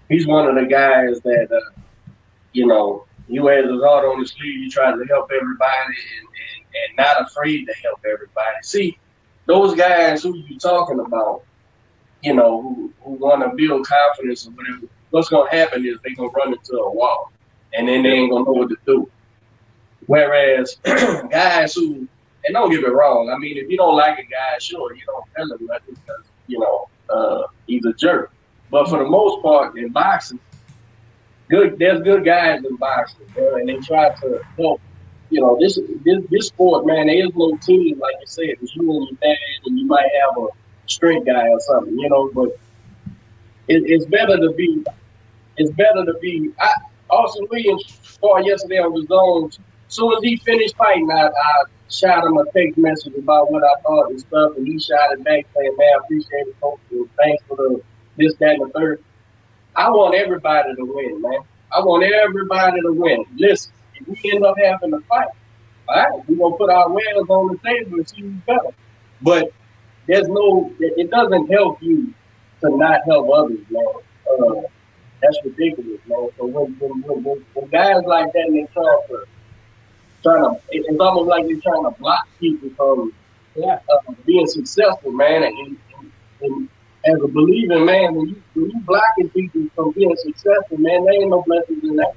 he's 0.07 0.25
one 0.25 0.47
of 0.47 0.55
the 0.55 0.65
guys 0.65 1.19
that, 1.21 1.51
uh, 1.51 1.81
you 2.53 2.65
know, 2.65 3.05
he 3.27 3.39
wears 3.39 3.69
his 3.69 3.81
heart 3.83 4.05
on 4.05 4.19
his 4.21 4.31
sleeve. 4.31 4.63
He 4.63 4.69
tries 4.69 4.97
to 4.97 5.05
help 5.05 5.29
everybody 5.31 5.95
and, 6.17 6.27
and, 6.73 6.97
not 6.97 7.21
afraid 7.21 7.65
to 7.65 7.73
help 7.83 7.99
everybody. 8.05 8.57
See, 8.63 8.97
those 9.45 9.75
guys 9.75 10.23
who 10.23 10.35
you 10.35 10.59
talking 10.59 10.99
about, 10.99 11.43
you 12.21 12.33
know, 12.33 12.61
who, 12.61 12.93
who 13.01 13.11
want 13.11 13.41
to 13.41 13.55
build 13.55 13.87
confidence 13.87 14.47
or 14.47 14.51
whatever, 14.51 14.87
what's 15.11 15.29
going 15.29 15.49
to 15.49 15.57
happen 15.57 15.85
is 15.85 15.97
they're 16.03 16.15
going 16.15 16.29
to 16.29 16.35
run 16.35 16.53
into 16.53 16.73
a 16.73 16.91
wall 16.91 17.31
and 17.73 17.87
then 17.87 18.03
they 18.03 18.09
ain't 18.09 18.31
going 18.31 18.45
to 18.45 18.51
know 18.51 18.57
what 18.57 18.69
to 18.69 18.77
do. 18.85 19.09
Whereas 20.07 20.77
guys 20.83 21.73
who, 21.73 22.07
and 22.45 22.53
don't 22.53 22.71
get 22.71 22.81
me 22.81 22.89
wrong, 22.89 23.31
I 23.33 23.37
mean, 23.37 23.57
if 23.57 23.69
you 23.69 23.77
don't 23.77 23.95
like 23.95 24.17
a 24.19 24.23
guy, 24.23 24.57
sure, 24.59 24.95
you 24.95 25.01
don't 25.05 25.25
tell 25.35 25.57
him 25.57 25.67
nothing 25.67 25.95
because, 25.95 26.25
you 26.47 26.59
know, 26.59 26.89
uh, 27.09 27.43
he's 27.67 27.85
a 27.85 27.93
jerk. 27.93 28.31
But 28.71 28.89
for 28.89 28.99
the 28.99 29.09
most 29.09 29.41
part, 29.41 29.77
in 29.77 29.89
boxing, 29.89 30.39
good 31.49 31.77
there's 31.79 32.01
good 32.01 32.23
guys 32.23 32.63
in 32.63 32.75
boxing, 32.75 33.25
bro, 33.33 33.55
and 33.55 33.67
they 33.67 33.77
try 33.77 34.09
to 34.15 34.41
help. 34.57 34.81
You 35.29 35.41
know, 35.41 35.57
this 35.59 35.79
this 36.03 36.23
this 36.29 36.47
sport, 36.47 36.85
man, 36.85 37.07
there 37.07 37.25
is 37.25 37.31
no 37.35 37.55
team 37.57 37.99
like 37.99 38.15
you 38.19 38.27
said. 38.27 38.55
You 38.61 38.91
and 38.91 39.07
your 39.09 39.17
dad, 39.21 39.37
and 39.65 39.79
you 39.79 39.85
might 39.85 40.09
have 40.21 40.43
a 40.43 40.47
straight 40.87 41.25
guy 41.25 41.47
or 41.47 41.59
something, 41.61 41.97
you 41.97 42.09
know. 42.09 42.31
But 42.33 42.49
it, 43.67 43.83
it's 43.85 44.05
better 44.05 44.37
to 44.37 44.51
be. 44.53 44.83
It's 45.57 45.71
better 45.71 46.05
to 46.05 46.13
be. 46.21 46.51
I, 46.59 46.73
Austin 47.09 47.47
Williams 47.49 47.85
fought 48.21 48.45
yesterday 48.45 48.77
on 48.77 48.93
DAZN. 49.05 49.59
As 49.87 49.95
soon 49.95 50.13
as 50.13 50.23
he 50.23 50.37
finished 50.37 50.75
fighting, 50.77 51.09
I, 51.11 51.27
I 51.27 51.63
shot 51.89 52.25
him 52.25 52.37
a 52.37 52.45
text 52.51 52.77
message 52.77 53.15
about 53.15 53.51
what 53.51 53.63
I 53.63 53.81
thought 53.81 54.09
and 54.09 54.19
stuff, 54.19 54.57
and 54.57 54.67
he 54.67 54.79
shot 54.79 55.11
it 55.11 55.23
back 55.23 55.45
saying, 55.55 55.75
"Man, 55.77 55.87
I 55.87 55.99
appreciate 56.03 56.47
it, 56.47 56.59
coach. 56.61 56.79
Thanks 57.17 57.43
for 57.47 57.57
the 57.57 57.81
this, 58.17 58.35
that, 58.35 58.55
and 58.55 58.69
the 58.69 58.79
third. 58.79 59.03
I 59.75 59.89
want 59.89 60.15
everybody 60.15 60.75
to 60.75 60.83
win, 60.83 61.21
man. 61.21 61.39
I 61.75 61.79
want 61.79 62.03
everybody 62.03 62.81
to 62.81 62.91
win. 62.91 63.23
Listen, 63.37 63.71
we 64.07 64.31
end 64.31 64.45
up 64.45 64.55
having 64.57 64.93
a 64.93 64.99
fight, 65.01 65.27
all 65.87 65.95
right, 65.95 66.29
we're 66.29 66.37
gonna 66.37 66.57
put 66.57 66.69
our 66.69 66.89
wares 66.89 67.25
on 67.29 67.47
the 67.51 67.69
table 67.69 67.97
and 67.97 68.09
see 68.09 68.21
who's 68.21 68.35
better. 68.45 68.69
But 69.21 69.51
there's 70.07 70.27
no, 70.27 70.73
it 70.79 71.09
doesn't 71.09 71.51
help 71.51 71.81
you 71.81 72.13
to 72.61 72.77
not 72.77 73.01
help 73.05 73.29
others, 73.33 73.59
man. 73.69 73.85
Uh, 74.29 74.61
that's 75.21 75.37
ridiculous, 75.43 75.99
man. 76.07 76.29
So 76.37 76.45
when, 76.45 76.75
when, 76.79 77.23
when, 77.23 77.45
when 77.53 77.67
guys 77.69 78.03
like 78.05 78.31
that, 78.33 78.49
they 78.51 78.67
try 78.73 78.99
to, 79.09 79.25
trying 80.23 80.43
to, 80.43 80.61
it's 80.69 80.99
almost 80.99 81.27
like 81.27 81.45
they're 81.47 81.59
trying 81.59 81.83
to 81.83 81.99
block 81.99 82.27
people 82.39 82.69
from 82.77 83.13
uh, 83.63 83.77
being 84.25 84.47
successful, 84.47 85.11
man. 85.11 85.43
And, 85.43 85.57
and, 85.57 86.11
and 86.41 86.69
as 87.05 87.21
a 87.23 87.27
believing 87.27 87.85
man, 87.85 88.15
when 88.15 88.29
you 88.29 88.41
when 88.53 88.71
you 88.71 88.79
blocking 88.81 89.29
people 89.29 89.67
from 89.75 89.91
being 89.91 90.15
successful, 90.17 90.77
man, 90.77 91.05
there 91.05 91.13
ain't 91.13 91.29
no 91.29 91.41
blessings 91.43 91.83
in 91.83 91.95
that. 91.97 92.13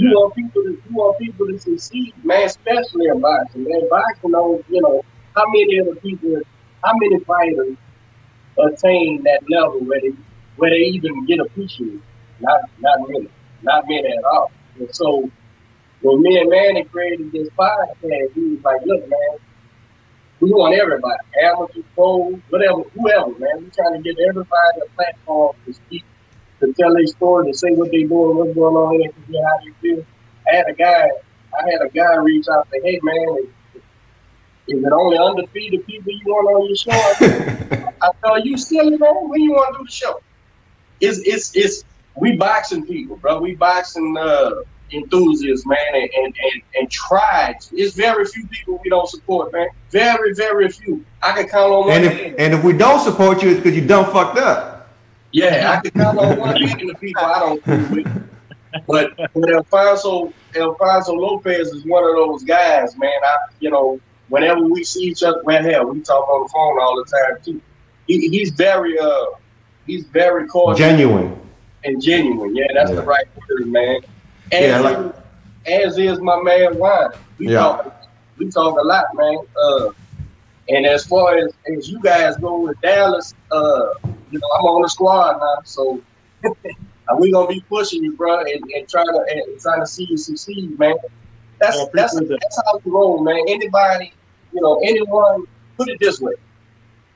You 0.00 0.08
yeah. 0.08 0.14
want 0.14 0.34
people 0.34 0.62
to 0.62 0.70
you 0.70 0.96
want 0.96 1.18
people 1.18 1.46
to 1.46 1.58
succeed, 1.58 2.14
man, 2.24 2.46
especially 2.46 3.08
in 3.08 3.20
boxing. 3.20 3.64
Man, 3.64 3.86
boxing 3.90 4.30
knows, 4.30 4.64
you 4.70 4.80
know, 4.80 5.04
how 5.36 5.44
many 5.48 5.76
of 5.76 5.86
the 5.86 5.96
people 5.96 6.40
how 6.82 6.92
many 6.96 7.22
fighters 7.24 7.76
attain 8.58 9.22
that 9.24 9.40
level 9.50 9.80
where 9.80 10.00
they 10.00 10.12
where 10.56 10.70
they 10.70 10.76
even 10.96 11.26
get 11.26 11.40
appreciated. 11.40 12.00
Not 12.40 12.60
not 12.78 12.98
many. 13.10 13.28
Not 13.62 13.84
many 13.88 14.08
at 14.08 14.24
all. 14.24 14.50
And 14.78 14.88
so 14.94 15.30
when 16.00 16.22
me 16.22 16.40
and 16.40 16.48
Manny 16.48 16.84
created 16.84 17.30
this 17.32 17.50
podcast, 17.50 18.32
he 18.34 18.40
was 18.40 18.64
like, 18.64 18.80
look, 18.86 19.06
man, 19.06 19.38
we 20.40 20.50
want 20.50 20.74
everybody, 20.74 21.18
amateur, 21.44 21.82
pros, 21.94 22.40
whatever, 22.48 22.82
whoever, 22.96 23.38
man. 23.38 23.62
We're 23.62 23.70
trying 23.76 23.92
to 23.92 24.00
get 24.02 24.16
everybody 24.26 24.80
a 24.82 24.88
platform 24.96 25.56
to 25.66 25.74
speak, 25.74 26.04
to 26.60 26.72
tell 26.74 26.94
their 26.94 27.06
story, 27.06 27.50
to 27.50 27.56
say 27.56 27.70
what 27.72 27.90
they're 27.90 28.06
doing, 28.06 28.36
what's 28.36 28.54
going 28.54 28.74
on 28.74 28.94
in 28.94 29.12
their 29.28 29.44
how 29.44 29.58
they 29.64 29.72
feel. 29.80 30.04
I 30.50 30.56
had 30.56 30.66
a 30.68 30.74
guy, 30.74 31.08
I 31.58 31.70
had 31.70 31.82
a 31.82 31.88
guy 31.90 32.14
reach 32.16 32.46
out 32.48 32.66
and 32.72 32.82
say, 32.82 32.90
hey, 32.90 33.00
man, 33.02 33.46
is, 34.68 34.84
it 34.84 34.92
only 34.92 35.18
undefeated 35.18 35.86
people 35.86 36.12
you 36.12 36.20
want 36.26 36.46
on 36.48 36.66
your 36.66 36.76
show? 36.76 37.92
I 38.02 38.10
thought, 38.20 38.44
you 38.44 38.56
silly, 38.56 38.96
man? 38.96 39.28
When 39.28 39.40
you 39.40 39.52
want 39.52 39.74
to 39.74 39.78
do 39.78 39.84
the 39.84 39.90
show? 39.90 40.20
It's, 41.00 41.18
it's, 41.26 41.56
it's, 41.56 41.84
we 42.16 42.36
boxing 42.36 42.86
people, 42.86 43.16
bro. 43.16 43.40
We 43.40 43.54
boxing, 43.54 44.16
uh, 44.16 44.50
enthusiasts, 44.92 45.66
man, 45.66 45.78
and, 45.94 46.10
and, 46.16 46.34
and, 46.52 46.62
and 46.78 46.90
tried. 46.90 47.56
It's 47.72 47.94
very 47.94 48.24
few 48.26 48.46
people 48.48 48.80
we 48.82 48.90
don't 48.90 49.08
support, 49.08 49.52
man. 49.52 49.68
Very, 49.90 50.34
very 50.34 50.68
few. 50.68 51.04
I 51.22 51.32
can 51.32 51.48
count 51.48 51.72
on 51.72 51.86
one 51.86 51.96
and 51.96 52.04
if, 52.04 52.34
And 52.38 52.54
if 52.54 52.64
we 52.64 52.72
don't 52.72 53.00
support 53.00 53.42
you, 53.42 53.50
it's 53.50 53.60
because 53.60 53.76
you 53.76 53.86
done 53.86 54.10
fucked 54.12 54.38
up. 54.38 54.79
Yeah, 55.32 55.72
I 55.72 55.80
can 55.80 55.90
count 55.92 56.18
on 56.18 56.38
one 56.38 56.56
hand 56.56 56.88
the 56.88 56.94
people 56.94 57.24
I 57.24 57.38
don't 57.38 57.66
agree 57.66 58.02
with. 58.02 58.30
But 58.86 59.16
but 59.34 59.52
Alfonso 59.52 60.32
Alfonso 60.56 61.12
Lopez 61.12 61.68
is 61.68 61.84
one 61.84 62.04
of 62.04 62.14
those 62.14 62.44
guys, 62.44 62.96
man. 62.96 63.10
I 63.24 63.36
you 63.60 63.70
know, 63.70 64.00
whenever 64.28 64.62
we 64.62 64.84
see 64.84 65.04
each 65.04 65.22
other, 65.22 65.42
well 65.44 65.62
hell, 65.62 65.86
we 65.86 66.00
talk 66.00 66.28
on 66.28 66.42
the 66.42 66.48
phone 66.48 66.80
all 66.80 66.96
the 66.96 67.04
time 67.04 67.42
too. 67.44 67.60
He, 68.06 68.28
he's 68.28 68.50
very 68.50 68.98
uh 68.98 69.26
he's 69.86 70.04
very 70.06 70.46
cordial. 70.46 70.88
Genuine. 70.88 71.40
And 71.84 72.02
genuine, 72.02 72.54
yeah, 72.54 72.66
that's 72.74 72.90
yeah. 72.90 72.96
the 72.96 73.02
right 73.02 73.26
word, 73.36 73.66
man. 73.68 74.00
As, 74.52 74.60
yeah, 74.60 74.80
like, 74.80 75.14
as 75.66 75.98
is 75.98 76.20
my 76.20 76.40
man 76.42 76.78
Wine. 76.78 77.10
We 77.38 77.48
yeah. 77.48 77.60
talk 77.60 78.06
we 78.36 78.50
talk 78.50 78.78
a 78.78 78.82
lot, 78.82 79.06
man. 79.14 79.38
Uh, 79.60 79.90
and 80.68 80.86
as 80.86 81.04
far 81.06 81.36
as, 81.36 81.52
as 81.76 81.88
you 81.88 82.00
guys 82.00 82.36
go 82.36 82.60
with 82.60 82.80
Dallas, 82.80 83.34
uh, 83.50 83.94
you 84.30 84.38
know, 84.38 84.48
I'm 84.58 84.64
on 84.64 84.82
the 84.82 84.88
squad 84.88 85.38
now, 85.38 85.58
so 85.64 86.00
we 87.18 87.32
gonna 87.32 87.48
be 87.48 87.60
pushing 87.68 88.02
you, 88.02 88.16
bro, 88.16 88.40
and, 88.40 88.48
and 88.48 88.88
trying 88.88 89.06
to 89.06 89.26
and 89.30 89.60
trying 89.60 89.80
to 89.80 89.86
see 89.86 90.06
you 90.08 90.16
succeed, 90.16 90.78
man. 90.78 90.94
That's 91.60 91.76
yeah, 91.76 91.84
that's 91.92 92.14
that. 92.14 92.28
that's 92.28 92.62
how 92.66 92.80
we 92.84 92.90
roll, 92.90 93.22
man. 93.22 93.42
Anybody, 93.48 94.12
you 94.52 94.60
know, 94.60 94.80
anyone. 94.84 95.44
Put 95.76 95.88
it 95.88 95.98
this 95.98 96.20
way: 96.20 96.34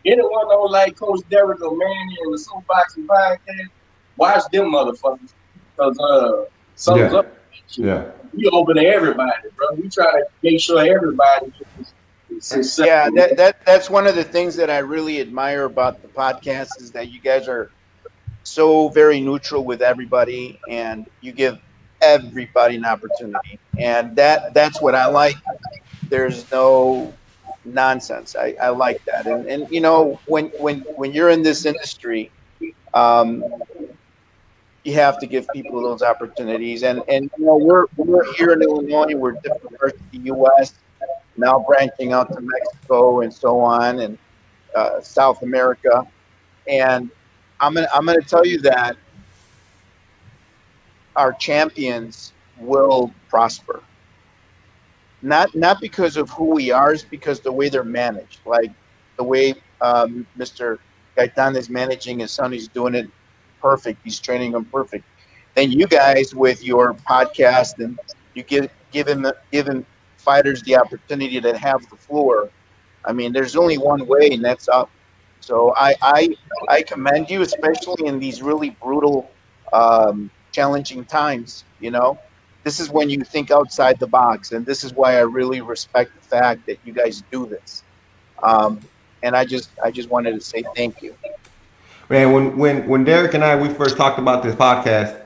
anyone 0.07 0.49
don't 0.49 0.71
like 0.71 0.97
Coach 0.97 1.21
Derek 1.29 1.61
or 1.61 1.77
Manny 1.77 2.17
and 2.23 2.33
the 2.33 2.39
Soapboxing 2.39 3.07
Podcast, 3.07 3.69
watch 4.17 4.43
them 4.53 4.73
motherfuckers, 4.73 5.35
because 5.77 5.99
uh, 5.99 6.47
Something's 6.77 7.13
yeah. 7.13 7.19
up. 7.19 7.39
Yeah. 7.77 8.11
We 8.33 8.49
open 8.49 8.77
to 8.77 8.85
everybody, 8.85 9.33
bro. 9.57 9.75
We 9.75 9.89
try 9.89 10.11
to 10.11 10.25
make 10.43 10.61
sure 10.61 10.81
everybody 10.81 11.53
gets 11.77 11.94
yeah, 12.79 13.09
that, 13.17 13.37
that 13.37 13.57
that's 13.67 13.91
one 13.91 14.07
of 14.07 14.15
the 14.15 14.25
things 14.25 14.57
that 14.57 14.71
I 14.71 14.79
really 14.79 15.21
admire 15.21 15.65
about 15.65 16.03
the 16.03 16.09
podcast 16.09 16.81
is 16.81 16.93
that 16.93 17.11
you 17.11 17.21
guys 17.21 17.49
are 17.49 17.71
so 18.43 18.89
very 18.89 19.21
neutral 19.21 19.65
with 19.65 19.83
everybody 19.83 20.61
and 20.69 21.07
you 21.21 21.33
give 21.33 21.59
everybody 22.03 22.77
an 22.77 22.85
opportunity. 22.85 23.59
And 23.79 24.17
that 24.17 24.55
that's 24.55 24.81
what 24.81 24.95
I 24.95 25.07
like. 25.07 25.37
There's 26.09 26.51
no 26.51 27.15
nonsense. 27.65 28.37
I, 28.37 28.55
I 28.61 28.69
like 28.69 29.05
that. 29.07 29.27
And 29.27 29.47
and 29.47 29.67
you 29.71 29.81
know, 29.81 30.21
when 30.27 30.47
when 30.59 30.81
when 30.97 31.13
you're 31.13 31.31
in 31.31 31.43
this 31.43 31.65
industry, 31.67 32.31
um, 32.93 33.43
you 34.85 34.95
have 34.95 35.19
to 35.19 35.27
give 35.27 35.47
people 35.55 35.83
those 35.83 36.03
opportunities. 36.03 36.83
And 36.83 37.03
and 37.09 37.31
you 37.39 37.47
know 37.47 37.57
we're 37.57 37.87
we're 37.97 38.33
here 38.35 38.53
in 38.53 38.63
Illinois. 38.63 39.15
We're 39.15 39.33
different 39.33 39.79
parts 39.79 39.97
of 39.97 40.11
the 40.13 40.19
U.S. 40.27 40.75
Now 41.37 41.65
branching 41.67 42.13
out 42.13 42.33
to 42.33 42.41
Mexico 42.41 43.21
and 43.21 43.33
so 43.33 43.61
on, 43.61 44.01
and 44.01 44.19
uh, 44.75 45.01
South 45.01 45.43
America. 45.43 46.07
And 46.69 47.11
I'm 47.61 47.75
gonna 47.75 47.89
I'm 47.95 48.07
gonna 48.07 48.21
tell 48.23 48.47
you 48.47 48.61
that 48.63 48.97
our 51.17 51.33
champions 51.33 52.33
will 52.59 53.13
prosper. 53.29 53.83
Not 55.23 55.55
not 55.55 55.81
because 55.81 56.17
of 56.17 56.31
who 56.31 56.51
we 56.55 56.71
are, 56.71 56.93
it's 56.93 57.03
because 57.03 57.41
the 57.41 57.53
way 57.53 57.69
they're 57.69 57.85
managed. 57.85 58.41
Like 58.45 58.71
the 59.17 59.25
way 59.25 59.55
um, 59.81 60.27
Mr. 60.37 60.79
Gaitan 61.17 61.57
is 61.57 61.71
managing 61.71 62.21
his 62.21 62.33
son, 62.33 62.53
he's 62.53 62.69
doing 62.69 62.95
it 62.95 63.09
perfect. 63.61 64.01
He's 64.05 64.21
training 64.21 64.53
him 64.53 64.65
perfect. 64.67 65.05
Then 65.55 65.71
you 65.71 65.87
guys 65.87 66.35
with 66.35 66.63
your 66.63 66.95
podcast 66.95 67.79
and 67.79 67.99
you 68.35 68.43
give 68.43 68.69
give 68.91 69.09
him 69.09 69.27
give 69.51 69.67
him 69.67 69.87
fighters 70.25 70.63
the 70.63 70.77
opportunity 70.77 71.41
to 71.41 71.57
have 71.57 71.89
the 71.91 71.97
floor. 71.97 72.51
I 73.05 73.13
mean, 73.13 73.33
there's 73.33 73.57
only 73.57 73.79
one 73.79 74.07
way, 74.07 74.31
and 74.33 74.45
that's 74.45 74.69
up. 74.69 74.91
So 75.41 75.75
I 75.77 75.95
I, 76.03 76.37
I 76.69 76.83
commend 76.83 77.31
you, 77.31 77.43
especially 77.43 78.07
in 78.07 78.19
these 78.19 78.43
really 78.43 78.71
brutal, 78.71 79.31
um, 79.73 80.31
challenging 80.53 81.05
times. 81.05 81.65
You 81.81 81.91
know, 81.91 82.19
this 82.65 82.81
is 82.81 82.89
when 82.91 83.11
you 83.11 83.21
think 83.23 83.51
outside 83.51 83.99
the 84.01 84.07
box, 84.07 84.53
and 84.53 84.65
this 84.65 84.85
is 84.85 84.95
why 84.95 85.17
I 85.17 85.21
really 85.21 85.61
respect 85.61 86.15
the 86.15 86.27
fact 86.27 86.67
that 86.67 86.79
you 86.85 86.93
guys 86.93 87.23
do 87.31 87.47
this. 87.47 87.83
Um, 88.43 88.81
and 89.23 89.37
I 89.37 89.45
just 89.45 89.71
I 89.83 89.91
just 89.91 90.09
wanted 90.11 90.33
to 90.33 90.41
say 90.41 90.65
thank 90.75 91.03
you. 91.03 91.15
Man, 92.09 92.33
when 92.33 92.57
when 92.57 92.89
when 92.89 93.05
Derek 93.05 93.35
and 93.35 93.45
I 93.45 93.57
we 93.57 93.69
first 93.69 93.97
talked 93.97 94.19
about 94.19 94.43
this 94.43 94.55
podcast, 94.55 95.17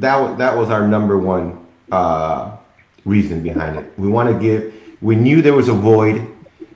that 0.00 0.16
was 0.16 0.38
that 0.38 0.56
was 0.56 0.70
our 0.70 0.86
number 0.86 1.18
one 1.18 1.66
uh, 1.92 2.55
reason 3.06 3.42
behind 3.42 3.78
it. 3.78 3.90
We 3.96 4.08
want 4.08 4.28
to 4.28 4.38
give. 4.38 4.74
We 5.00 5.16
knew 5.16 5.40
there 5.40 5.54
was 5.54 5.68
a 5.68 5.74
void 5.74 6.26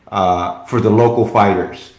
uh, 0.09 0.65
for 0.65 0.81
the 0.81 0.89
local 0.89 1.27
fighters, 1.27 1.93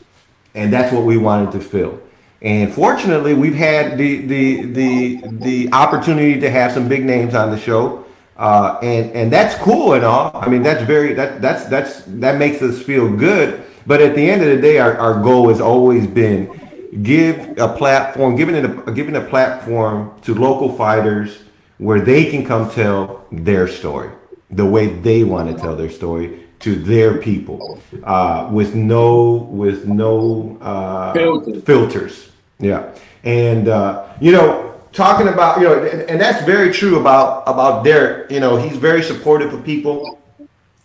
and 0.56 0.74
that's 0.74 0.92
what 0.92 1.04
we 1.04 1.18
wanted 1.18 1.52
to 1.52 1.60
fill. 1.60 2.02
And 2.42 2.74
fortunately, 2.74 3.36
we've 3.36 3.56
had 3.56 3.98
the 3.98 4.26
the 4.26 4.64
the 4.64 5.22
the 5.28 5.74
opportunity 5.74 6.40
to 6.40 6.50
have 6.50 6.72
some 6.72 6.88
big 6.88 7.06
names 7.06 7.36
on 7.36 7.52
the 7.52 7.60
show, 7.60 8.06
uh, 8.38 8.80
and 8.82 9.12
and 9.12 9.32
that's 9.32 9.54
cool 9.56 9.94
and 9.94 10.04
all. 10.04 10.32
I 10.34 10.50
mean, 10.50 10.64
that's 10.64 10.84
very 10.84 11.14
that 11.14 11.42
that's 11.42 11.66
that's 11.66 12.04
that 12.08 12.38
makes 12.40 12.62
us 12.62 12.82
feel 12.82 13.16
good. 13.16 13.64
But 13.86 14.02
at 14.02 14.16
the 14.16 14.30
end 14.30 14.44
of 14.44 14.48
the 14.48 14.62
day, 14.62 14.78
our, 14.78 14.96
our 14.98 15.22
goal 15.22 15.50
has 15.50 15.60
always 15.60 16.08
been 16.08 16.58
give 17.04 17.58
a 17.58 17.68
platform, 17.76 18.36
giving 18.36 18.56
a 18.56 18.92
giving 18.92 19.16
a 19.16 19.22
platform 19.22 20.20
to 20.22 20.34
local 20.34 20.76
fighters 20.76 21.40
where 21.78 22.00
they 22.00 22.30
can 22.30 22.46
come 22.46 22.70
tell 22.70 23.26
their 23.32 23.68
story 23.68 24.12
the 24.52 24.66
way 24.66 24.88
they 24.88 25.24
want 25.24 25.50
to 25.50 25.62
tell 25.62 25.76
their 25.76 25.90
story 25.90 26.42
to 26.62 26.76
their 26.76 27.18
people 27.18 27.82
uh, 28.04 28.48
with 28.52 28.76
no 28.76 29.34
with 29.52 29.88
no 29.88 30.58
uh, 30.62 31.14
filters. 31.14 31.64
filters. 31.64 32.32
Yeah, 32.60 32.94
and 33.24 33.68
uh, 33.68 34.08
you 34.22 34.32
know, 34.32 34.76
talking 34.94 35.28
about 35.28 35.60
you 35.60 35.66
know, 35.66 35.84
and, 35.84 36.02
and, 36.04 36.22
that's 36.22 36.46
very 36.46 36.72
true 36.72 37.00
about 37.00 37.44
about 37.48 37.84
Derek. 37.84 38.32
You 38.32 38.40
know, 38.40 38.58
he's 38.58 38.78
very 38.78 39.02
supportive 39.02 39.54
of 39.54 39.64
people, 39.66 40.20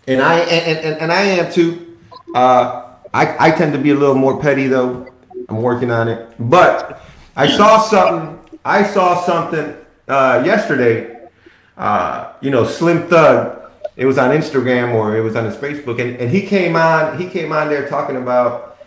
and 0.07 0.23
I 0.23 0.39
and 0.39 0.79
and, 0.79 1.01
and 1.03 1.13
I 1.13 1.23
am 1.23 1.53
too. 1.53 1.99
Uh, 2.35 2.95
I 3.13 3.49
I 3.49 3.51
tend 3.51 3.73
to 3.75 3.79
be 3.79 3.91
a 3.91 3.95
little 3.95 4.15
more 4.15 4.41
petty 4.41 4.69
though. 4.69 5.07
I'm 5.49 5.63
working 5.63 5.91
on 5.91 6.09
it, 6.09 6.35
but 6.39 7.03
I 7.37 7.49
saw 7.49 7.79
something. 7.79 8.59
I 8.65 8.83
saw 8.83 9.21
something 9.23 9.77
uh, 10.09 10.43
yesterday. 10.45 11.16
Uh, 11.77 12.33
you 12.41 12.51
know, 12.51 12.65
Slim 12.65 13.07
Thug 13.09 13.57
it 13.97 14.05
was 14.05 14.19
on 14.19 14.31
Instagram 14.31 14.95
or 14.95 15.17
it 15.17 15.23
was 15.23 15.37
on 15.37 15.47
his 15.47 15.57
Facebook, 15.57 16.01
and, 16.01 16.17
and 16.17 16.31
he 16.31 16.43
came 16.43 16.77
on 16.77 17.19
he 17.19 17.29
came 17.29 17.51
on 17.51 17.69
there 17.69 17.89
talking 17.89 18.17
about 18.17 18.79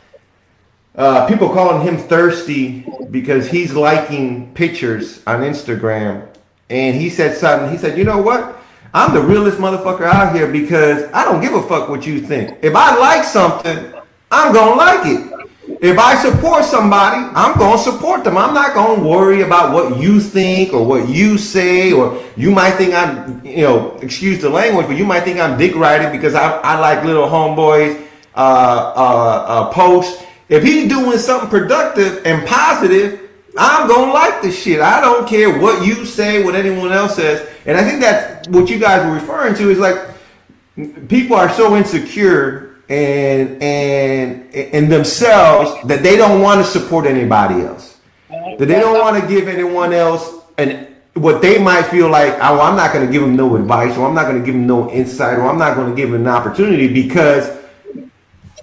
uh, 0.95 1.27
people 1.27 1.49
calling 1.49 1.81
him 1.81 1.97
thirsty 1.97 2.85
because 3.09 3.47
he's 3.47 3.73
liking 3.73 4.53
pictures 4.53 5.23
on 5.25 5.41
Instagram, 5.41 6.27
and 6.69 6.95
he 6.95 7.09
said 7.09 7.35
something. 7.35 7.71
He 7.71 7.77
said, 7.77 7.97
"You 7.97 8.03
know 8.03 8.21
what? 8.21 8.55
I'm 8.93 9.13
the 9.13 9.21
realest 9.21 9.57
motherfucker 9.57 10.01
out 10.01 10.35
here 10.35 10.51
because 10.51 11.11
I 11.11 11.23
don't 11.25 11.41
give 11.41 11.53
a 11.53 11.63
fuck 11.63 11.89
what 11.89 12.05
you 12.05 12.21
think. 12.21 12.57
If 12.61 12.75
I 12.75 12.95
like 12.97 13.23
something, 13.23 13.93
I'm 14.31 14.53
gonna 14.53 14.75
like 14.75 15.07
it." 15.07 15.38
If 15.81 15.99
I 15.99 16.15
support 16.15 16.65
somebody, 16.65 17.29
I'm 17.35 17.57
going 17.57 17.77
to 17.77 17.83
support 17.83 18.23
them. 18.23 18.37
I'm 18.37 18.55
not 18.55 18.73
going 18.73 18.99
to 18.99 19.07
worry 19.07 19.43
about 19.43 19.71
what 19.71 19.99
you 19.99 20.19
think 20.19 20.73
or 20.73 20.83
what 20.83 21.07
you 21.07 21.37
say, 21.37 21.91
or 21.91 22.21
you 22.35 22.49
might 22.49 22.71
think 22.71 22.93
I'm, 22.95 23.45
you 23.45 23.61
know, 23.61 23.91
excuse 24.01 24.41
the 24.41 24.49
language, 24.49 24.87
but 24.87 24.97
you 24.97 25.05
might 25.05 25.23
think 25.23 25.39
I'm 25.39 25.59
dick 25.59 25.75
riding 25.75 26.11
because 26.11 26.33
I, 26.33 26.57
I 26.61 26.79
like 26.79 27.05
little 27.05 27.27
homeboys 27.27 28.03
uh, 28.35 28.93
uh, 28.95 29.45
uh, 29.47 29.71
posts. 29.71 30.23
If 30.49 30.63
he's 30.63 30.89
doing 30.89 31.19
something 31.19 31.49
productive 31.49 32.25
and 32.25 32.45
positive, 32.47 33.29
I'm 33.55 33.87
going 33.87 34.07
to 34.07 34.13
like 34.13 34.41
the 34.41 34.51
shit. 34.51 34.81
I 34.81 34.99
don't 35.01 35.27
care 35.29 35.59
what 35.59 35.85
you 35.85 36.03
say, 36.05 36.43
what 36.43 36.55
anyone 36.55 36.91
else 36.91 37.15
says. 37.15 37.47
And 37.65 37.77
I 37.77 37.83
think 37.83 38.01
that's 38.01 38.47
what 38.47 38.69
you 38.69 38.79
guys 38.79 39.05
were 39.05 39.13
referring 39.13 39.53
to 39.55 39.69
is 39.69 39.77
like 39.77 39.97
people 41.07 41.35
are 41.35 41.51
so 41.53 41.75
insecure 41.75 42.68
and 42.89 43.61
and 43.61 44.53
and 44.53 44.91
themselves 44.91 45.71
that 45.87 46.01
they 46.01 46.17
don't 46.17 46.41
want 46.41 46.63
to 46.63 46.69
support 46.69 47.05
anybody 47.05 47.61
else. 47.61 47.97
That 48.29 48.67
they 48.67 48.79
don't 48.79 48.99
want 48.99 49.21
to 49.21 49.27
give 49.27 49.47
anyone 49.47 49.93
else 49.93 50.35
and 50.57 50.87
what 51.13 51.41
they 51.41 51.61
might 51.61 51.83
feel 51.83 52.09
like, 52.09 52.33
oh, 52.35 52.61
I'm 52.61 52.75
not 52.75 52.93
going 52.93 53.05
to 53.05 53.11
give 53.11 53.21
them 53.21 53.35
no 53.35 53.55
advice, 53.55 53.97
or 53.97 54.07
I'm 54.07 54.13
not 54.13 54.25
going 54.25 54.39
to 54.39 54.45
give 54.45 54.53
them 54.53 54.67
no 54.67 54.89
insight, 54.89 55.37
or 55.37 55.47
I'm 55.47 55.57
not 55.57 55.75
going 55.75 55.89
to 55.89 55.95
give 55.95 56.11
them 56.11 56.21
an 56.21 56.27
opportunity 56.27 56.91
because 56.91 57.57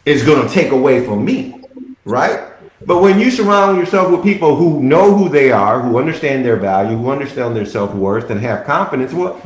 it's 0.05 0.25
going 0.25 0.47
to 0.47 0.53
take 0.53 0.73
away 0.73 1.05
from 1.05 1.25
me, 1.25 1.61
right? 2.05 2.53
But 2.85 3.03
when 3.03 3.19
you 3.19 3.31
surround 3.31 3.79
yourself 3.79 4.11
with 4.11 4.23
people 4.23 4.55
who 4.57 4.83
know 4.83 5.15
who 5.15 5.29
they 5.29 5.51
are, 5.51 5.81
who 5.81 5.99
understand 5.99 6.45
their 6.45 6.57
value, 6.57 6.97
who 6.97 7.11
understand 7.11 7.57
their 7.57 7.67
self 7.67 7.95
worth, 7.95 8.31
and 8.31 8.41
have 8.41 8.65
confidence, 8.65 9.13
well, 9.13 9.41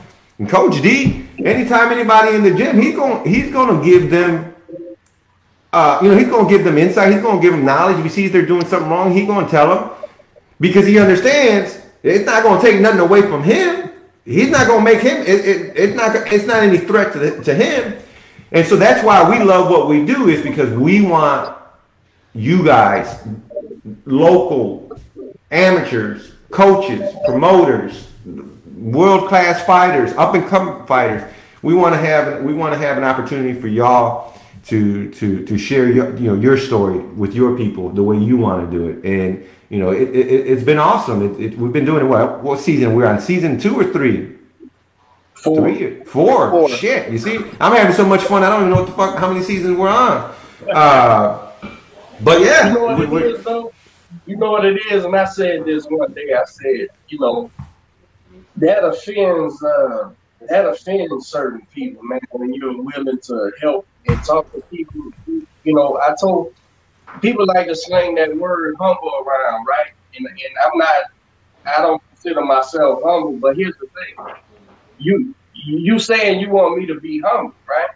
Coach 0.49 0.83
D, 0.83 1.27
anytime 1.39 1.93
anybody 1.93 2.35
in 2.35 2.43
the 2.43 2.55
gym, 2.55 2.81
he's 2.81 2.95
going 2.95 3.27
he's 3.29 3.53
going 3.53 3.79
to 3.79 3.85
give 3.85 4.11
them 4.11 4.50
uh, 5.73 6.01
you 6.03 6.09
know, 6.09 6.17
he's 6.17 6.29
going 6.29 6.47
to 6.47 6.51
give 6.51 6.65
them 6.65 6.79
insight. 6.79 7.13
He's 7.13 7.23
going 7.23 7.37
to 7.37 7.43
give 7.43 7.53
them 7.53 7.65
knowledge. 7.65 7.99
If 7.99 8.05
he 8.05 8.11
sees 8.11 8.33
they're 8.33 8.47
doing 8.47 8.67
something 8.67 8.91
wrong, 8.91 9.13
he's 9.13 9.27
going 9.27 9.45
to 9.45 9.51
tell 9.51 9.75
them 9.75 9.91
because 10.59 10.87
he 10.87 10.99
understands 10.99 11.81
it's 12.03 12.27
not 12.27 12.43
going 12.43 12.61
to 12.61 12.67
take 12.67 12.81
nothing 12.81 13.01
away 13.01 13.23
from 13.23 13.43
him. 13.43 13.91
He's 14.25 14.51
not 14.51 14.67
going 14.67 14.85
to 14.85 14.93
make 14.93 15.03
him. 15.03 15.23
It, 15.23 15.47
it, 15.47 15.77
it's 15.77 15.97
not. 15.97 16.15
It's 16.33 16.47
not 16.47 16.63
any 16.63 16.79
threat 16.79 17.13
to, 17.13 17.19
the, 17.19 17.45
to 17.45 17.55
him. 17.55 17.99
And 18.53 18.67
so 18.67 18.77
that's 18.77 19.05
why 19.05 19.29
we 19.31 19.45
love 19.45 19.71
what 19.71 19.89
we 19.89 20.05
do 20.05 20.29
is 20.29 20.43
because 20.43 20.73
we 20.77 21.03
want 21.03 21.57
you 22.35 22.65
guys, 22.65 23.23
local 24.07 24.99
amateurs, 25.51 26.33
coaches, 26.51 27.15
promoters, 27.25 28.09
world 28.77 29.29
class 29.29 29.65
fighters, 29.65 30.13
up 30.15 30.35
and 30.35 30.47
coming 30.49 30.85
fighters. 30.87 31.31
We 31.63 31.75
want 31.75 31.95
to 31.95 32.01
have 32.01 32.43
we 32.43 32.55
want 32.55 32.73
to 32.75 32.79
have 32.79 32.99
an 32.99 33.05
opportunity 33.05 33.59
for 33.59 33.69
y'all 33.69 34.40
to 34.71 35.11
to 35.11 35.45
to 35.45 35.59
share 35.59 35.91
your 35.91 36.17
you 36.17 36.29
know 36.29 36.41
your 36.41 36.57
story 36.57 36.99
with 36.99 37.35
your 37.35 37.57
people 37.57 37.91
the 37.91 38.03
way 38.03 38.17
you 38.17 38.37
want 38.37 38.71
to 38.71 38.79
do 38.79 38.89
it. 38.89 39.05
And 39.05 39.45
you 39.69 39.79
know 39.79 39.91
it, 39.91 40.15
it 40.15 40.47
has 40.47 40.65
been 40.65 40.79
awesome. 40.79 41.23
It, 41.23 41.41
it, 41.41 41.59
we've 41.59 41.73
been 41.73 41.85
doing 41.85 42.05
it 42.05 42.09
what 42.09 42.43
what 42.43 42.61
season? 42.61 42.95
We're 42.95 43.07
on 43.07 43.21
season 43.21 43.59
two 43.59 43.79
or 43.79 43.93
three? 43.93 44.37
Four. 45.35 45.61
Three? 45.63 46.05
Four. 46.05 46.51
four. 46.51 46.69
Shit 46.69 47.11
you 47.11 47.19
see? 47.19 47.37
I'm 47.61 47.75
having 47.75 47.95
so 47.95 48.07
much 48.07 48.23
fun 48.23 48.45
i 48.45 48.49
don't 48.49 48.61
even 48.61 48.71
know 48.71 48.83
what 48.83 48.87
the 48.87 48.93
fuck 48.93 49.19
how 49.19 49.33
many 49.33 49.45
seasons 49.45 49.77
we're 49.77 49.89
on. 49.89 50.35
Uh 50.73 51.51
but 52.23 52.41
yeah. 52.41 52.69
You 52.69 52.75
know 52.75 52.85
what 52.85 53.09
we, 53.09 53.25
it 53.25 53.35
is 53.35 53.45
though? 53.45 53.73
You 54.27 54.37
know 54.37 54.53
what 54.53 54.65
it 54.65 54.79
is 54.93 55.05
and 55.05 55.17
i 55.17 55.25
said 55.25 55.65
this 55.65 55.87
one 55.87 56.13
day 56.13 56.33
i 56.33 56.45
said 56.45 56.89
you 57.09 57.19
know 57.19 57.51
that 58.57 58.85
offends 58.85 59.63
uh 59.63 60.11
that 60.49 60.67
offends 60.67 61.27
certain 61.27 61.67
people 61.75 62.03
man 62.05 62.21
when 62.31 62.53
you're 62.55 62.81
willing 62.83 63.19
to 63.19 63.53
help 63.61 63.87
and 64.07 64.21
talk 64.27 64.51
to 64.53 64.63
people. 64.73 65.13
You 65.27 65.75
know, 65.75 65.99
I 66.03 66.15
told 66.21 66.49
people 67.23 67.47
like 67.47 67.69
to 67.69 67.77
sling 67.77 68.15
that 68.17 68.37
word 68.37 68.77
humble 68.81 69.13
around, 69.27 69.67
right? 69.69 69.87
And, 70.19 70.27
and 70.27 70.55
I'm 70.65 70.79
not, 70.79 71.05
I 71.67 71.83
don't 71.83 72.03
consider 72.11 72.43
myself 72.43 73.01
humble, 73.05 73.39
but 73.41 73.57
here's 73.57 73.77
the 73.81 73.87
thing. 73.87 74.17
You 74.99 75.35
you 75.55 75.99
saying 75.99 76.41
you 76.41 76.51
want 76.51 76.79
me 76.79 76.87
to 76.87 77.01
be 77.01 77.21
humble, 77.25 77.55
right? 77.69 77.89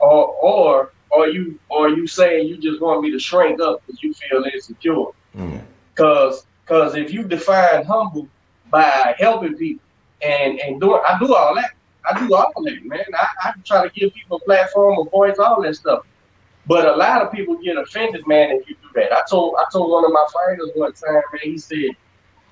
Or 0.00 0.34
or 0.42 0.90
or 1.10 1.28
you 1.28 1.60
or 1.70 1.88
you 1.90 2.06
saying 2.06 2.48
you 2.48 2.58
just 2.58 2.82
want 2.82 3.02
me 3.02 3.10
to 3.12 3.18
shrink 3.18 3.60
up 3.60 3.80
because 3.86 4.02
you 4.02 4.14
feel 4.30 4.44
insecure. 4.44 5.04
Mm. 5.36 5.66
Cause 5.96 6.46
cause 6.68 6.96
if 6.96 7.12
you 7.12 7.24
define 7.28 7.84
humble 7.84 8.28
by 8.70 9.14
helping 9.18 9.56
people 9.56 9.84
and 10.22 10.60
and 10.60 10.80
doing 10.80 11.00
I 11.06 11.18
do 11.20 11.34
all 11.34 11.54
that. 11.56 11.70
I 12.08 12.18
do 12.26 12.34
all 12.34 12.52
of 12.56 12.64
that, 12.64 12.84
man. 12.84 13.04
I, 13.14 13.28
I 13.48 13.52
try 13.64 13.86
to 13.86 13.90
give 13.94 14.14
people 14.14 14.38
a 14.38 14.40
platform, 14.40 14.98
a 14.98 15.10
voice, 15.10 15.38
all 15.38 15.62
that 15.62 15.74
stuff. 15.76 16.04
But 16.66 16.86
a 16.86 16.96
lot 16.96 17.22
of 17.22 17.32
people 17.32 17.56
get 17.62 17.76
offended, 17.76 18.26
man, 18.26 18.50
if 18.50 18.68
you 18.68 18.74
do 18.82 18.88
that. 18.96 19.12
I 19.12 19.22
told 19.30 19.54
I 19.58 19.64
told 19.72 19.90
one 19.90 20.04
of 20.04 20.12
my 20.12 20.26
fighters 20.32 20.70
one 20.74 20.92
time, 20.92 21.22
man, 21.32 21.40
he 21.42 21.58
said, 21.58 21.90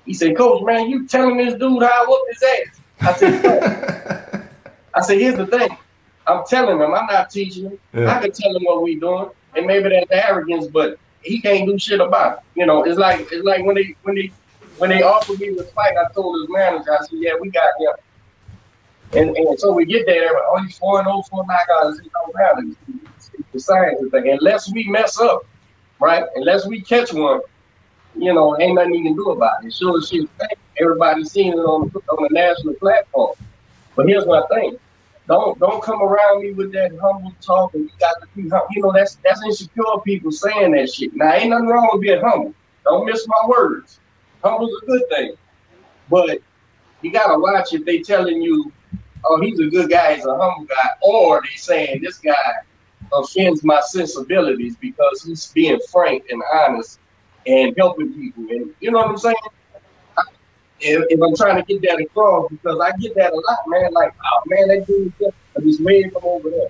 he 0.05 0.13
said, 0.13 0.37
Coach, 0.37 0.63
man, 0.63 0.89
you 0.89 1.07
telling 1.07 1.37
this 1.37 1.53
dude 1.55 1.83
how 1.83 1.89
I 1.89 2.05
whoop 2.07 2.27
his 2.29 2.43
ass. 2.43 2.81
I 3.01 3.13
said, 3.13 4.49
I 4.93 5.01
said, 5.01 5.17
here's 5.17 5.35
the 5.35 5.47
thing. 5.47 5.77
I'm 6.27 6.43
telling 6.47 6.79
him, 6.79 6.93
I'm 6.93 7.05
not 7.07 7.29
teaching 7.29 7.65
him. 7.65 7.79
Yeah. 7.93 8.15
I 8.15 8.21
can 8.21 8.31
tell 8.31 8.55
him 8.55 8.63
what 8.63 8.81
we 8.81 8.99
doing. 8.99 9.29
And 9.55 9.65
maybe 9.65 9.89
that's 9.89 10.07
arrogance, 10.11 10.67
but 10.67 10.97
he 11.21 11.41
can't 11.41 11.67
do 11.67 11.77
shit 11.77 11.99
about 11.99 12.37
it. 12.37 12.39
You 12.55 12.65
know, 12.65 12.83
it's 12.83 12.97
like 12.97 13.27
it's 13.31 13.43
like 13.43 13.65
when 13.65 13.75
they 13.75 13.95
when 14.03 14.15
they 14.15 14.31
when 14.77 14.89
they 14.89 15.01
offered 15.01 15.39
me 15.39 15.49
the 15.49 15.65
fight, 15.75 15.93
I 15.97 16.11
told 16.13 16.39
his 16.39 16.49
manager, 16.49 16.93
I 16.93 16.99
said, 16.99 17.19
Yeah, 17.19 17.33
we 17.39 17.49
got 17.49 17.69
him. 17.79 17.93
And, 19.15 19.35
and 19.35 19.59
so 19.59 19.73
we 19.73 19.85
get 19.85 20.05
there, 20.05 20.29
oh, 20.35 20.61
he's 20.63 20.77
4 20.77 20.99
and 20.99 21.07
0 21.07 21.23
for 21.29 21.43
knockouts. 21.45 21.99
It 21.99 22.11
don't 22.11 22.35
matter. 22.35 22.63
It's, 23.15 23.31
the 23.55 23.59
science 23.59 23.99
thing. 24.11 24.29
Unless 24.29 24.71
we 24.73 24.83
mess 24.85 25.19
up, 25.19 25.45
right? 25.99 26.25
Unless 26.35 26.67
we 26.67 26.81
catch 26.81 27.13
one, 27.13 27.41
you 28.17 28.33
know, 28.33 28.59
ain't 28.59 28.75
nothing 28.75 28.95
you 28.95 29.03
can 29.03 29.15
do 29.15 29.31
about 29.31 29.63
it. 29.63 29.73
Sure 29.73 29.97
as 29.97 30.11
everybody's 30.79 31.31
seeing 31.31 31.53
it 31.53 31.57
on, 31.57 31.91
on 32.09 32.25
a 32.29 32.33
national 32.33 32.73
platform. 32.75 33.35
But 33.95 34.07
here's 34.07 34.25
my 34.25 34.43
thing. 34.53 34.77
Don't 35.27 35.57
don't 35.57 35.81
come 35.81 36.01
around 36.03 36.43
me 36.43 36.51
with 36.51 36.71
that 36.73 36.91
humble 37.01 37.33
talk 37.41 37.73
and 37.73 37.85
you 37.85 37.89
got 37.99 38.15
to 38.21 38.27
be 38.35 38.43
humble. 38.43 38.67
You 38.71 38.83
know, 38.83 38.93
that's 38.93 39.15
that's 39.23 39.43
insecure 39.43 39.83
people 40.05 40.31
saying 40.31 40.73
that 40.73 40.91
shit. 40.91 41.15
Now 41.15 41.33
ain't 41.33 41.49
nothing 41.49 41.67
wrong 41.67 41.89
with 41.93 42.01
being 42.01 42.21
humble. 42.21 42.53
Don't 42.83 43.05
miss 43.05 43.25
my 43.27 43.47
words. 43.47 43.99
Humble's 44.43 44.81
a 44.83 44.85
good 44.85 45.01
thing. 45.09 45.33
But 46.09 46.39
you 47.01 47.11
gotta 47.11 47.39
watch 47.39 47.73
if 47.73 47.85
they 47.85 48.01
telling 48.01 48.39
you, 48.41 48.71
oh, 49.25 49.41
he's 49.41 49.59
a 49.59 49.67
good 49.67 49.89
guy, 49.89 50.15
he's 50.15 50.25
a 50.25 50.37
humble 50.37 50.65
guy, 50.65 50.89
or 51.01 51.41
they 51.41 51.55
saying 51.55 52.01
this 52.01 52.17
guy 52.17 52.33
offends 53.13 53.63
my 53.63 53.79
sensibilities 53.81 54.75
because 54.77 55.23
he's 55.23 55.47
being 55.47 55.79
frank 55.91 56.23
and 56.29 56.41
honest 56.53 56.99
and 57.45 57.73
helping 57.77 58.13
people. 58.13 58.43
And 58.49 58.73
you 58.79 58.91
know 58.91 58.99
what 58.99 59.09
I'm 59.09 59.17
saying? 59.17 59.35
if, 60.79 61.05
if, 61.09 61.19
I'm 61.21 61.35
trying 61.35 61.63
to 61.63 61.63
get 61.63 61.81
that 61.89 62.01
across, 62.01 62.49
because 62.49 62.79
I 62.81 62.91
get 62.97 63.15
that 63.15 63.33
a 63.33 63.35
lot, 63.35 63.59
man. 63.67 63.93
Like, 63.93 64.13
oh 64.23 64.41
man, 64.47 64.67
that 64.69 64.87
dude 64.87 65.13
just 65.63 65.83
way 65.83 66.09
from 66.09 66.23
over 66.23 66.49
there. 66.49 66.67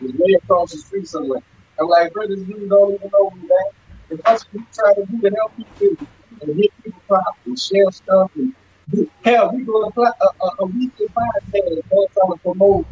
He's 0.00 0.12
way 0.14 0.34
across 0.34 0.72
the 0.72 0.78
street 0.78 1.08
somewhere. 1.08 1.42
I'm 1.78 1.88
like, 1.88 2.12
bro, 2.12 2.26
this 2.26 2.40
dude 2.40 2.68
don't 2.68 2.94
even 2.94 3.10
know 3.12 3.30
me, 3.30 3.40
man. 3.42 3.72
If 4.10 4.22
that's 4.22 4.44
what 4.44 4.54
we 4.54 4.66
try 4.72 4.94
to 4.94 5.04
do 5.06 5.20
to 5.20 5.36
help 5.36 5.56
people 5.56 6.06
and 6.42 6.56
hit 6.56 6.70
people 6.82 7.02
pop 7.08 7.36
and 7.46 7.58
share 7.58 7.90
stuff 7.90 8.30
and 8.36 8.54
hell, 9.24 9.52
we 9.52 9.64
doing 9.64 9.90
a, 9.96 10.00
a, 10.00 10.50
a 10.60 10.66
weekly 10.66 11.06
podcast 11.08 11.52
trying 11.52 12.32
to 12.32 12.38
promote 12.42 12.86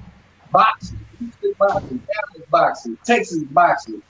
boxing, 0.53 1.01
Houston 1.19 1.55
boxing, 1.59 1.99
Dallas 1.99 2.49
boxing, 2.51 2.99
Texas 3.05 3.43
boxing, 3.45 4.03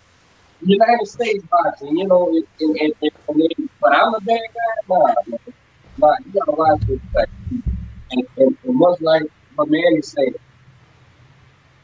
United 0.62 1.06
States 1.06 1.44
boxing, 1.50 1.96
you 1.96 2.06
know, 2.06 2.28
and, 2.28 2.46
and, 2.60 2.92
and, 3.02 3.12
and, 3.28 3.70
but 3.80 3.94
I'm 3.94 4.14
a 4.14 4.20
bad 4.20 4.40
guy, 4.54 4.88
nah, 4.88 5.14
man 5.26 5.38
but 6.00 6.16
you 6.24 6.32
gotta 6.32 6.52
watch 6.52 6.80
this 6.86 6.98
and, 8.10 8.26
and, 8.38 8.56
and 8.64 8.76
much 8.76 9.00
like 9.00 9.22
my 9.56 9.64
man 9.66 9.96
is 9.98 10.08
saying, 10.08 10.34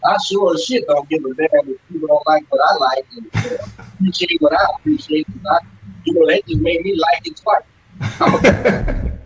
I 0.05 0.17
sure 0.19 0.55
as 0.55 0.65
shit 0.65 0.87
don't 0.87 1.09
give 1.09 1.25
a 1.25 1.35
damn 1.35 1.69
if 1.69 1.89
people 1.89 2.09
don't 2.09 2.27
like 2.27 2.45
what 2.49 2.61
I 2.65 2.77
like 2.77 3.07
and 3.17 3.29
uh, 3.35 3.67
appreciate 3.79 4.41
what 4.41 4.53
I 4.53 4.65
appreciate. 4.77 5.27
I, 5.51 5.59
you 6.05 6.15
know, 6.15 6.27
they 6.27 6.43
just 6.49 6.61
made 6.61 6.83
me 6.83 6.97
like 6.97 7.27
it 7.27 7.41
twice. 7.43 9.13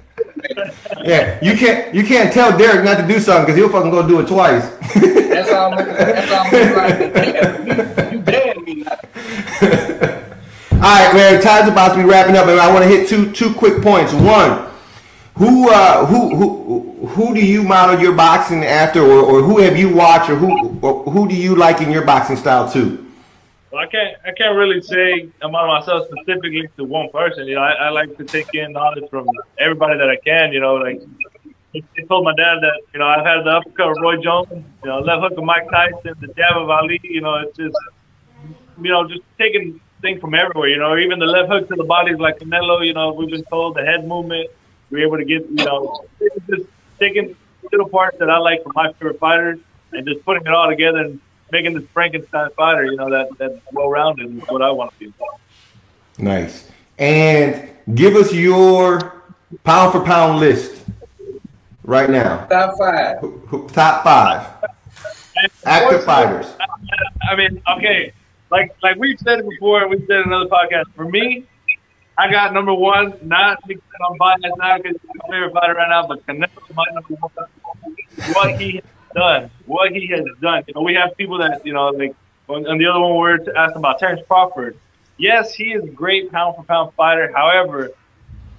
yeah, 1.02 1.38
you 1.42 1.56
can't 1.56 1.94
you 1.94 2.04
can't 2.04 2.32
tell 2.32 2.56
Derek 2.56 2.84
not 2.84 2.98
to 2.98 3.06
do 3.06 3.20
something 3.20 3.46
because 3.46 3.56
he'll 3.56 3.68
fucking 3.68 3.90
go 3.90 4.06
do 4.06 4.20
it 4.20 4.28
twice. 4.28 4.68
that's 4.94 5.50
all. 5.52 5.72
I'm, 5.72 5.86
that's 5.86 6.32
all 6.32 6.44
like. 6.76 8.10
You, 8.10 8.18
you 8.18 8.22
damn 8.22 8.64
me. 8.64 8.84
All 10.72 10.86
right, 10.86 11.14
man. 11.14 11.42
Time's 11.42 11.68
about 11.68 11.94
to 11.94 12.02
be 12.02 12.04
wrapping 12.04 12.36
up, 12.36 12.46
and 12.46 12.58
I 12.58 12.72
want 12.72 12.84
to 12.84 12.88
hit 12.88 13.08
two 13.08 13.30
two 13.32 13.52
quick 13.52 13.82
points. 13.82 14.12
One, 14.12 14.70
who 15.36 15.70
uh, 15.70 16.06
who 16.06 16.34
who 16.34 17.06
who 17.06 17.34
do 17.34 17.44
you 17.44 17.62
model 17.62 18.00
your 18.00 18.12
boxing 18.12 18.64
after, 18.64 19.00
or, 19.02 19.20
or 19.20 19.42
who 19.42 19.58
have 19.58 19.76
you 19.76 19.94
watched, 19.94 20.30
or 20.30 20.36
who 20.36 20.78
or 20.80 21.04
who 21.10 21.28
do 21.28 21.34
you 21.34 21.54
like 21.54 21.80
in 21.80 21.90
your 21.90 22.04
boxing 22.04 22.36
style 22.36 22.70
too? 22.70 23.09
Well, 23.70 23.80
I 23.80 23.86
can't 23.86 24.16
I 24.24 24.32
can't 24.32 24.56
really 24.56 24.80
say 24.82 25.28
about 25.42 25.66
myself 25.66 26.08
specifically 26.08 26.68
to 26.76 26.84
one 26.84 27.08
person. 27.10 27.46
You 27.46 27.54
know, 27.54 27.62
I, 27.62 27.72
I 27.72 27.88
like 27.90 28.16
to 28.18 28.24
take 28.24 28.52
in 28.54 28.72
knowledge 28.72 29.08
from 29.10 29.28
everybody 29.58 29.96
that 29.98 30.10
I 30.10 30.16
can. 30.16 30.52
You 30.52 30.60
know, 30.60 30.74
like 30.74 31.00
I 31.74 32.02
told 32.08 32.24
my 32.24 32.34
dad 32.34 32.56
that 32.62 32.80
you 32.92 32.98
know 32.98 33.06
I've 33.06 33.24
had 33.24 33.44
the 33.44 33.50
uppercut 33.50 33.90
of 33.90 33.96
Roy 34.00 34.16
Jones, 34.16 34.48
you 34.50 34.88
know, 34.88 34.98
left 34.98 35.22
hook 35.22 35.38
of 35.38 35.44
Mike 35.44 35.70
Tyson, 35.70 36.14
the 36.20 36.28
jab 36.34 36.56
of 36.56 36.68
Ali. 36.68 37.00
You 37.04 37.20
know, 37.20 37.36
it's 37.36 37.56
just 37.56 37.76
you 38.82 38.90
know 38.90 39.06
just 39.06 39.22
taking 39.38 39.80
things 40.02 40.20
from 40.20 40.34
everywhere. 40.34 40.68
You 40.68 40.78
know, 40.78 40.96
even 40.96 41.20
the 41.20 41.26
left 41.26 41.48
hook 41.50 41.68
to 41.68 41.76
the 41.76 41.84
bodies 41.84 42.18
like 42.18 42.40
Canelo. 42.40 42.84
You 42.84 42.94
know, 42.94 43.12
we've 43.12 43.30
been 43.30 43.44
told 43.44 43.76
the 43.76 43.84
head 43.84 44.06
movement 44.06 44.50
we're 44.90 45.06
able 45.06 45.18
to 45.18 45.24
get, 45.24 45.48
you 45.48 45.64
know, 45.64 46.04
just 46.48 46.68
taking 46.98 47.36
little 47.70 47.88
parts 47.88 48.18
that 48.18 48.28
I 48.28 48.38
like 48.38 48.62
from 48.62 48.72
my 48.74 48.92
favorite 48.94 49.18
fighters 49.18 49.60
and 49.92 50.06
just 50.06 50.24
putting 50.24 50.46
it 50.46 50.52
all 50.52 50.68
together 50.68 50.98
and 50.98 51.20
making 51.52 51.74
this 51.74 51.84
Frankenstein 51.92 52.50
fighter, 52.56 52.84
you 52.84 52.96
know, 52.96 53.10
that 53.10 53.28
that's 53.38 53.54
well 53.72 53.88
rounded 53.88 54.36
is 54.36 54.42
what 54.48 54.62
I 54.62 54.70
want 54.70 54.92
to 54.92 54.98
be. 54.98 55.12
Nice. 56.18 56.70
And 56.98 57.70
give 57.94 58.16
us 58.16 58.32
your 58.32 59.22
pound 59.64 59.92
for 59.92 60.00
pound 60.04 60.40
list 60.40 60.84
right 61.84 62.10
now. 62.10 62.46
Top 62.46 62.78
five. 62.78 63.72
Top 63.72 64.04
five. 64.04 64.46
Active 65.64 66.04
fighters. 66.04 66.46
I 67.30 67.36
mean, 67.36 67.62
okay, 67.76 68.12
like 68.50 68.74
like 68.82 68.96
we've 68.96 69.18
said 69.20 69.40
it 69.40 69.48
before, 69.48 69.88
we 69.88 69.98
said 70.06 70.20
in 70.20 70.22
another 70.24 70.50
podcast. 70.50 70.92
For 70.94 71.04
me, 71.04 71.46
I 72.18 72.30
got 72.30 72.52
number 72.52 72.74
one, 72.74 73.14
not 73.22 73.58
because 73.66 73.82
I'm 74.10 74.16
biased, 74.18 74.42
not 74.58 74.82
because 74.82 74.98
he's 75.00 75.10
my 75.14 75.28
favorite 75.30 75.52
fighter 75.52 75.74
right 75.74 75.88
now, 75.88 76.06
but 76.06 76.26
Canelo 76.26 76.74
my 76.74 76.84
number 76.92 77.14
one. 77.14 77.30
What 78.32 78.60
he 78.60 78.72
has 78.72 78.84
done, 79.14 79.50
what 79.66 79.92
he 79.92 80.08
has 80.08 80.24
done. 80.40 80.64
You 80.66 80.74
know, 80.74 80.82
we 80.82 80.94
have 80.94 81.16
people 81.16 81.38
that 81.38 81.64
you 81.64 81.72
know, 81.72 81.88
like, 81.88 82.14
on 82.48 82.62
the 82.78 82.86
other 82.86 83.00
one 83.00 83.14
we 83.14 83.30
are 83.30 83.56
asking 83.56 83.78
about 83.78 83.98
Terence 83.98 84.20
Crawford. 84.26 84.76
Yes, 85.18 85.52
he 85.52 85.72
is 85.72 85.84
a 85.84 85.88
great 85.88 86.32
pound 86.32 86.56
for 86.56 86.62
pound 86.64 86.94
fighter. 86.94 87.30
However, 87.34 87.90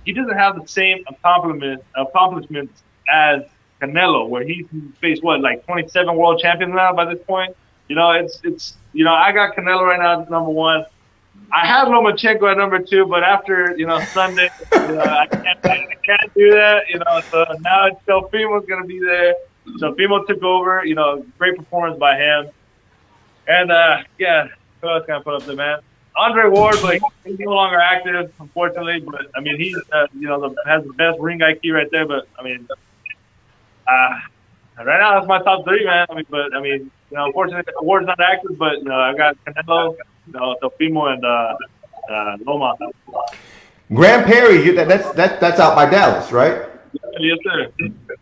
he 0.06 0.14
doesn't 0.14 0.38
have 0.38 0.60
the 0.60 0.68
same 0.68 1.04
accomplishment 1.08 1.84
accomplishments 1.96 2.84
as 3.12 3.42
Canelo, 3.82 4.30
where 4.30 4.44
he's 4.44 4.66
faced 5.00 5.24
what 5.24 5.42
like 5.42 5.66
27 5.66 6.16
world 6.16 6.40
champions 6.40 6.74
now 6.74 6.94
by 6.94 7.12
this 7.12 7.24
point. 7.26 7.56
You 7.88 7.96
know, 7.96 8.12
it's 8.12 8.40
it's 8.44 8.78
you 8.94 9.04
know 9.04 9.14
I 9.14 9.32
got 9.32 9.56
Canelo 9.56 9.84
right 9.84 10.00
now 10.00 10.22
as 10.22 10.30
number 10.30 10.52
one. 10.52 10.86
I 11.52 11.66
had 11.66 11.88
Lomachenko 11.88 12.52
at 12.52 12.58
number 12.58 12.80
two, 12.80 13.06
but 13.06 13.24
after 13.24 13.76
you 13.78 13.86
know 13.86 14.00
Sunday, 14.00 14.50
you 14.74 14.80
know, 14.80 15.02
I 15.02 15.28
can't 15.28 15.66
I 15.66 15.96
can't 16.06 16.34
do 16.36 16.52
that. 16.52 16.84
You 16.90 17.00
know, 17.00 17.22
so 17.32 17.46
now 17.62 17.90
Teofimo's 18.08 18.66
going 18.66 18.82
to 18.82 18.88
be 18.88 19.00
there. 19.00 19.36
Teofimo 19.68 20.26
took 20.28 20.44
over. 20.44 20.84
You 20.86 20.96
know, 20.96 21.26
great 21.38 21.58
performance 21.58 22.00
by 22.00 22.18
him. 22.18 22.50
And 23.48 23.72
uh, 23.72 24.04
yeah, 24.18 24.48
who 24.82 24.90
else 24.90 25.06
can 25.06 25.16
I 25.16 25.20
put 25.22 25.36
up 25.36 25.44
there, 25.46 25.56
man? 25.56 25.80
Andre 26.16 26.50
Ward, 26.50 26.76
but 26.82 27.00
he's 27.24 27.40
no 27.40 27.52
longer 27.52 27.80
active, 27.80 28.34
unfortunately. 28.40 29.00
But 29.00 29.28
I 29.36 29.40
mean, 29.40 29.58
he's 29.58 29.78
uh, 29.92 30.08
you 30.14 30.28
know 30.28 30.50
the, 30.50 30.56
has 30.66 30.84
the 30.84 30.94
best 30.94 31.20
ring 31.20 31.40
IQ 31.40 31.74
right 31.74 31.90
there. 31.92 32.06
But 32.06 32.28
I 32.38 32.44
mean, 32.44 32.68
uh, 33.88 34.20
right 34.78 35.00
now 35.00 35.16
that's 35.16 35.28
my 35.28 35.42
top 35.42 35.64
three, 35.66 35.86
man. 35.86 36.08
I 36.10 36.16
mean, 36.16 36.26
but 36.30 36.54
I 36.54 36.62
mean, 36.62 36.92
you 37.10 37.18
know, 37.18 37.26
unfortunately, 37.26 37.74
Ward's 37.82 38.08
not 38.08 38.20
active, 38.20 38.58
but 38.58 38.80
you 38.80 38.86
know, 38.86 39.00
I 39.00 39.14
got 39.16 39.38
Canelo, 39.46 39.96
uh, 40.36 40.56
Teofimo 40.62 41.14
and 41.14 41.26
uh, 41.26 41.56
uh, 42.10 42.38
Loma. 42.46 42.76
Grand 43.94 44.26
Prairie, 44.26 44.72
that's 44.72 45.12
that, 45.14 45.40
that's 45.40 45.60
out 45.60 45.76
by 45.76 45.90
Dallas, 45.90 46.32
right? 46.32 46.68
Yes, 47.20 47.38
sir. 47.44 47.72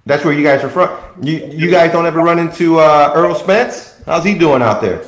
That's 0.10 0.26
where 0.26 0.34
you 0.34 0.42
guys 0.44 0.64
are 0.64 0.72
from. 0.72 0.90
You 1.22 1.38
you 1.54 1.70
guys 1.70 1.92
don't 1.92 2.08
ever 2.08 2.20
run 2.20 2.40
into 2.40 2.80
uh, 2.80 3.14
Errol 3.16 3.36
Spence? 3.36 3.94
How's 4.08 4.24
he 4.24 4.34
doing 4.34 4.64
out 4.64 4.82
there? 4.82 5.06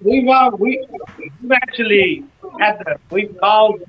We've 0.00 0.28
uh, 0.28 0.52
we 0.56 0.86
we've 1.18 1.50
actually 1.50 2.24
had 2.60 2.78
the 2.78 3.00
we've 3.10 3.36
called 3.40 3.82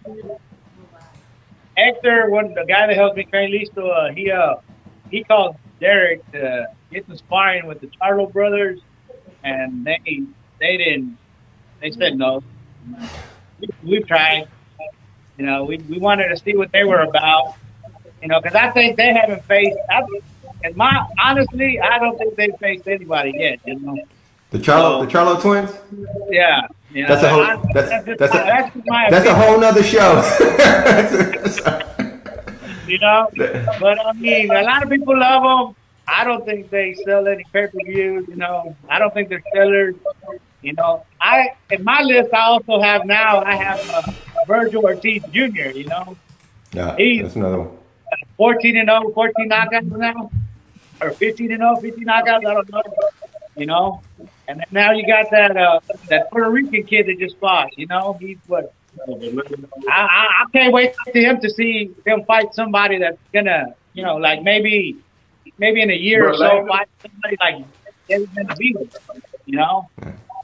Hector, 1.78 2.32
one 2.32 2.56
the 2.56 2.66
guy 2.68 2.88
that 2.88 2.96
helps 2.96 3.16
me 3.16 3.26
train 3.26 3.52
Listo. 3.52 3.92
Uh, 3.96 4.12
he 4.12 4.32
uh 4.32 4.56
he 5.12 5.24
called 5.24 5.56
Derek 5.80 6.20
to 6.32 6.66
get 6.92 7.06
some 7.06 7.18
sparring 7.18 7.68
with 7.68 7.80
the 7.80 7.88
Charlo 8.02 8.34
brothers, 8.34 8.80
and 9.44 9.86
they 9.86 10.24
they 10.60 10.78
didn't 10.78 11.16
they 11.80 11.92
said 11.92 12.18
no. 12.18 12.42
We've 13.84 14.08
tried. 14.08 14.48
You 15.38 15.46
know, 15.46 15.64
we, 15.64 15.78
we 15.78 16.00
wanted 16.00 16.30
to 16.30 16.38
see 16.38 16.56
what 16.56 16.72
they 16.72 16.86
were 16.86 17.02
about. 17.02 17.56
You 18.22 18.28
know, 18.28 18.40
because 18.42 18.56
I 18.56 18.70
think 18.72 18.98
they 18.98 19.14
haven't 19.14 19.44
faced. 19.46 19.78
I, 19.90 20.04
and 20.64 20.76
my 20.76 21.08
honestly, 21.24 21.80
I 21.80 21.98
don't 22.00 22.18
think 22.18 22.36
they've 22.36 22.56
faced 22.60 22.88
anybody 22.88 23.34
yet. 23.36 23.60
You 23.66 23.80
know. 23.80 23.98
The 24.52 24.60
Charlo, 24.60 25.00
so, 25.00 25.06
the 25.06 25.12
Charlo 25.12 25.42
twins. 25.42 25.72
Yeah. 26.30 26.68
You 26.94 27.04
know, 27.04 27.08
that's 27.08 27.24
a 27.24 27.30
whole. 27.30 27.42
I, 27.42 27.56
that's, 27.74 27.90
that's, 27.90 28.06
that's, 28.20 28.36
a, 28.36 28.38
that's, 28.38 28.76
that's 29.10 29.26
a 29.26 29.34
whole 29.34 29.58
nother 29.60 29.82
show. 29.82 30.22
you 32.88 33.00
know, 33.00 33.30
but 33.80 34.06
I 34.06 34.12
mean, 34.14 34.52
a 34.52 34.62
lot 34.64 34.84
of 34.84 34.90
people 34.90 35.18
love 35.18 35.44
them. 35.44 35.76
I 36.06 36.26
don't 36.26 36.44
think 36.46 36.70
they 36.70 36.94
sell 37.06 37.28
any 37.28 37.46
pay 37.54 37.68
per 37.68 37.80
views. 37.86 38.28
You 38.28 38.36
know, 38.36 38.76
I 38.90 39.00
don't 39.00 39.14
think 39.14 39.30
they're 39.30 39.44
sellers. 39.54 39.96
You 40.62 40.74
know, 40.74 41.06
I 41.22 41.56
in 41.70 41.86
my 41.86 42.02
list 42.02 42.34
I 42.34 42.42
also 42.42 42.82
have 42.82 43.06
now 43.06 43.42
I 43.44 43.56
have 43.56 43.90
uh, 43.90 44.02
Vergil 44.48 44.84
Ortiz 44.84 45.24
Jr. 45.32 45.70
You 45.70 45.86
know, 45.86 46.18
yeah, 46.74 46.98
he's 46.98 47.22
that's 47.22 47.36
another 47.38 47.62
one. 47.62 47.78
14 48.42 48.76
and 48.76 48.90
0, 48.90 49.12
14 49.12 49.50
knockouts 49.50 49.98
now, 49.98 50.32
or 51.00 51.12
15 51.12 51.52
and 51.52 51.60
0, 51.62 51.76
15 51.76 52.06
knockouts. 52.06 52.44
I 52.44 52.54
don't 52.56 52.72
know. 52.72 52.82
You 53.56 53.68
know, 53.68 54.02
and 54.48 54.66
now 54.72 54.94
you 54.94 55.06
got 55.06 55.30
that 55.30 55.56
uh, 55.56 55.80
that 56.10 56.32
Puerto 56.32 56.50
Rican 56.50 56.82
kid 56.82 57.06
that 57.06 57.20
just 57.20 57.38
fought. 57.38 57.78
You 57.78 57.86
know, 57.86 58.18
he's 58.20 58.40
what. 58.48 58.74
I, 59.08 59.92
I, 59.92 60.28
I 60.42 60.46
can't 60.52 60.74
wait 60.74 60.96
to 61.14 61.20
him 61.22 61.40
to 61.42 61.52
see 61.52 61.92
him 62.04 62.24
fight 62.26 62.56
somebody 62.56 62.98
that's 62.98 63.20
gonna, 63.32 63.76
you 63.94 64.02
know, 64.02 64.16
like 64.16 64.42
maybe 64.42 64.98
maybe 65.60 65.84
in 65.84 65.92
a 65.92 65.96
year 65.96 66.28
or 66.28 66.34
so, 66.34 66.44
Berlanga? 66.44 66.68
find 66.68 66.88
somebody 67.00 67.38
like 67.40 67.66
David 68.08 68.30
Benavidez. 68.32 68.98
You 69.46 69.58
know, 69.58 69.88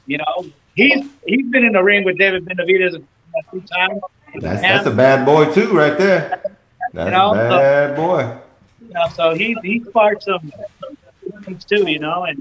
you 0.06 0.18
know, 0.18 0.46
he's 0.76 1.04
he's 1.26 1.46
been 1.46 1.64
in 1.64 1.72
the 1.72 1.82
ring 1.82 2.04
with 2.04 2.16
David 2.16 2.44
Benavidez 2.44 2.94
a 2.94 3.50
few 3.50 3.60
times. 3.62 4.00
That's 4.36 4.62
that's 4.62 4.86
a 4.86 4.92
bad 4.92 5.26
boy 5.26 5.52
too, 5.52 5.76
right 5.76 5.98
there. 5.98 6.57
That's 6.92 7.06
You 7.06 7.10
know, 7.12 7.30
a 7.32 7.34
bad 7.34 7.96
boy. 7.96 8.36
You 8.80 8.94
know, 8.94 9.08
so 9.14 9.34
he 9.34 9.56
he 9.62 9.82
sparked 9.88 10.22
some 10.24 10.52
things 11.44 11.64
too, 11.64 11.84
you 11.90 11.98
know, 11.98 12.24
and 12.24 12.38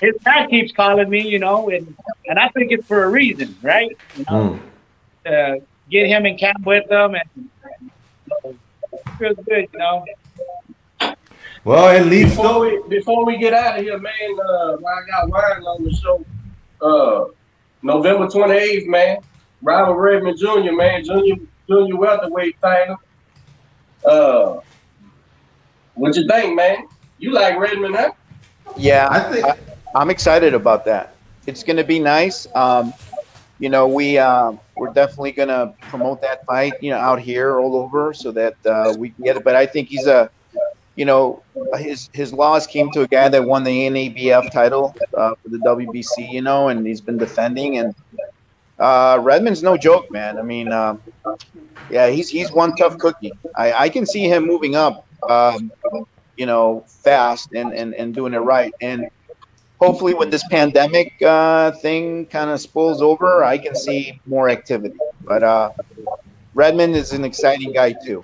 his 0.00 0.14
dad 0.24 0.48
keeps 0.48 0.72
calling 0.72 1.08
me, 1.10 1.22
you 1.22 1.38
know, 1.38 1.68
and 1.70 1.94
and 2.26 2.38
I 2.38 2.48
think 2.50 2.72
it's 2.72 2.86
for 2.86 3.04
a 3.04 3.08
reason, 3.08 3.56
right? 3.62 3.90
You 4.16 4.24
know, 4.30 4.60
Mm. 5.26 5.58
uh, 5.58 5.60
get 5.90 6.06
him 6.06 6.26
in 6.26 6.38
camp 6.38 6.64
with 6.64 6.88
them, 6.88 7.14
and 7.14 7.50
so, 8.28 8.54
it 8.92 9.00
feels 9.18 9.36
good, 9.48 9.68
you 9.72 9.78
know. 9.78 10.04
Well, 11.64 11.88
at 11.88 12.06
least 12.06 12.36
Before 12.36 12.60
we 12.60 12.82
before 12.88 13.24
we 13.24 13.38
get 13.38 13.54
out 13.54 13.78
of 13.78 13.84
here, 13.84 13.98
man, 13.98 14.12
uh, 14.38 14.76
I 14.76 15.06
got 15.10 15.30
Ryan 15.30 15.62
on 15.62 15.82
the 15.82 15.92
show, 15.92 16.24
uh, 16.82 17.24
November 17.82 18.28
twenty 18.28 18.54
eighth, 18.54 18.86
man, 18.86 19.18
Robert 19.62 19.94
Redmond 19.98 20.38
Jr., 20.38 20.72
man, 20.72 21.04
junior 21.04 21.36
junior 21.68 21.96
welterweight 21.96 22.56
title. 22.62 22.96
Uh, 24.04 24.60
what 25.94 26.16
you 26.16 26.26
think, 26.26 26.54
man? 26.54 26.88
You 27.18 27.32
like 27.32 27.58
Redmond, 27.58 27.96
huh? 27.96 28.12
Yeah, 28.76 29.08
I 29.10 29.20
think 29.20 29.46
I, 29.94 30.02
am 30.02 30.10
excited 30.10 30.54
about 30.54 30.84
that. 30.86 31.14
It's 31.46 31.62
going 31.62 31.76
to 31.76 31.84
be 31.84 31.98
nice. 31.98 32.46
Um, 32.54 32.92
you 33.58 33.68
know, 33.68 33.86
we 33.86 34.18
uh, 34.18 34.52
we're 34.76 34.92
definitely 34.92 35.32
going 35.32 35.48
to 35.48 35.72
promote 35.80 36.20
that 36.22 36.44
fight, 36.44 36.74
you 36.82 36.90
know, 36.90 36.98
out 36.98 37.20
here 37.20 37.58
all 37.60 37.76
over, 37.76 38.12
so 38.12 38.32
that 38.32 38.56
uh, 38.66 38.94
we 38.98 39.10
can 39.10 39.24
get 39.24 39.36
it. 39.36 39.44
But 39.44 39.54
I 39.54 39.64
think 39.64 39.88
he's 39.88 40.06
a, 40.06 40.28
you 40.96 41.04
know, 41.04 41.42
his 41.76 42.10
his 42.12 42.32
loss 42.32 42.66
came 42.66 42.90
to 42.92 43.02
a 43.02 43.08
guy 43.08 43.28
that 43.28 43.44
won 43.44 43.62
the 43.62 43.88
NABF 43.88 44.50
title 44.50 44.94
uh, 45.16 45.34
for 45.40 45.48
the 45.48 45.58
WBC, 45.58 46.32
you 46.32 46.42
know, 46.42 46.68
and 46.68 46.84
he's 46.86 47.00
been 47.00 47.16
defending. 47.16 47.78
And 47.78 47.94
uh, 48.78 49.18
Redmond's 49.20 49.62
no 49.62 49.76
joke, 49.76 50.10
man. 50.10 50.38
I 50.38 50.42
mean, 50.42 50.72
um, 50.72 51.00
yeah, 51.90 52.08
he's 52.08 52.28
he's 52.28 52.52
one 52.52 52.74
tough 52.76 52.98
cookie. 52.98 53.32
I, 53.54 53.72
I 53.72 53.88
can 53.88 54.06
see 54.06 54.24
him 54.24 54.46
moving 54.46 54.74
up. 54.76 55.06
Um, 55.28 55.70
you 56.36 56.46
know, 56.46 56.84
fast 56.86 57.52
and, 57.54 57.72
and, 57.72 57.94
and 57.94 58.14
doing 58.14 58.34
it 58.34 58.38
right. 58.38 58.72
And 58.80 59.08
hopefully, 59.80 60.14
when 60.14 60.30
this 60.30 60.46
pandemic 60.48 61.14
uh, 61.22 61.72
thing 61.72 62.26
kind 62.26 62.50
of 62.50 62.60
spools 62.60 63.02
over, 63.02 63.44
I 63.44 63.58
can 63.58 63.74
see 63.74 64.20
more 64.26 64.48
activity. 64.48 64.96
But 65.22 65.42
uh, 65.42 65.70
Redmond 66.54 66.96
is 66.96 67.12
an 67.12 67.24
exciting 67.24 67.72
guy, 67.72 67.94
too. 68.04 68.22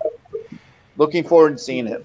Looking 0.97 1.25
forward 1.25 1.53
to 1.53 1.59
seeing 1.59 1.87
him. 1.87 2.05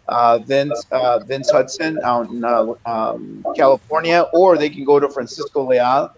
uh, 0.09 0.41
Vince 0.41 0.85
uh, 0.91 1.21
Vince 1.21 1.51
Hudson 1.51 1.99
out 2.05 2.29
in 2.29 2.45
uh, 2.45 2.75
um, 2.85 3.47
California, 3.57 4.27
or 4.35 4.59
they 4.59 4.69
can 4.69 4.85
go 4.85 5.01
to 5.01 5.09
Francisco 5.09 5.67
Leal, 5.67 6.13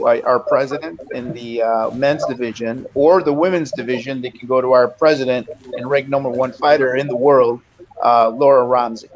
our 0.00 0.38
president 0.38 1.00
in 1.12 1.32
the 1.32 1.60
uh, 1.60 1.90
men's 1.90 2.24
division, 2.26 2.86
or 2.94 3.20
the 3.20 3.32
women's 3.32 3.72
division. 3.72 4.22
They 4.22 4.30
can 4.30 4.46
go 4.46 4.60
to 4.60 4.70
our 4.70 4.86
president 4.86 5.48
and 5.76 5.90
ranked 5.90 6.08
number 6.08 6.30
one 6.30 6.52
fighter 6.52 6.94
in 6.94 7.08
the 7.08 7.16
world, 7.16 7.60
uh, 8.04 8.28
Laura 8.30 8.64
Ramsey. 8.64 9.08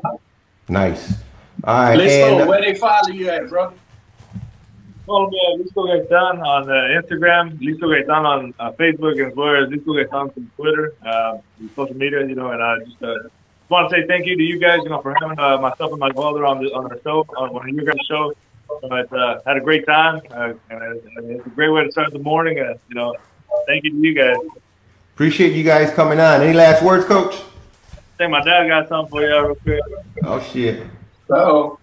Nice. 0.68 1.12
All 1.64 1.74
right, 1.74 1.97
Let's 1.97 2.16
go. 2.16 2.39
and 2.41 2.49
Where 2.49 2.61
they 2.61 2.74
follow 2.74 3.09
you 3.09 3.28
at, 3.30 3.49
brother? 3.49 3.74
Follow 5.07 5.30
me 5.30 5.41
at 5.55 5.61
Listo 5.66 5.86
Gaitan 5.89 6.45
on 6.47 6.68
uh, 6.70 7.01
Instagram, 7.01 7.59
Listo 7.59 7.84
Gaitan 7.89 8.24
on 8.24 8.55
uh, 8.59 8.72
Facebook, 8.72 9.26
as 9.26 9.34
well 9.34 9.62
as 9.62 9.68
Listo 9.70 9.95
Gaitan 9.97 10.36
on 10.36 10.51
Twitter, 10.57 10.95
uh, 11.05 11.39
social 11.74 11.97
media, 11.97 12.26
you 12.26 12.34
know, 12.34 12.51
and 12.51 12.62
I 12.62 12.78
just 12.84 13.03
uh, 13.03 13.14
want 13.70 13.89
to 13.91 13.97
say 13.97 14.07
thank 14.07 14.26
you 14.26 14.36
to 14.36 14.43
you 14.43 14.59
guys, 14.59 14.80
you 14.82 14.91
know, 14.91 15.01
for 15.01 15.14
having 15.20 15.39
uh, 15.39 15.59
myself 15.59 15.93
and 15.93 16.01
my 16.01 16.11
brother 16.11 16.45
on 16.45 16.62
the 16.62 16.72
on 16.74 16.91
our 16.93 17.01
show, 17.03 17.26
on 17.39 17.53
one 17.55 17.68
of 17.68 17.74
your 17.74 17.84
guys' 17.86 17.97
shows. 18.07 18.34
So 18.82 18.95
it's, 18.97 19.12
uh, 19.12 19.41
had 19.47 19.57
a 19.57 19.61
great 19.61 19.86
time, 19.86 20.20
uh, 20.30 20.53
and 20.68 20.82
uh, 20.82 21.22
it's 21.22 21.47
a 21.47 21.51
great 21.51 21.70
way 21.70 21.84
to 21.84 21.91
start 21.91 22.12
the 22.12 22.18
morning. 22.18 22.61
Uh, 22.61 22.74
you 22.89 22.95
know, 22.95 23.16
thank 23.66 23.84
you 23.84 23.91
to 23.91 23.97
you 23.97 24.14
guys. 24.14 24.36
appreciate 25.14 25.55
you 25.55 25.64
guys 25.64 25.91
coming 25.95 26.20
on. 26.20 26.43
Any 26.43 26.53
last 26.53 26.82
words, 26.82 27.07
Coach? 27.07 27.34
I 28.18 28.22
think 28.22 28.32
my 28.32 28.42
dad 28.42 28.66
got 28.66 28.88
something 28.88 29.10
for 29.12 29.22
y'all 29.22 29.42
real 29.42 29.54
quick. 29.54 29.80
Oh 30.24 30.40
shit. 30.40 30.82
So 31.28 31.78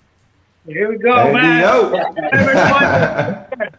Here 0.67 0.89
we 0.89 0.97
go, 0.97 1.13
ABO. 1.13 1.31
man. 1.31 1.61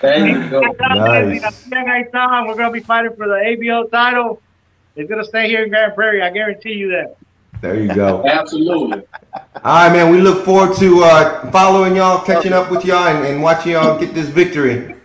there 0.00 0.26
you 0.26 0.50
go. 0.50 0.60
Nice. 0.60 1.68
We're 1.70 2.10
gonna 2.56 2.72
be 2.72 2.80
fighting 2.80 3.14
for 3.14 3.28
the 3.28 3.34
ABO 3.34 3.88
title. 3.92 4.42
It's 4.96 5.08
gonna 5.08 5.24
stay 5.24 5.46
here 5.46 5.62
in 5.62 5.70
Grand 5.70 5.94
Prairie. 5.94 6.20
I 6.20 6.30
guarantee 6.30 6.72
you 6.72 6.88
that. 6.90 7.14
there 7.60 7.80
you 7.80 7.94
go. 7.94 8.26
Absolutely. 8.26 9.04
All 9.32 9.42
right, 9.62 9.92
man. 9.92 10.10
We 10.10 10.20
look 10.20 10.44
forward 10.44 10.76
to 10.78 11.04
uh, 11.04 11.48
following 11.52 11.94
y'all, 11.94 12.24
catching 12.24 12.52
up 12.52 12.72
with 12.72 12.84
y'all, 12.84 13.06
and, 13.06 13.24
and 13.24 13.40
watching 13.40 13.70
y'all 13.70 13.96
get 14.00 14.14
this 14.14 14.26
victory. 14.26 14.96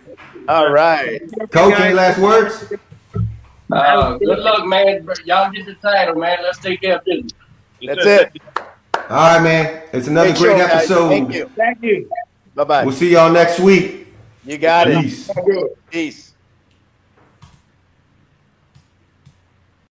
All 0.48 0.72
right. 0.72 1.20
Coach, 1.52 1.78
any 1.78 1.94
last 1.94 2.18
words? 2.18 2.72
Uh, 3.74 4.18
good 4.18 4.38
luck, 4.38 4.66
man. 4.66 5.06
Y'all 5.24 5.50
get 5.50 5.66
the 5.66 5.74
title, 5.74 6.14
man. 6.14 6.38
Let's 6.42 6.58
take 6.58 6.80
care 6.80 6.96
of 6.98 7.04
business. 7.04 7.32
That's 7.84 8.06
it. 8.06 8.42
All 9.10 9.36
right, 9.36 9.42
man. 9.42 9.82
It's 9.92 10.06
another 10.06 10.28
Great 10.30 10.38
great 10.38 10.58
show, 10.58 10.66
guys. 10.66 10.72
episode. 10.76 11.08
Thank 11.08 11.34
you. 11.34 11.50
Thank 11.56 11.82
you. 11.82 12.10
Bye 12.54 12.64
bye. 12.64 12.84
We'll 12.84 12.94
see 12.94 13.10
y'all 13.12 13.32
next 13.32 13.58
week. 13.60 14.08
You 14.44 14.58
got 14.58 14.88
it. 14.88 15.02
Peace. 15.02 15.30
Peace. 15.90 16.33